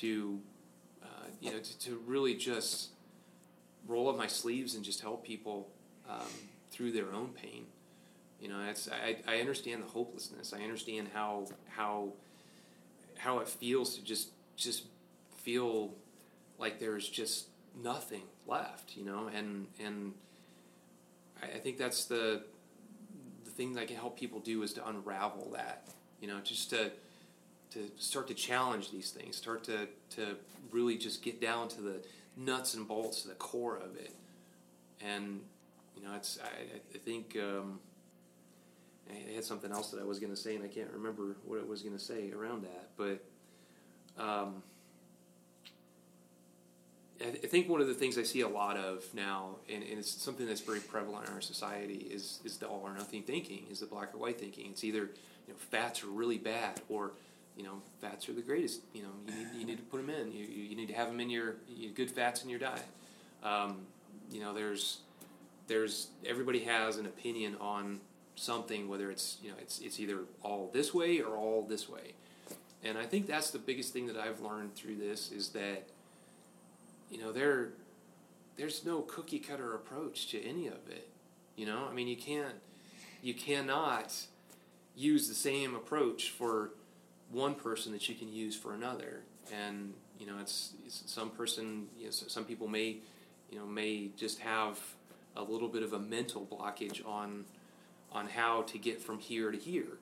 to, 0.00 0.40
uh, 1.02 1.26
you 1.40 1.50
know, 1.50 1.58
to, 1.58 1.78
to, 1.78 2.00
really 2.06 2.34
just 2.34 2.90
roll 3.86 4.08
up 4.08 4.16
my 4.16 4.26
sleeves 4.26 4.74
and 4.74 4.84
just 4.84 5.00
help 5.00 5.24
people 5.24 5.68
um, 6.08 6.26
through 6.70 6.92
their 6.92 7.12
own 7.12 7.28
pain. 7.28 7.66
You 8.40 8.48
know, 8.48 8.58
I, 8.58 9.16
I 9.26 9.40
understand 9.40 9.82
the 9.82 9.88
hopelessness. 9.88 10.52
I 10.52 10.62
understand 10.62 11.08
how 11.12 11.46
how 11.68 12.12
how 13.16 13.40
it 13.40 13.48
feels 13.48 13.96
to 13.96 14.04
just 14.04 14.28
just 14.56 14.84
feel 15.38 15.92
like 16.58 16.78
there's 16.78 17.08
just 17.08 17.48
nothing 17.82 18.22
left. 18.46 18.96
You 18.96 19.04
know, 19.04 19.28
and 19.34 19.66
and 19.84 20.14
I, 21.42 21.46
I 21.46 21.58
think 21.58 21.78
that's 21.78 22.04
the 22.04 22.44
things 23.56 23.76
I 23.76 23.86
can 23.86 23.96
help 23.96 24.16
people 24.16 24.38
do 24.38 24.62
is 24.62 24.72
to 24.74 24.88
unravel 24.88 25.50
that. 25.54 25.88
You 26.20 26.28
know, 26.28 26.38
just 26.38 26.70
to 26.70 26.92
to 27.70 27.90
start 27.96 28.28
to 28.28 28.34
challenge 28.34 28.90
these 28.90 29.10
things, 29.10 29.36
start 29.36 29.64
to 29.64 29.88
to 30.10 30.36
really 30.70 30.96
just 30.96 31.22
get 31.22 31.40
down 31.40 31.68
to 31.68 31.80
the 31.80 32.04
nuts 32.36 32.74
and 32.74 32.86
bolts, 32.86 33.22
the 33.22 33.34
core 33.34 33.76
of 33.76 33.96
it. 33.96 34.14
And 35.00 35.40
you 35.96 36.02
know, 36.02 36.14
it's 36.14 36.38
I, 36.42 36.48
I 36.94 36.98
think 36.98 37.36
um, 37.40 37.80
I 39.10 39.34
had 39.34 39.44
something 39.44 39.72
else 39.72 39.90
that 39.90 40.00
I 40.00 40.04
was 40.04 40.18
going 40.18 40.32
to 40.32 40.36
say, 40.36 40.54
and 40.54 40.64
I 40.64 40.68
can't 40.68 40.90
remember 40.92 41.36
what 41.44 41.60
I 41.60 41.64
was 41.64 41.82
going 41.82 41.96
to 41.96 42.02
say 42.02 42.32
around 42.32 42.64
that, 42.64 42.90
but. 42.96 43.24
Um, 44.18 44.62
I 47.20 47.46
think 47.46 47.68
one 47.68 47.80
of 47.80 47.88
the 47.88 47.94
things 47.94 48.16
I 48.16 48.22
see 48.22 48.42
a 48.42 48.48
lot 48.48 48.76
of 48.76 49.04
now, 49.12 49.56
and, 49.68 49.82
and, 49.82 49.98
it's 49.98 50.10
something 50.10 50.46
that's 50.46 50.60
very 50.60 50.78
prevalent 50.78 51.26
in 51.26 51.34
our 51.34 51.40
society, 51.40 52.06
is 52.10 52.38
is 52.44 52.58
the 52.58 52.66
all 52.66 52.82
or 52.84 52.94
nothing 52.94 53.22
thinking, 53.24 53.66
is 53.70 53.80
the 53.80 53.86
black 53.86 54.14
or 54.14 54.18
white 54.18 54.38
thinking. 54.38 54.70
It's 54.70 54.84
either 54.84 55.10
you 55.46 55.52
know 55.52 55.56
fats 55.56 56.04
are 56.04 56.08
really 56.08 56.38
bad, 56.38 56.80
or 56.88 57.12
you 57.58 57.64
know 57.64 57.82
fats 58.00 58.28
are 58.28 58.32
the 58.32 58.42
greatest. 58.42 58.80
You 58.94 59.02
know 59.02 59.10
you 59.26 59.34
need, 59.34 59.46
you 59.60 59.66
need 59.66 59.76
to 59.76 59.82
put 59.84 59.98
them 59.98 60.08
in. 60.08 60.32
You, 60.32 60.46
you 60.46 60.76
need 60.76 60.88
to 60.88 60.94
have 60.94 61.08
them 61.08 61.20
in 61.20 61.28
your 61.28 61.56
you 61.68 61.90
good 61.90 62.10
fats 62.10 62.42
in 62.42 62.48
your 62.48 62.60
diet. 62.60 62.86
Um, 63.42 63.80
you 64.30 64.40
know 64.40 64.54
there's 64.54 65.00
there's 65.66 66.08
everybody 66.26 66.60
has 66.60 66.96
an 66.96 67.04
opinion 67.04 67.56
on 67.60 68.00
something, 68.36 68.88
whether 68.88 69.10
it's 69.10 69.36
you 69.42 69.50
know 69.50 69.56
it's 69.60 69.80
it's 69.80 70.00
either 70.00 70.20
all 70.42 70.70
this 70.72 70.94
way 70.94 71.20
or 71.20 71.36
all 71.36 71.66
this 71.68 71.86
way, 71.88 72.14
and 72.82 72.96
I 72.96 73.04
think 73.04 73.26
that's 73.26 73.50
the 73.50 73.58
biggest 73.58 73.92
thing 73.92 74.06
that 74.06 74.16
I've 74.16 74.40
learned 74.40 74.74
through 74.74 74.96
this 74.96 75.30
is 75.30 75.50
that 75.50 75.88
you 77.10 77.18
know, 77.18 77.32
there 77.32 77.70
there's 78.56 78.84
no 78.84 79.02
cookie 79.02 79.38
cutter 79.38 79.74
approach 79.74 80.28
to 80.28 80.42
any 80.42 80.66
of 80.66 80.88
it. 80.88 81.08
You 81.56 81.66
know, 81.66 81.86
I 81.90 81.94
mean, 81.94 82.08
you 82.08 82.16
can't 82.16 82.56
you 83.22 83.34
cannot 83.34 84.14
use 84.94 85.28
the 85.28 85.34
same 85.34 85.74
approach 85.74 86.30
for 86.30 86.70
one 87.30 87.54
person 87.54 87.92
that 87.92 88.08
you 88.08 88.14
can 88.14 88.32
use 88.32 88.56
for 88.56 88.74
another. 88.74 89.20
And 89.52 89.94
you 90.18 90.26
know, 90.26 90.34
it's, 90.40 90.72
it's 90.84 91.02
some 91.06 91.30
person, 91.30 91.86
you 91.98 92.06
know, 92.06 92.10
some 92.10 92.44
people 92.44 92.68
may, 92.68 92.96
you 93.50 93.58
know, 93.58 93.66
may 93.66 94.10
just 94.16 94.40
have 94.40 94.78
a 95.36 95.42
little 95.42 95.68
bit 95.68 95.82
of 95.82 95.92
a 95.92 95.98
mental 95.98 96.46
blockage 96.46 97.06
on 97.06 97.44
on 98.10 98.26
how 98.26 98.62
to 98.62 98.78
get 98.78 99.00
from 99.00 99.18
here 99.18 99.50
to 99.50 99.58
here. 99.58 99.98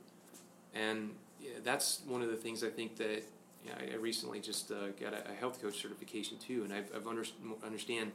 And 0.75 1.11
yeah, 1.41 1.51
that's 1.65 2.03
one 2.07 2.23
of 2.23 2.31
the 2.31 2.37
things 2.37 2.63
I 2.63 2.69
think 2.69 2.97
that 2.97 3.25
yeah, 3.65 3.73
I 3.93 3.97
recently 3.97 4.41
just 4.41 4.71
uh, 4.71 4.89
got 5.01 5.13
a, 5.13 5.31
a, 5.31 5.35
health 5.35 5.61
coach 5.61 5.83
certification 5.83 6.39
too, 6.39 6.63
and 6.63 6.73
I've, 6.73 6.89
I've 6.95 7.07
under, 7.07 7.25
understand 7.65 8.13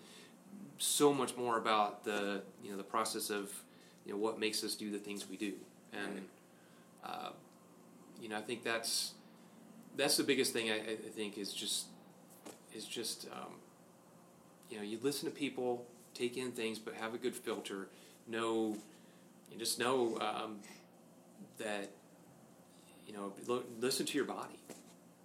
so 0.78 1.14
much 1.14 1.36
more 1.36 1.58
about 1.58 2.06
the 2.06 2.42
you 2.64 2.72
know 2.72 2.78
the 2.78 2.84
process 2.84 3.30
of 3.30 3.52
you 4.06 4.14
know 4.14 4.18
what 4.18 4.40
makes 4.40 4.64
us 4.64 4.76
do 4.76 4.90
the 4.90 4.98
things 4.98 5.30
we 5.30 5.36
do, 5.36 5.54
and 5.92 6.22
uh, 7.04 7.30
you 8.22 8.30
know 8.30 8.38
I 8.38 8.42
think 8.42 8.64
that's 8.64 9.14
that's 9.98 10.16
the 10.18 10.24
biggest 10.24 10.54
thing 10.54 10.72
I, 10.72 10.78
I 10.78 10.96
think 11.16 11.38
is 11.38 11.54
just 11.54 11.88
is 12.74 12.86
just 12.86 13.28
um, 13.34 13.54
you 14.70 14.78
know 14.78 14.84
you 14.84 15.00
listen 15.02 15.30
to 15.30 15.36
people, 15.36 15.86
take 16.14 16.38
in 16.38 16.52
things, 16.52 16.80
but 16.80 16.94
have 16.94 17.14
a 17.14 17.18
good 17.18 17.36
filter. 17.36 17.88
Know 18.28 18.78
you 19.52 19.58
just 19.58 19.80
know 19.80 20.18
um, 20.22 20.60
that 21.58 21.90
you 23.08 23.14
know 23.14 23.34
listen 23.80 24.06
to 24.06 24.18
your 24.18 24.26
body 24.26 24.62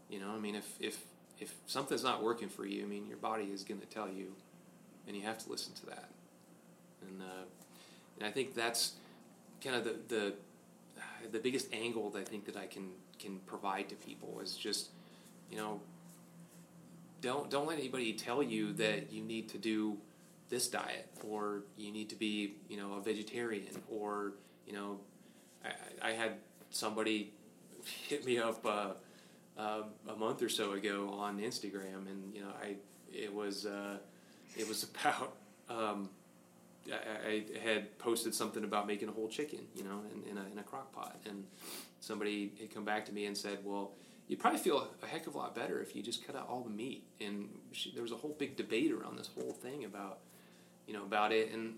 you 0.09 0.20
know, 0.20 0.30
I 0.30 0.38
mean, 0.38 0.55
if 0.55 0.76
if 0.80 0.99
if 1.38 1.55
something's 1.66 2.05
not 2.05 2.22
working 2.22 2.49
for 2.49 2.64
you, 2.64 2.82
I 2.82 2.86
mean, 2.86 3.07
your 3.07 3.18
body 3.18 3.44
is 3.44 3.64
going 3.64 3.80
to 3.80 3.86
tell 3.86 4.09
you, 4.09 4.32
and 5.07 5.16
you 5.16 5.22
have 5.22 5.38
to 5.38 5.51
listen 5.51 5.74
to 5.74 5.86
that. 5.86 6.09
And 7.03 7.20
uh, 7.20 7.44
and 8.18 8.26
I 8.26 8.30
think 8.30 8.55
that's 8.55 8.92
kind 9.62 9.76
of 9.76 9.84
the 9.84 9.97
the 10.09 10.34
the 11.33 11.39
biggest 11.39 11.68
angle 11.72 12.11
that 12.11 12.20
I 12.20 12.24
think 12.24 12.47
that 12.47 12.57
I 12.57 12.66
can 12.66 12.91
can 13.18 13.39
provide 13.47 13.89
to 13.89 13.95
people 13.95 14.41
is 14.41 14.57
just, 14.57 14.91
you 15.51 15.57
know, 15.57 15.81
don't 17.20 17.51
don't 17.51 17.66
let 17.66 17.79
anybody 17.79 18.12
tell 18.12 18.43
you 18.43 18.72
that 18.74 19.12
you 19.12 19.22
need 19.22 19.49
to 19.51 19.59
do 19.59 19.97
this 20.49 20.68
diet 20.68 21.09
or 21.29 21.62
you 21.77 21.91
need 21.91 22.09
to 22.09 22.14
be 22.14 22.55
you 22.68 22.77
know 22.77 22.95
a 22.95 23.01
vegetarian 23.01 23.83
or 23.89 24.35
you 24.64 24.72
know 24.72 25.01
I, 25.64 26.11
I 26.11 26.12
had 26.12 26.35
somebody 26.70 27.33
hit 28.09 28.24
me 28.24 28.39
up 28.39 28.64
uh, 28.64 28.91
uh, 29.59 29.83
a 30.09 30.16
month 30.16 30.43
or 30.43 30.49
so 30.49 30.72
ago 30.72 31.11
on 31.18 31.39
Instagram, 31.39 32.07
and 32.09 32.35
you 32.35 32.43
know, 32.43 32.51
I 32.62 32.77
it 33.12 33.33
was 33.33 33.66
uh, 33.66 33.99
it 34.57 34.68
was 34.68 34.85
about 35.01 35.37
um, 35.68 36.11
I, 36.93 37.45
had 37.62 37.99
posted 37.99 38.34
something 38.34 38.64
about 38.64 38.87
making 38.87 39.09
a 39.09 39.12
whole 39.12 39.28
chicken, 39.28 39.61
you 39.74 39.84
know, 39.84 40.03
in, 40.12 40.30
in, 40.30 40.39
a, 40.39 40.45
in 40.53 40.59
a 40.59 40.62
crock 40.62 40.93
pot, 40.93 41.20
and 41.26 41.45
somebody 42.01 42.53
had 42.61 42.72
come 42.74 42.84
back 42.84 43.05
to 43.07 43.12
me 43.12 43.26
and 43.26 43.37
said, 43.37 43.59
"Well, 43.64 43.93
you'd 44.28 44.39
probably 44.39 44.59
feel 44.59 44.89
a 45.03 45.07
heck 45.07 45.26
of 45.26 45.34
a 45.34 45.39
lot 45.39 45.55
better 45.55 45.80
if 45.80 45.97
you 45.97 46.03
just 46.03 46.26
cut 46.26 46.37
out 46.37 46.49
all 46.49 46.62
the 46.62 46.70
meat." 46.70 47.05
And 47.20 47.49
she, 47.72 47.93
there 47.93 48.03
was 48.03 48.12
a 48.12 48.16
whole 48.16 48.37
big 48.39 48.57
debate 48.57 48.93
around 48.93 49.18
this 49.18 49.30
whole 49.34 49.53
thing 49.53 49.84
about 49.84 50.18
you 50.87 50.95
know 50.95 51.03
about 51.03 51.32
it, 51.32 51.53
and 51.53 51.74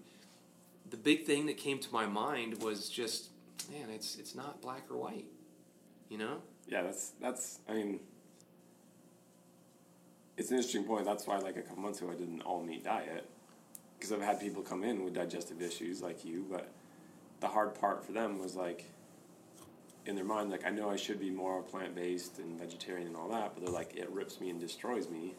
the 0.91 0.97
big 0.97 1.25
thing 1.25 1.47
that 1.47 1.57
came 1.57 1.79
to 1.79 1.93
my 1.93 2.07
mind 2.07 2.63
was 2.63 2.89
just, 2.89 3.29
man, 3.71 3.91
it's 3.91 4.17
it's 4.17 4.35
not 4.35 4.61
black 4.61 4.85
or 4.91 4.97
white, 4.97 5.27
you 6.09 6.19
know 6.19 6.43
yeah, 6.69 6.83
that's 6.83 7.13
that's. 7.21 7.61
I 7.69 7.73
mean, 7.73 8.01
it's 10.37 10.51
an 10.51 10.57
interesting 10.57 10.85
point. 10.85 11.07
That's 11.07 11.27
why, 11.27 11.39
like 11.39 11.57
a 11.57 11.63
couple 11.63 11.83
months 11.83 12.01
ago, 12.01 12.11
I 12.11 12.15
did 12.15 12.29
an 12.29 12.43
all 12.43 12.63
meat 12.63 12.85
diet 12.85 13.29
because 13.99 14.13
I've 14.13 14.23
had 14.23 14.41
people 14.41 14.63
come 14.63 14.85
in 14.85 15.05
with 15.05 15.15
digestive 15.15 15.61
issues 15.61 16.01
like 16.01 16.25
you, 16.25 16.47
but 16.51 16.69
the 17.41 17.49
hard 17.49 17.75
part 17.75 18.05
for 18.05 18.13
them 18.13 18.39
was 18.39 18.55
like 18.55 18.85
in 20.07 20.15
their 20.15 20.25
mind, 20.25 20.51
like 20.51 20.67
I 20.67 20.71
know 20.71 20.89
I 20.89 20.97
should 20.97 21.21
be 21.21 21.31
more 21.31 21.63
plant 21.63 21.95
based 21.95 22.39
and 22.39 22.59
vegetarian 22.59 23.09
and 23.09 23.17
all 23.17 23.29
that, 23.29 23.55
but 23.55 23.65
they're 23.65 23.73
like 23.73 23.95
it 23.97 24.11
rips 24.11 24.41
me 24.41 24.51
and 24.51 24.59
destroys 24.59 25.09
me. 25.09 25.35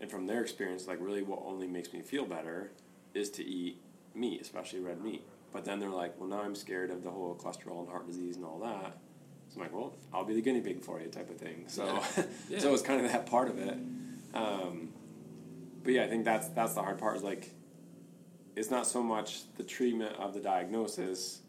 And 0.00 0.10
from 0.10 0.26
their 0.26 0.42
experience, 0.42 0.86
like 0.86 0.98
really, 1.00 1.22
what 1.22 1.40
only 1.44 1.66
makes 1.66 1.92
me 1.92 2.02
feel 2.02 2.26
better 2.26 2.72
is 3.14 3.30
to 3.30 3.44
eat 3.44 3.80
meat, 4.14 4.40
especially 4.40 4.80
red 4.80 5.02
meat. 5.02 5.22
But 5.52 5.64
then 5.64 5.78
they're 5.78 5.88
like, 5.88 6.18
well, 6.18 6.28
now 6.28 6.42
I'm 6.42 6.56
scared 6.56 6.90
of 6.90 7.04
the 7.04 7.10
whole 7.10 7.36
cholesterol 7.36 7.80
and 7.80 7.88
heart 7.88 8.06
disease 8.06 8.36
and 8.36 8.44
all 8.44 8.58
that. 8.58 8.98
So 9.48 9.56
I'm 9.56 9.62
like, 9.62 9.72
well, 9.72 9.94
I'll 10.12 10.24
be 10.24 10.34
the 10.34 10.42
guinea 10.42 10.60
pig 10.60 10.82
for 10.82 11.00
you, 11.00 11.06
type 11.06 11.30
of 11.30 11.36
thing. 11.36 11.64
So, 11.68 11.84
yeah. 11.84 12.24
Yeah. 12.48 12.58
so 12.58 12.74
it's 12.74 12.82
kind 12.82 13.04
of 13.04 13.12
that 13.12 13.26
part 13.26 13.48
of 13.48 13.58
it. 13.58 13.78
Um, 14.34 14.88
but 15.84 15.92
yeah, 15.92 16.02
I 16.02 16.08
think 16.08 16.24
that's 16.24 16.48
that's 16.48 16.74
the 16.74 16.82
hard 16.82 16.98
part. 16.98 17.16
Is 17.16 17.22
like, 17.22 17.50
it's 18.56 18.70
not 18.70 18.86
so 18.86 19.02
much 19.02 19.42
the 19.56 19.62
treatment 19.62 20.16
of 20.16 20.32
the 20.32 20.40
diagnosis, 20.40 21.40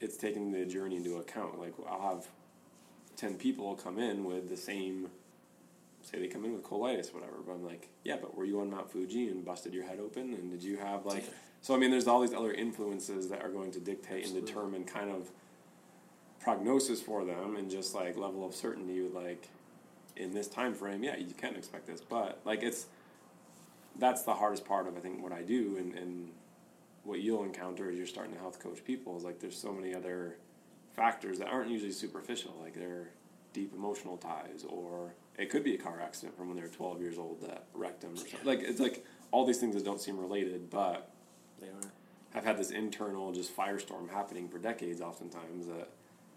it's 0.00 0.16
taking 0.16 0.52
the 0.52 0.66
journey 0.66 0.96
into 0.96 1.16
account. 1.16 1.58
Like 1.58 1.72
I'll 1.88 2.14
have 2.14 2.26
ten 3.16 3.34
people 3.34 3.74
come 3.74 3.98
in 3.98 4.24
with 4.24 4.50
the 4.50 4.56
same, 4.56 5.08
say 6.02 6.18
they 6.20 6.28
come 6.28 6.44
in 6.44 6.52
with 6.52 6.62
colitis, 6.62 7.12
whatever. 7.14 7.38
But 7.44 7.52
I'm 7.52 7.64
like, 7.64 7.88
yeah, 8.04 8.16
but 8.20 8.36
were 8.36 8.44
you 8.44 8.60
on 8.60 8.70
Mount 8.70 8.92
Fuji 8.92 9.28
and 9.28 9.44
busted 9.44 9.72
your 9.72 9.84
head 9.84 9.98
open, 9.98 10.34
and 10.34 10.50
did 10.50 10.62
you 10.62 10.76
have 10.76 11.06
like? 11.06 11.24
So 11.62 11.74
I 11.74 11.78
mean, 11.78 11.90
there's 11.90 12.06
all 12.06 12.20
these 12.20 12.34
other 12.34 12.52
influences 12.52 13.28
that 13.30 13.42
are 13.42 13.50
going 13.50 13.70
to 13.72 13.80
dictate 13.80 14.24
Absolutely. 14.24 14.38
and 14.38 14.46
determine 14.46 14.84
kind 14.84 15.10
of 15.10 15.30
prognosis 16.38 17.00
for 17.00 17.24
them, 17.24 17.56
and 17.56 17.70
just 17.70 17.94
like 17.94 18.18
level 18.18 18.46
of 18.46 18.54
certainty 18.54 19.00
with 19.00 19.14
like, 19.14 19.48
in 20.16 20.34
this 20.34 20.48
time 20.48 20.74
frame, 20.74 21.02
yeah, 21.02 21.16
you 21.16 21.32
can't 21.34 21.56
expect 21.56 21.86
this, 21.86 22.02
but 22.02 22.40
like 22.44 22.62
it's. 22.62 22.84
That's 23.98 24.22
the 24.22 24.34
hardest 24.34 24.64
part 24.64 24.86
of 24.86 24.96
I 24.96 25.00
think 25.00 25.22
what 25.22 25.32
I 25.32 25.42
do, 25.42 25.76
and, 25.78 25.94
and 25.94 26.30
what 27.04 27.20
you'll 27.20 27.44
encounter 27.44 27.90
as 27.90 27.96
you're 27.96 28.06
starting 28.06 28.32
to 28.34 28.38
health 28.40 28.58
coach 28.60 28.84
people 28.84 29.16
is 29.16 29.24
like 29.24 29.40
there's 29.40 29.56
so 29.56 29.72
many 29.72 29.94
other 29.94 30.36
factors 30.94 31.38
that 31.38 31.48
aren't 31.48 31.70
usually 31.70 31.92
superficial, 31.92 32.54
like 32.62 32.74
they're 32.74 33.10
deep 33.52 33.72
emotional 33.74 34.16
ties, 34.16 34.64
or 34.68 35.14
it 35.38 35.50
could 35.50 35.64
be 35.64 35.74
a 35.74 35.78
car 35.78 36.00
accident 36.00 36.36
from 36.36 36.48
when 36.48 36.56
they 36.56 36.62
were 36.62 36.68
12 36.68 37.00
years 37.00 37.18
old 37.18 37.40
that 37.42 37.64
wrecked 37.74 38.00
them, 38.02 38.12
or 38.12 38.16
something. 38.16 38.38
Like 38.44 38.60
it's 38.60 38.80
like 38.80 39.04
all 39.32 39.44
these 39.46 39.58
things 39.58 39.74
that 39.74 39.84
don't 39.84 40.00
seem 40.00 40.18
related, 40.18 40.70
but 40.70 41.10
They 41.60 41.68
are. 41.68 41.72
have 42.34 42.44
had 42.44 42.58
this 42.58 42.70
internal 42.70 43.32
just 43.32 43.54
firestorm 43.56 44.10
happening 44.10 44.48
for 44.48 44.58
decades, 44.58 45.00
oftentimes 45.00 45.66
that 45.66 45.88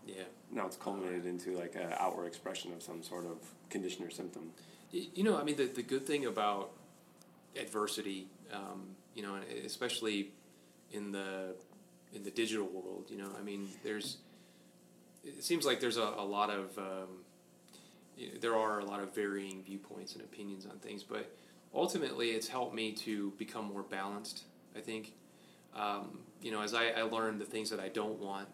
Yeah. 0.06 0.24
now 0.52 0.66
it's 0.66 0.78
culminated 0.78 1.26
into 1.26 1.52
like 1.58 1.76
an 1.76 1.94
outward 2.00 2.26
expression 2.26 2.74
of 2.74 2.82
some 2.84 3.04
sort 3.04 3.26
of 3.26 3.38
condition 3.70 4.06
or 4.06 4.10
symptom. 4.10 4.52
You 4.92 5.24
know, 5.24 5.38
I 5.38 5.44
mean, 5.44 5.56
the, 5.58 5.66
the 5.66 5.82
good 5.84 6.06
thing 6.06 6.26
about 6.28 6.72
adversity, 7.60 8.28
um, 8.52 8.96
you 9.16 9.24
know, 9.24 9.38
especially 9.66 10.32
in 10.92 11.12
the 11.12 11.56
in 12.14 12.24
the 12.24 12.32
digital 12.32 12.68
world, 12.68 13.06
you 13.10 13.18
know, 13.18 13.30
I 13.40 13.44
mean, 13.44 13.70
there's 13.84 14.18
it 15.24 15.44
seems 15.44 15.66
like 15.66 15.80
there's 15.80 15.98
a, 15.98 16.14
a 16.18 16.26
lot 16.26 16.50
of 16.50 16.78
um, 16.78 17.24
you 18.18 18.28
know, 18.28 18.34
there 18.40 18.56
are 18.56 18.80
a 18.80 18.86
lot 18.86 19.02
of 19.02 19.16
varying 19.16 19.64
viewpoints 19.64 20.14
and 20.14 20.22
opinions 20.24 20.66
on 20.66 20.78
things, 20.80 21.04
but 21.04 21.32
ultimately, 21.74 22.32
it's 22.32 22.48
helped 22.48 22.76
me 22.76 22.92
to 22.92 23.32
become 23.38 23.66
more 23.66 23.84
balanced. 23.84 24.44
I 24.76 24.80
think, 24.80 25.14
um, 25.76 26.20
you 26.42 26.52
know, 26.52 26.62
as 26.62 26.74
I, 26.74 26.90
I 26.90 27.02
learn 27.04 27.40
the 27.40 27.46
things 27.46 27.70
that 27.70 27.80
I 27.80 27.90
don't 27.90 28.20
want, 28.20 28.50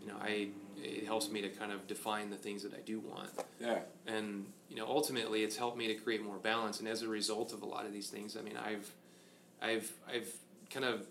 you 0.00 0.08
know, 0.08 0.16
I 0.20 0.48
it 0.82 1.06
helps 1.06 1.30
me 1.30 1.40
to 1.42 1.48
kind 1.48 1.72
of 1.72 1.86
define 1.86 2.30
the 2.30 2.36
things 2.36 2.62
that 2.62 2.74
I 2.74 2.80
do 2.80 3.00
want. 3.00 3.30
Yeah, 3.60 3.78
and 4.06 4.46
you 4.68 4.76
know 4.76 4.86
ultimately 4.88 5.44
it's 5.44 5.56
helped 5.56 5.76
me 5.76 5.86
to 5.86 5.94
create 5.94 6.22
more 6.22 6.36
balance 6.36 6.80
and 6.80 6.88
as 6.88 7.02
a 7.02 7.08
result 7.08 7.52
of 7.52 7.62
a 7.62 7.66
lot 7.66 7.86
of 7.86 7.92
these 7.92 8.08
things 8.08 8.36
i 8.36 8.42
mean 8.42 8.56
i've 8.56 8.90
i've 9.62 9.90
i've 10.12 10.32
kind 10.68 10.84
of 10.84 11.06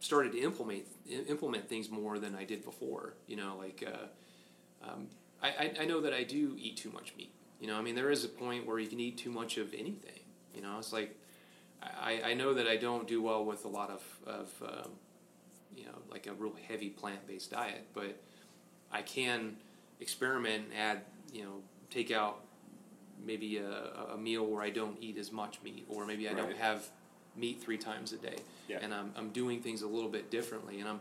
started 0.00 0.32
to 0.32 0.40
implement 0.40 0.84
implement 1.28 1.68
things 1.68 1.90
more 1.90 2.18
than 2.18 2.34
i 2.34 2.44
did 2.44 2.62
before 2.64 3.14
you 3.26 3.36
know 3.36 3.56
like 3.58 3.82
uh, 3.86 4.86
um, 4.88 5.08
I, 5.42 5.72
I 5.80 5.84
know 5.86 6.00
that 6.00 6.12
i 6.12 6.22
do 6.22 6.54
eat 6.58 6.76
too 6.76 6.90
much 6.90 7.14
meat 7.16 7.32
you 7.60 7.66
know 7.66 7.76
i 7.76 7.82
mean 7.82 7.94
there 7.94 8.10
is 8.10 8.24
a 8.24 8.28
point 8.28 8.66
where 8.66 8.78
you 8.78 8.88
can 8.88 9.00
eat 9.00 9.16
too 9.16 9.30
much 9.30 9.56
of 9.56 9.72
anything 9.72 10.20
you 10.54 10.60
know 10.60 10.76
it's 10.78 10.92
like 10.92 11.16
i 11.82 12.20
i 12.26 12.34
know 12.34 12.54
that 12.54 12.66
i 12.66 12.76
don't 12.76 13.08
do 13.08 13.22
well 13.22 13.44
with 13.44 13.64
a 13.64 13.68
lot 13.68 13.90
of 13.90 14.02
of 14.26 14.50
um, 14.62 14.90
you 15.74 15.84
know 15.84 15.98
like 16.10 16.26
a 16.26 16.34
real 16.34 16.54
heavy 16.68 16.90
plant-based 16.90 17.50
diet 17.50 17.86
but 17.94 18.20
i 18.92 19.02
can 19.02 19.56
experiment 20.00 20.64
and 20.70 20.74
add 20.78 21.00
you 21.32 21.42
know 21.42 21.56
take 21.90 22.10
out 22.10 22.40
maybe 23.24 23.58
a, 23.58 24.12
a 24.14 24.16
meal 24.16 24.46
where 24.46 24.62
I 24.62 24.70
don't 24.70 24.96
eat 25.00 25.18
as 25.18 25.32
much 25.32 25.58
meat, 25.64 25.84
or 25.88 26.06
maybe 26.06 26.28
I 26.28 26.34
don't 26.34 26.56
have 26.56 26.88
meat 27.34 27.60
three 27.60 27.76
times 27.78 28.12
a 28.12 28.16
day, 28.16 28.36
Yeah. 28.68 28.78
and 28.80 28.94
I'm, 28.94 29.12
I'm 29.16 29.30
doing 29.30 29.60
things 29.60 29.82
a 29.82 29.88
little 29.88 30.08
bit 30.08 30.30
differently. 30.30 30.78
And 30.78 30.88
I'm 30.88 31.00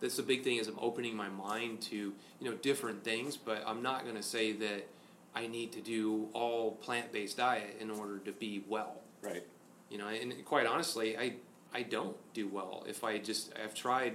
that's 0.00 0.16
the 0.16 0.22
big 0.22 0.44
thing 0.44 0.56
is 0.56 0.66
I'm 0.66 0.78
opening 0.80 1.14
my 1.14 1.28
mind 1.28 1.82
to 1.82 1.96
you 1.96 2.14
know 2.50 2.54
different 2.54 3.04
things, 3.04 3.36
but 3.36 3.62
I'm 3.66 3.82
not 3.82 4.04
going 4.04 4.16
to 4.16 4.22
say 4.22 4.52
that 4.52 4.86
I 5.34 5.46
need 5.46 5.72
to 5.72 5.80
do 5.82 6.28
all 6.32 6.72
plant 6.72 7.12
based 7.12 7.36
diet 7.36 7.76
in 7.80 7.90
order 7.90 8.18
to 8.20 8.32
be 8.32 8.64
well. 8.66 9.02
right. 9.20 9.44
You 9.90 9.98
know, 9.98 10.08
and 10.08 10.32
quite 10.46 10.66
honestly, 10.66 11.18
I 11.18 11.34
I 11.74 11.82
don't 11.82 12.16
do 12.32 12.48
well 12.48 12.84
if 12.88 13.04
I 13.04 13.18
just 13.18 13.52
I've 13.62 13.74
tried. 13.74 14.14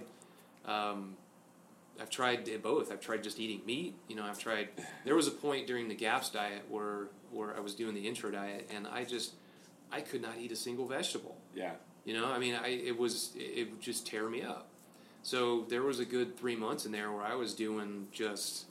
Um, 0.65 1.17
I've 2.01 2.09
tried 2.09 2.49
both. 2.61 2.91
I've 2.91 2.99
tried 3.01 3.23
just 3.23 3.39
eating 3.39 3.65
meat. 3.65 3.95
You 4.07 4.15
know, 4.15 4.23
I've 4.23 4.39
tried. 4.39 4.69
There 5.05 5.15
was 5.15 5.27
a 5.27 5.31
point 5.31 5.67
during 5.67 5.87
the 5.87 5.95
GAPS 5.95 6.29
diet 6.29 6.63
where 6.69 7.07
where 7.31 7.55
I 7.55 7.59
was 7.59 7.75
doing 7.75 7.93
the 7.95 8.07
intro 8.07 8.31
diet, 8.31 8.69
and 8.73 8.87
I 8.87 9.03
just 9.03 9.33
I 9.91 10.01
could 10.01 10.21
not 10.21 10.33
eat 10.39 10.51
a 10.51 10.55
single 10.55 10.87
vegetable. 10.87 11.37
Yeah, 11.55 11.73
You 12.05 12.13
know, 12.13 12.31
I 12.31 12.39
mean, 12.39 12.55
I 12.55 12.67
it 12.69 12.97
was 12.97 13.31
it 13.35 13.69
would 13.69 13.81
just 13.81 14.07
tear 14.07 14.27
me 14.29 14.41
up. 14.41 14.69
So 15.21 15.65
there 15.69 15.83
was 15.83 15.99
a 15.99 16.05
good 16.05 16.37
three 16.37 16.55
months 16.55 16.85
in 16.85 16.91
there 16.91 17.11
where 17.11 17.23
I 17.23 17.35
was 17.35 17.53
doing 17.53 18.07
just, 18.11 18.65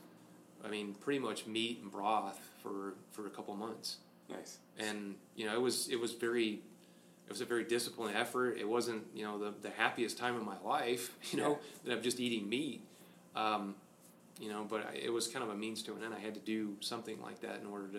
I 0.63 0.69
mean, 0.69 0.95
pretty 0.95 1.19
much 1.19 1.47
meat 1.47 1.81
and 1.83 1.91
broth 1.91 2.39
for 2.63 2.95
for 3.11 3.27
a 3.27 3.31
couple 3.31 3.55
months 3.57 3.99
nice. 4.29 4.59
and 4.79 5.17
you 5.35 5.47
know 5.47 5.55
it 5.55 5.61
was 5.61 5.89
it 5.89 5.99
was 5.99 6.13
very 6.13 6.61
it 7.27 7.29
was 7.29 7.41
a 7.41 7.45
very 7.45 7.65
disciplined 7.65 8.17
effort 8.17 8.57
it 8.59 8.69
wasn't 8.69 9.03
you 9.15 9.25
know 9.25 9.39
the, 9.39 9.53
the 9.63 9.71
happiest 9.71 10.19
time 10.19 10.37
of 10.37 10.45
my 10.45 10.57
life 10.65 11.17
you 11.33 11.39
know 11.41 11.59
that 11.85 11.93
i'm 11.93 12.03
just 12.03 12.21
eating 12.21 12.49
meat 12.49 12.85
um, 13.37 13.75
you 14.41 14.49
know 14.49 14.67
but 14.69 14.87
I, 14.87 14.97
it 14.97 15.13
was 15.13 15.29
kind 15.29 15.45
of 15.45 15.51
a 15.51 15.55
means 15.55 15.83
to 15.85 15.95
an 15.95 16.03
end 16.05 16.15
i 16.15 16.19
had 16.19 16.35
to 16.35 16.41
do 16.41 16.77
something 16.81 17.21
like 17.21 17.41
that 17.41 17.61
in 17.61 17.67
order 17.67 17.89
to 17.89 17.99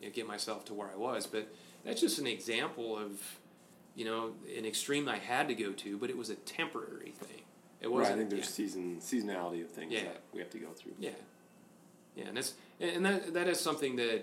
you 0.00 0.08
know, 0.08 0.12
get 0.12 0.26
myself 0.26 0.64
to 0.66 0.74
where 0.74 0.90
i 0.90 0.96
was 0.96 1.26
but 1.26 1.48
that's 1.84 2.00
just 2.00 2.18
an 2.18 2.26
example 2.26 2.98
of 2.98 3.20
you 3.94 4.04
know 4.04 4.32
an 4.58 4.64
extreme 4.64 5.08
i 5.08 5.16
had 5.18 5.48
to 5.48 5.54
go 5.54 5.72
to 5.72 5.96
but 5.98 6.10
it 6.10 6.16
was 6.16 6.30
a 6.30 6.34
temporary 6.36 7.12
thing 7.12 7.42
it 7.80 7.92
wasn't 7.92 8.14
I 8.14 8.18
think 8.18 8.30
there's 8.30 8.46
yeah. 8.46 8.50
season 8.50 8.96
seasonality 9.00 9.62
of 9.62 9.70
things 9.70 9.92
Yeah. 9.92 10.04
that 10.04 10.22
we 10.32 10.40
have 10.40 10.48
to 10.50 10.58
go 10.58 10.68
through. 10.70 10.94
Yeah, 10.98 11.10
yeah, 12.16 12.24
and 12.28 12.36
that's 12.36 12.54
and 12.80 13.04
that 13.04 13.34
that 13.34 13.46
is 13.46 13.60
something 13.60 13.96
that 13.96 14.22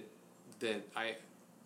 that 0.62 0.88
I, 0.96 1.16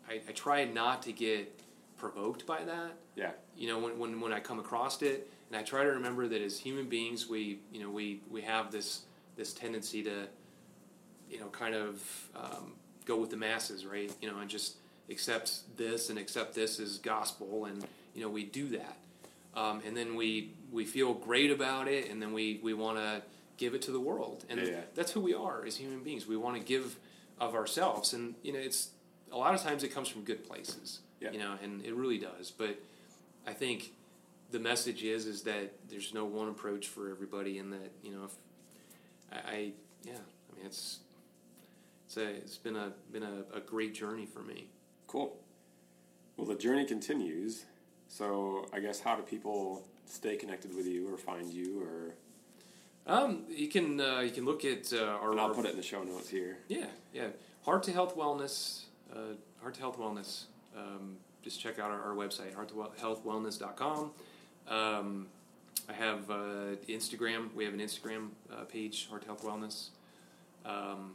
I 0.09 0.19
I 0.27 0.31
try 0.33 0.65
not 0.65 1.03
to 1.03 1.13
get 1.13 1.57
provoked 1.97 2.45
by 2.45 2.65
that. 2.65 2.97
Yeah, 3.15 3.31
You 3.55 3.69
know, 3.69 3.79
when, 3.79 3.97
when 3.97 4.19
when 4.19 4.33
I 4.33 4.41
come 4.41 4.59
across 4.59 5.01
it, 5.01 5.31
and 5.55 5.61
I 5.61 5.65
try 5.65 5.83
to 5.83 5.89
remember 5.91 6.27
that 6.27 6.41
as 6.41 6.59
human 6.59 6.89
beings, 6.89 7.29
we 7.29 7.59
you 7.71 7.81
know 7.81 7.89
we 7.89 8.19
we 8.29 8.41
have 8.41 8.71
this 8.71 9.03
this 9.37 9.53
tendency 9.53 10.03
to, 10.03 10.27
you 11.29 11.39
know, 11.39 11.47
kind 11.47 11.73
of 11.75 12.29
um, 12.35 12.73
go 13.05 13.17
with 13.17 13.29
the 13.29 13.37
masses, 13.37 13.85
right? 13.85 14.11
You 14.21 14.29
know, 14.29 14.39
and 14.39 14.49
just 14.49 14.75
accept 15.09 15.77
this 15.77 16.09
and 16.09 16.19
accept 16.19 16.55
this 16.55 16.79
as 16.79 16.97
gospel, 16.97 17.65
and 17.65 17.85
you 18.13 18.21
know 18.21 18.29
we 18.29 18.43
do 18.43 18.67
that, 18.69 18.97
um, 19.55 19.81
and 19.85 19.95
then 19.95 20.15
we 20.15 20.51
we 20.73 20.83
feel 20.85 21.13
great 21.13 21.51
about 21.51 21.87
it, 21.87 22.09
and 22.11 22.21
then 22.21 22.33
we 22.33 22.59
we 22.61 22.73
want 22.73 22.97
to 22.97 23.21
give 23.55 23.73
it 23.73 23.81
to 23.83 23.91
the 23.91 23.99
world, 23.99 24.43
and 24.49 24.59
Yeah, 24.59 24.81
that's 24.93 25.13
who 25.13 25.21
we 25.21 25.33
are 25.33 25.63
as 25.65 25.77
human 25.77 26.03
beings. 26.03 26.27
We 26.27 26.35
want 26.35 26.57
to 26.57 26.63
give 26.63 26.97
of 27.39 27.55
ourselves, 27.55 28.13
and 28.13 28.35
you 28.43 28.51
know, 28.51 28.59
it's 28.59 28.89
a 29.31 29.37
lot 29.37 29.55
of 29.55 29.61
times 29.61 29.83
it 29.85 29.93
comes 29.93 30.09
from 30.09 30.23
good 30.23 30.45
places, 30.45 30.99
Yeah. 31.21 31.31
you 31.31 31.39
know, 31.39 31.55
and 31.63 31.85
it 31.85 31.93
really 31.95 32.17
does. 32.17 32.51
But 32.51 32.77
I 33.47 33.53
think 33.53 33.93
the 34.51 34.59
message 34.59 35.03
is 35.03 35.25
is 35.25 35.43
that 35.43 35.73
there's 35.89 36.13
no 36.13 36.25
one 36.25 36.49
approach 36.49 36.87
for 36.87 37.09
everybody, 37.09 37.57
and 37.59 37.71
that 37.73 37.91
you 38.03 38.11
know, 38.11 38.25
if 38.25 38.31
I, 39.31 39.51
I 39.51 39.71
yeah, 40.03 40.13
I 40.13 40.55
mean, 40.57 40.65
it's 40.65 40.99
it's 42.05 42.17
a 42.17 42.27
it's 42.27 42.57
been 42.57 42.75
a 42.75 42.91
been 43.11 43.23
a, 43.23 43.43
a 43.57 43.59
great 43.59 43.93
journey 43.93 44.25
for 44.25 44.41
me. 44.41 44.69
cool. 45.07 45.37
Well, 46.37 46.47
the 46.47 46.55
journey 46.55 46.85
continues. 46.85 47.63
So, 48.07 48.67
I 48.73 48.79
guess 48.81 48.99
how 48.99 49.15
do 49.15 49.23
people 49.23 49.87
stay 50.05 50.35
connected 50.35 50.75
with 50.75 50.85
you 50.85 51.11
or 51.11 51.17
find 51.17 51.51
you 51.51 51.81
or 51.81 52.13
Um, 53.07 53.43
you 53.49 53.67
can 53.67 53.99
uh, 53.99 54.19
you 54.19 54.31
can 54.31 54.45
look 54.45 54.63
at 54.65 54.91
uh, 54.93 54.97
our. 55.21 55.31
and 55.31 55.39
I'll 55.39 55.53
put 55.55 55.65
it 55.65 55.71
in 55.71 55.77
the 55.77 55.83
show 55.83 56.03
notes 56.03 56.29
here. 56.29 56.57
Yeah, 56.67 56.85
yeah. 57.13 57.27
Heart 57.63 57.83
to 57.83 57.91
Health 57.93 58.15
Wellness. 58.15 58.83
Uh, 59.11 59.35
Heart 59.61 59.75
to 59.75 59.79
Health 59.79 59.97
Wellness. 59.97 60.43
Um, 60.77 61.17
just 61.41 61.59
check 61.59 61.79
out 61.79 61.89
our, 61.89 62.01
our 62.01 62.15
website, 62.15 62.53
hearttohealthwellness.com. 62.55 64.11
Um, 64.67 65.27
I 65.89 65.93
have 65.93 66.29
uh, 66.29 66.75
Instagram. 66.89 67.53
We 67.53 67.65
have 67.65 67.73
an 67.73 67.79
Instagram 67.79 68.29
uh, 68.51 68.63
page, 68.63 69.07
Heart 69.09 69.25
Health 69.25 69.43
Wellness. 69.43 69.89
Um, 70.65 71.13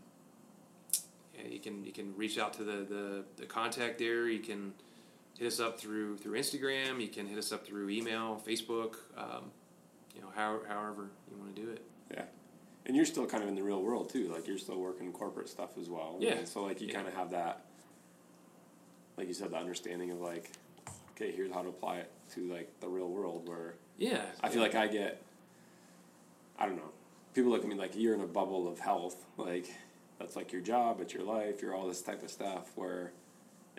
you 1.49 1.59
can 1.59 1.85
you 1.85 1.93
can 1.93 2.15
reach 2.17 2.39
out 2.39 2.53
to 2.55 2.65
the, 2.65 2.85
the, 2.89 3.25
the 3.37 3.47
contact 3.47 3.99
there. 3.99 4.29
You 4.29 4.41
can 4.41 4.73
hit 5.39 5.47
us 5.47 5.59
up 5.59 5.81
through 5.81 6.19
through 6.19 6.39
Instagram. 6.39 7.01
You 7.01 7.09
can 7.09 7.27
hit 7.27 7.39
us 7.39 7.51
up 7.51 7.67
through 7.67 7.89
email, 7.91 8.41
Facebook. 8.47 8.97
Um, 9.17 9.51
you 10.15 10.21
know, 10.21 10.29
how, 10.35 10.61
however 10.69 11.11
you 11.31 11.39
want 11.39 11.55
to 11.55 11.63
do 11.63 11.71
it. 11.71 11.83
Yeah. 12.13 12.25
And 12.87 12.97
you're 12.97 13.07
still 13.07 13.27
kind 13.27 13.43
of 13.43 13.49
in 13.49 13.55
the 13.55 13.63
real 13.63 13.83
world 13.83 14.11
too. 14.11 14.29
Like 14.33 14.47
you're 14.47 14.59
still 14.59 14.79
working 14.81 15.13
corporate 15.13 15.49
stuff 15.49 15.79
as 15.81 15.89
well. 15.89 16.17
Yeah. 16.19 16.33
And 16.35 16.49
so 16.49 16.63
like 16.65 16.81
you 16.81 16.89
Yeah. 16.89 16.95
kind 16.95 17.09
of 17.09 17.15
have 17.15 17.31
that, 17.31 17.65
like 19.17 19.29
you 19.29 19.35
said, 19.35 19.51
the 19.51 19.57
understanding 19.57 20.11
of 20.11 20.21
like, 20.21 20.51
okay, 21.21 21.33
here's 21.33 21.53
how 21.53 21.63
to 21.63 21.69
apply 21.69 21.97
it 21.99 22.11
to 22.35 22.53
like 22.53 22.69
the 22.81 22.89
real 22.89 23.09
world. 23.09 23.49
Where 23.49 23.75
Yeah, 23.99 24.23
I 24.43 24.49
feel 24.49 24.63
like 24.63 24.75
I 24.75 24.87
get, 24.87 25.23
I 26.59 26.67
don't 26.67 26.77
know, 26.77 26.91
people 27.35 27.51
look 27.51 27.63
at 27.63 27.69
me 27.69 27.75
like 27.75 27.93
you're 27.95 28.15
in 28.15 28.21
a 28.21 28.27
bubble 28.27 28.69
of 28.71 28.79
health. 28.79 29.17
Like 29.37 29.67
that's 30.19 30.37
like 30.37 30.53
your 30.53 30.61
job, 30.63 31.01
it's 31.01 31.15
your 31.15 31.25
life, 31.25 31.63
you're 31.63 31.75
all 31.75 31.87
this 31.89 32.03
type 32.03 32.23
of 32.23 32.31
stuff. 32.31 32.71
Where 32.75 33.13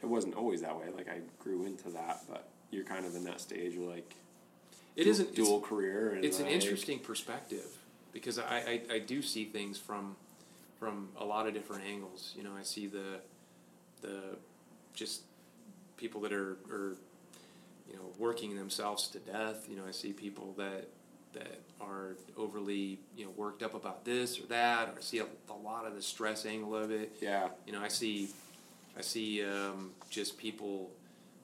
it 0.01 0.05
wasn't 0.05 0.35
always 0.35 0.61
that 0.61 0.77
way. 0.77 0.85
Like 0.95 1.09
I 1.09 1.19
grew 1.39 1.65
into 1.65 1.89
that, 1.89 2.21
but 2.29 2.47
you're 2.71 2.83
kind 2.85 3.05
of 3.05 3.15
in 3.15 3.23
that 3.25 3.41
stage 3.41 3.75
where 3.77 3.89
like 3.89 4.15
it 4.95 5.05
du- 5.05 5.09
isn't. 5.09 5.35
dual 5.35 5.61
career. 5.61 6.13
And 6.13 6.23
It's 6.25 6.39
an 6.39 6.47
interesting 6.47 6.99
perspective. 6.99 7.65
because 8.13 8.37
I, 8.39 8.81
I, 8.91 8.95
I 8.95 8.99
do 8.99 9.21
see 9.21 9.45
things 9.45 9.77
from 9.77 10.15
from 10.79 11.09
a 11.17 11.23
lot 11.23 11.47
of 11.47 11.53
different 11.53 11.83
angles. 11.85 12.33
You 12.35 12.43
know, 12.43 12.51
I 12.59 12.63
see 12.63 12.87
the 12.87 13.19
the 14.01 14.19
just 14.93 15.21
people 15.97 16.19
that 16.21 16.33
are, 16.33 16.57
are 16.71 16.95
you 17.91 17.97
know 17.97 18.11
working 18.17 18.55
themselves 18.55 19.07
to 19.09 19.19
death. 19.19 19.67
You 19.69 19.75
know, 19.75 19.83
I 19.87 19.91
see 19.91 20.13
people 20.13 20.53
that 20.57 20.87
that 21.33 21.61
are 21.79 22.17
overly 22.37 22.99
you 23.15 23.25
know 23.25 23.31
worked 23.31 23.63
up 23.63 23.73
about 23.73 24.05
this 24.05 24.39
or 24.39 24.45
that, 24.47 24.89
or 24.89 24.93
I 24.97 25.01
see 25.01 25.19
a, 25.19 25.25
a 25.49 25.53
lot 25.53 25.85
of 25.85 25.95
the 25.95 26.01
stress 26.01 26.45
angle 26.45 26.75
of 26.75 26.91
it. 26.91 27.13
Yeah. 27.21 27.49
You 27.65 27.73
know, 27.73 27.81
I 27.81 27.87
see 27.87 28.29
I 28.97 29.01
see 29.01 29.43
um, 29.43 29.91
just 30.09 30.37
people 30.37 30.91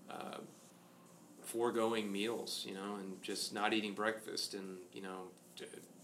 uh, 0.09 0.37
foregoing 1.41 2.11
meals, 2.11 2.65
you 2.67 2.73
know, 2.73 2.95
and 2.99 3.21
just 3.21 3.53
not 3.53 3.73
eating 3.73 3.93
breakfast, 3.93 4.53
and 4.53 4.77
you 4.93 5.01
know, 5.01 5.29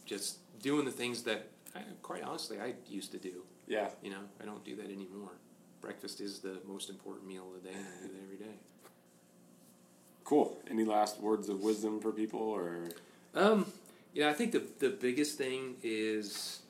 just 0.06 0.38
doing 0.62 0.86
the 0.86 0.91
things 0.91 1.24
that, 1.24 1.50
I, 1.76 1.82
quite 2.02 2.24
honestly, 2.24 2.60
I 2.60 2.74
used 2.88 3.12
to 3.12 3.18
do. 3.18 3.44
Yeah. 3.68 3.89
You 4.02 4.12
know, 4.12 4.22
I 4.41 4.46
don't 4.46 4.64
do 4.64 4.76
that 4.78 4.86
anymore. 4.86 5.32
Breakfast 5.82 6.22
is 6.22 6.39
the 6.39 6.60
most 6.66 6.89
important 6.89 7.28
meal 7.28 7.46
of 7.54 7.62
the 7.62 7.70
day, 7.70 7.76
and 7.76 7.86
I 7.86 8.08
do 8.08 8.14
that 8.14 8.24
every 8.24 8.38
day. 8.38 8.56
Cool. 10.34 10.58
Any 10.68 10.84
last 10.84 11.20
words 11.20 11.48
of 11.48 11.62
wisdom 11.62 12.00
for 12.00 12.12
people, 12.12 12.40
or 12.40 12.90
Um, 13.36 13.72
yeah, 14.16 14.30
I 14.30 14.34
think 14.34 14.52
the 14.52 14.64
the 14.80 14.90
biggest 14.90 15.38
thing 15.38 15.76
is, 15.84 16.64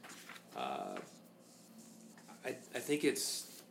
uh, 0.54 0.98
I 2.44 2.50
I 2.76 2.80
think 2.80 3.06
it's 3.06 3.62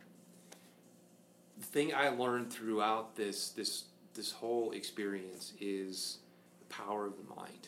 the 1.59 1.65
thing 1.67 1.93
I 1.93 2.09
learned 2.09 2.51
throughout 2.51 3.15
this 3.15 3.49
this 3.49 3.83
this 4.15 4.31
whole 4.31 4.71
experience 4.71 5.53
is 5.61 6.17
the 6.57 6.65
power 6.73 7.05
of 7.05 7.13
the 7.15 7.35
mind. 7.35 7.67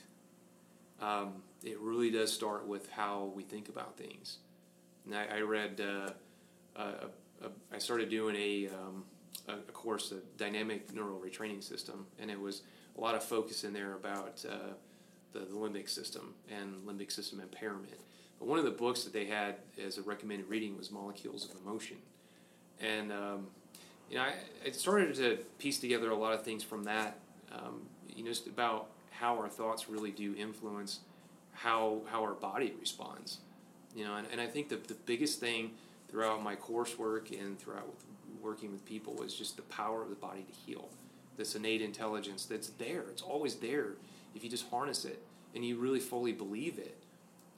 Um, 1.00 1.44
it 1.64 1.80
really 1.80 2.10
does 2.10 2.34
start 2.34 2.66
with 2.66 2.90
how 2.90 3.32
we 3.36 3.44
think 3.44 3.70
about 3.70 3.98
things. 3.98 4.40
And 5.06 5.14
I, 5.14 5.38
I 5.38 5.42
read, 5.42 5.80
uh, 5.80 6.10
started 7.78 8.10
doing 8.10 8.36
a, 8.36 8.70
um, 8.70 9.06
a, 9.48 9.54
a 9.54 9.72
course, 9.72 10.12
a 10.12 10.20
dynamic 10.38 10.94
neural 10.94 11.20
retraining 11.20 11.64
system, 11.64 12.06
and 12.20 12.30
it 12.32 12.40
was 12.40 12.62
a 12.98 13.02
lot 13.02 13.16
of 13.16 13.24
focus 13.24 13.64
in 13.64 13.74
there 13.74 13.94
about 13.94 14.44
uh, 14.50 14.74
the, 15.34 15.40
the 15.40 15.56
limbic 15.56 15.90
system 15.90 16.34
and 16.50 16.76
limbic 16.86 17.12
system 17.12 17.40
impairment. 17.40 18.00
But 18.40 18.48
one 18.48 18.60
of 18.60 18.66
the 18.66 18.72
books 18.72 19.04
that 19.04 19.14
they 19.14 19.26
had 19.26 19.56
as 19.84 19.98
a 19.98 20.02
recommended 20.02 20.50
reading 20.50 20.78
was 20.78 20.92
Molecules 20.92 21.50
of 21.50 21.56
Emotion. 21.66 21.98
And, 22.80 23.12
um, 23.12 23.48
you 24.10 24.18
know, 24.18 24.24
I, 24.24 24.34
I 24.66 24.72
started 24.72 25.16
to 25.16 25.38
piece 25.58 25.80
together 25.80 26.10
a 26.12 26.16
lot 26.16 26.34
of 26.34 26.44
things 26.44 26.64
from 26.64 26.84
that, 26.84 27.20
um, 27.54 27.82
you 28.14 28.24
know, 28.24 28.30
just 28.30 28.48
about 28.48 28.88
how 29.12 29.38
our 29.38 29.48
thoughts 29.48 29.90
really 29.90 30.12
do 30.12 30.36
influence 30.36 31.00
how, 31.54 32.02
how 32.08 32.22
our 32.22 32.34
body 32.34 32.74
responds. 32.80 33.40
You 33.96 34.04
know, 34.04 34.16
and, 34.16 34.28
and 34.32 34.42
I 34.42 34.48
think 34.48 34.70
the, 34.70 34.76
the 34.76 34.98
biggest 35.06 35.40
thing 35.40 35.72
throughout 36.10 36.44
my 36.44 36.56
coursework 36.56 37.32
and 37.32 37.58
throughout 37.58 37.94
working 38.46 38.72
with 38.72 38.86
people 38.86 39.14
was 39.16 39.36
just 39.36 39.56
the 39.58 39.64
power 39.64 40.04
of 40.04 40.10
the 40.10 40.16
body 40.16 40.44
to 40.44 40.54
heal. 40.54 40.90
This 41.36 41.56
innate 41.56 41.82
intelligence 41.82 42.46
that's 42.46 42.70
there. 42.70 43.02
It's 43.10 43.22
always 43.22 43.56
there 43.56 43.94
if 44.36 44.44
you 44.44 44.50
just 44.50 44.70
harness 44.70 45.04
it 45.04 45.22
and 45.54 45.66
you 45.66 45.78
really 45.78 46.00
fully 46.00 46.32
believe 46.32 46.78
it. 46.78 46.98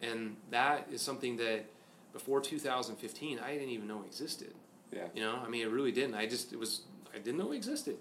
And 0.01 0.37
that 0.51 0.87
is 0.91 1.01
something 1.01 1.37
that 1.37 1.65
before 2.13 2.41
2015 2.41 3.39
I 3.39 3.53
didn't 3.53 3.69
even 3.69 3.87
know 3.87 4.03
existed. 4.03 4.53
yeah, 4.91 5.07
You 5.13 5.21
know, 5.21 5.39
I 5.45 5.49
mean, 5.49 5.61
it 5.61 5.69
really 5.69 5.91
didn't. 5.91 6.15
I 6.15 6.25
just 6.25 6.53
it 6.53 6.59
was 6.59 6.81
I 7.13 7.17
didn't 7.17 7.37
know 7.37 7.51
it 7.51 7.57
existed. 7.57 7.97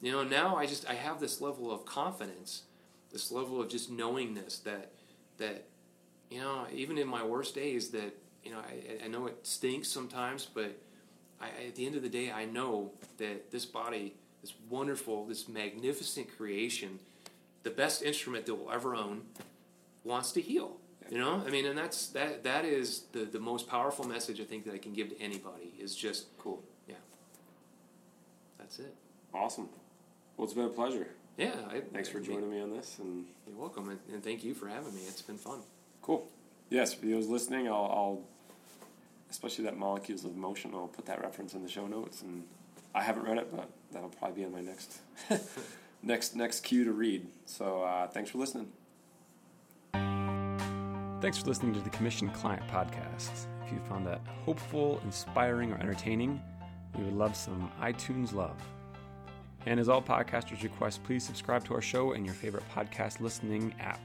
You 0.00 0.12
know, 0.12 0.22
now 0.22 0.56
I 0.56 0.66
just 0.66 0.88
I 0.88 0.94
have 0.94 1.20
this 1.20 1.40
level 1.40 1.72
of 1.72 1.84
confidence, 1.86 2.62
this 3.12 3.32
level 3.32 3.60
of 3.60 3.68
just 3.68 3.90
knowingness 3.90 4.58
that 4.60 4.92
that 5.38 5.64
you 6.30 6.40
know 6.40 6.66
even 6.72 6.98
in 6.98 7.08
my 7.08 7.24
worst 7.24 7.54
days 7.54 7.90
that 7.90 8.14
you 8.42 8.52
know 8.52 8.58
I, 8.58 9.04
I 9.04 9.08
know 9.08 9.26
it 9.26 9.38
stinks 9.46 9.88
sometimes, 9.88 10.46
but 10.52 10.78
I, 11.44 11.66
at 11.68 11.74
the 11.74 11.86
end 11.86 11.96
of 11.96 12.02
the 12.02 12.08
day 12.08 12.30
I 12.30 12.44
know 12.44 12.90
that 13.18 13.50
this 13.50 13.66
body, 13.66 14.14
this 14.42 14.52
wonderful, 14.70 15.26
this 15.26 15.48
magnificent 15.48 16.34
creation, 16.36 16.98
the 17.62 17.70
best 17.70 18.02
instrument 18.02 18.46
that 18.46 18.54
we'll 18.54 18.70
ever 18.72 18.94
own, 18.94 19.22
wants 20.04 20.32
to 20.32 20.40
heal. 20.40 20.76
You 21.10 21.18
know, 21.18 21.42
I 21.46 21.50
mean, 21.50 21.66
and 21.66 21.76
that's 21.76 22.08
that. 22.08 22.44
That 22.44 22.64
is 22.64 23.02
the 23.12 23.26
the 23.26 23.38
most 23.38 23.68
powerful 23.68 24.06
message 24.06 24.40
I 24.40 24.44
think 24.44 24.64
that 24.64 24.72
I 24.74 24.78
can 24.78 24.94
give 24.94 25.10
to 25.10 25.20
anybody 25.20 25.74
is 25.78 25.94
just 25.94 26.26
cool, 26.38 26.62
Yeah, 26.88 26.94
that's 28.58 28.78
it. 28.78 28.94
awesome. 29.34 29.68
Well, 30.36 30.46
it's 30.46 30.54
been 30.54 30.64
a 30.64 30.68
pleasure. 30.70 31.08
Yeah. 31.36 31.52
I, 31.68 31.80
Thanks 31.92 32.08
for 32.08 32.20
joining 32.20 32.50
me 32.50 32.60
on 32.60 32.70
this, 32.70 32.98
and 33.00 33.26
You're 33.46 33.56
welcome, 33.58 33.90
and, 33.90 33.98
and 34.12 34.22
thank 34.24 34.42
you 34.44 34.54
for 34.54 34.66
having 34.66 34.94
me. 34.94 35.02
It's 35.06 35.20
been 35.22 35.36
fun. 35.36 35.60
cool. 36.00 36.26
Yes, 36.70 36.94
for 36.94 37.04
those 37.06 37.28
listening, 37.28 37.68
I'll, 37.68 37.74
I'll 37.98 38.20
especially 39.34 39.64
that 39.64 39.76
molecules 39.76 40.24
of 40.24 40.32
emotion. 40.32 40.70
I'll 40.74 40.86
put 40.86 41.06
that 41.06 41.20
reference 41.20 41.54
in 41.54 41.62
the 41.62 41.68
show 41.68 41.88
notes, 41.88 42.22
and 42.22 42.44
I 42.94 43.02
haven't 43.02 43.24
read 43.24 43.38
it, 43.38 43.48
but 43.54 43.68
that'll 43.90 44.08
probably 44.08 44.36
be 44.36 44.42
in 44.44 44.52
my 44.52 44.60
next 44.60 45.00
next 46.02 46.36
next 46.36 46.60
cue 46.60 46.84
to 46.84 46.92
read. 46.92 47.26
So 47.44 47.82
uh, 47.82 48.06
thanks 48.06 48.30
for 48.30 48.38
listening. 48.38 48.68
Thanks 51.20 51.38
for 51.38 51.46
listening 51.46 51.74
to 51.74 51.80
the 51.80 51.90
Commission 51.90 52.30
Client 52.30 52.62
Podcast. 52.68 53.46
If 53.66 53.72
you 53.72 53.80
found 53.88 54.06
that 54.06 54.20
hopeful, 54.44 55.00
inspiring, 55.04 55.72
or 55.72 55.78
entertaining, 55.78 56.40
we 56.96 57.02
would 57.02 57.14
love 57.14 57.34
some 57.34 57.72
iTunes 57.80 58.32
love. 58.32 58.56
And 59.66 59.80
as 59.80 59.88
all 59.88 60.02
podcasters 60.02 60.62
request, 60.62 61.02
please 61.02 61.24
subscribe 61.24 61.64
to 61.64 61.74
our 61.74 61.80
show 61.80 62.12
in 62.12 62.24
your 62.24 62.34
favorite 62.34 62.64
podcast 62.72 63.20
listening 63.20 63.74
app. 63.80 64.00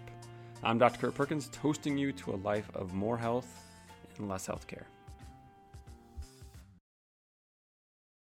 I'm 0.64 0.80
Dr. 0.80 0.98
Kurt 0.98 1.16
Perkins, 1.16 1.50
toasting 1.52 1.98
you 1.98 2.14
to 2.14 2.32
a 2.32 2.38
life 2.38 2.72
of 2.74 2.94
more 2.94 3.18
health 3.18 3.48
and 4.18 4.28
less 4.30 4.48
healthcare. 4.48 4.86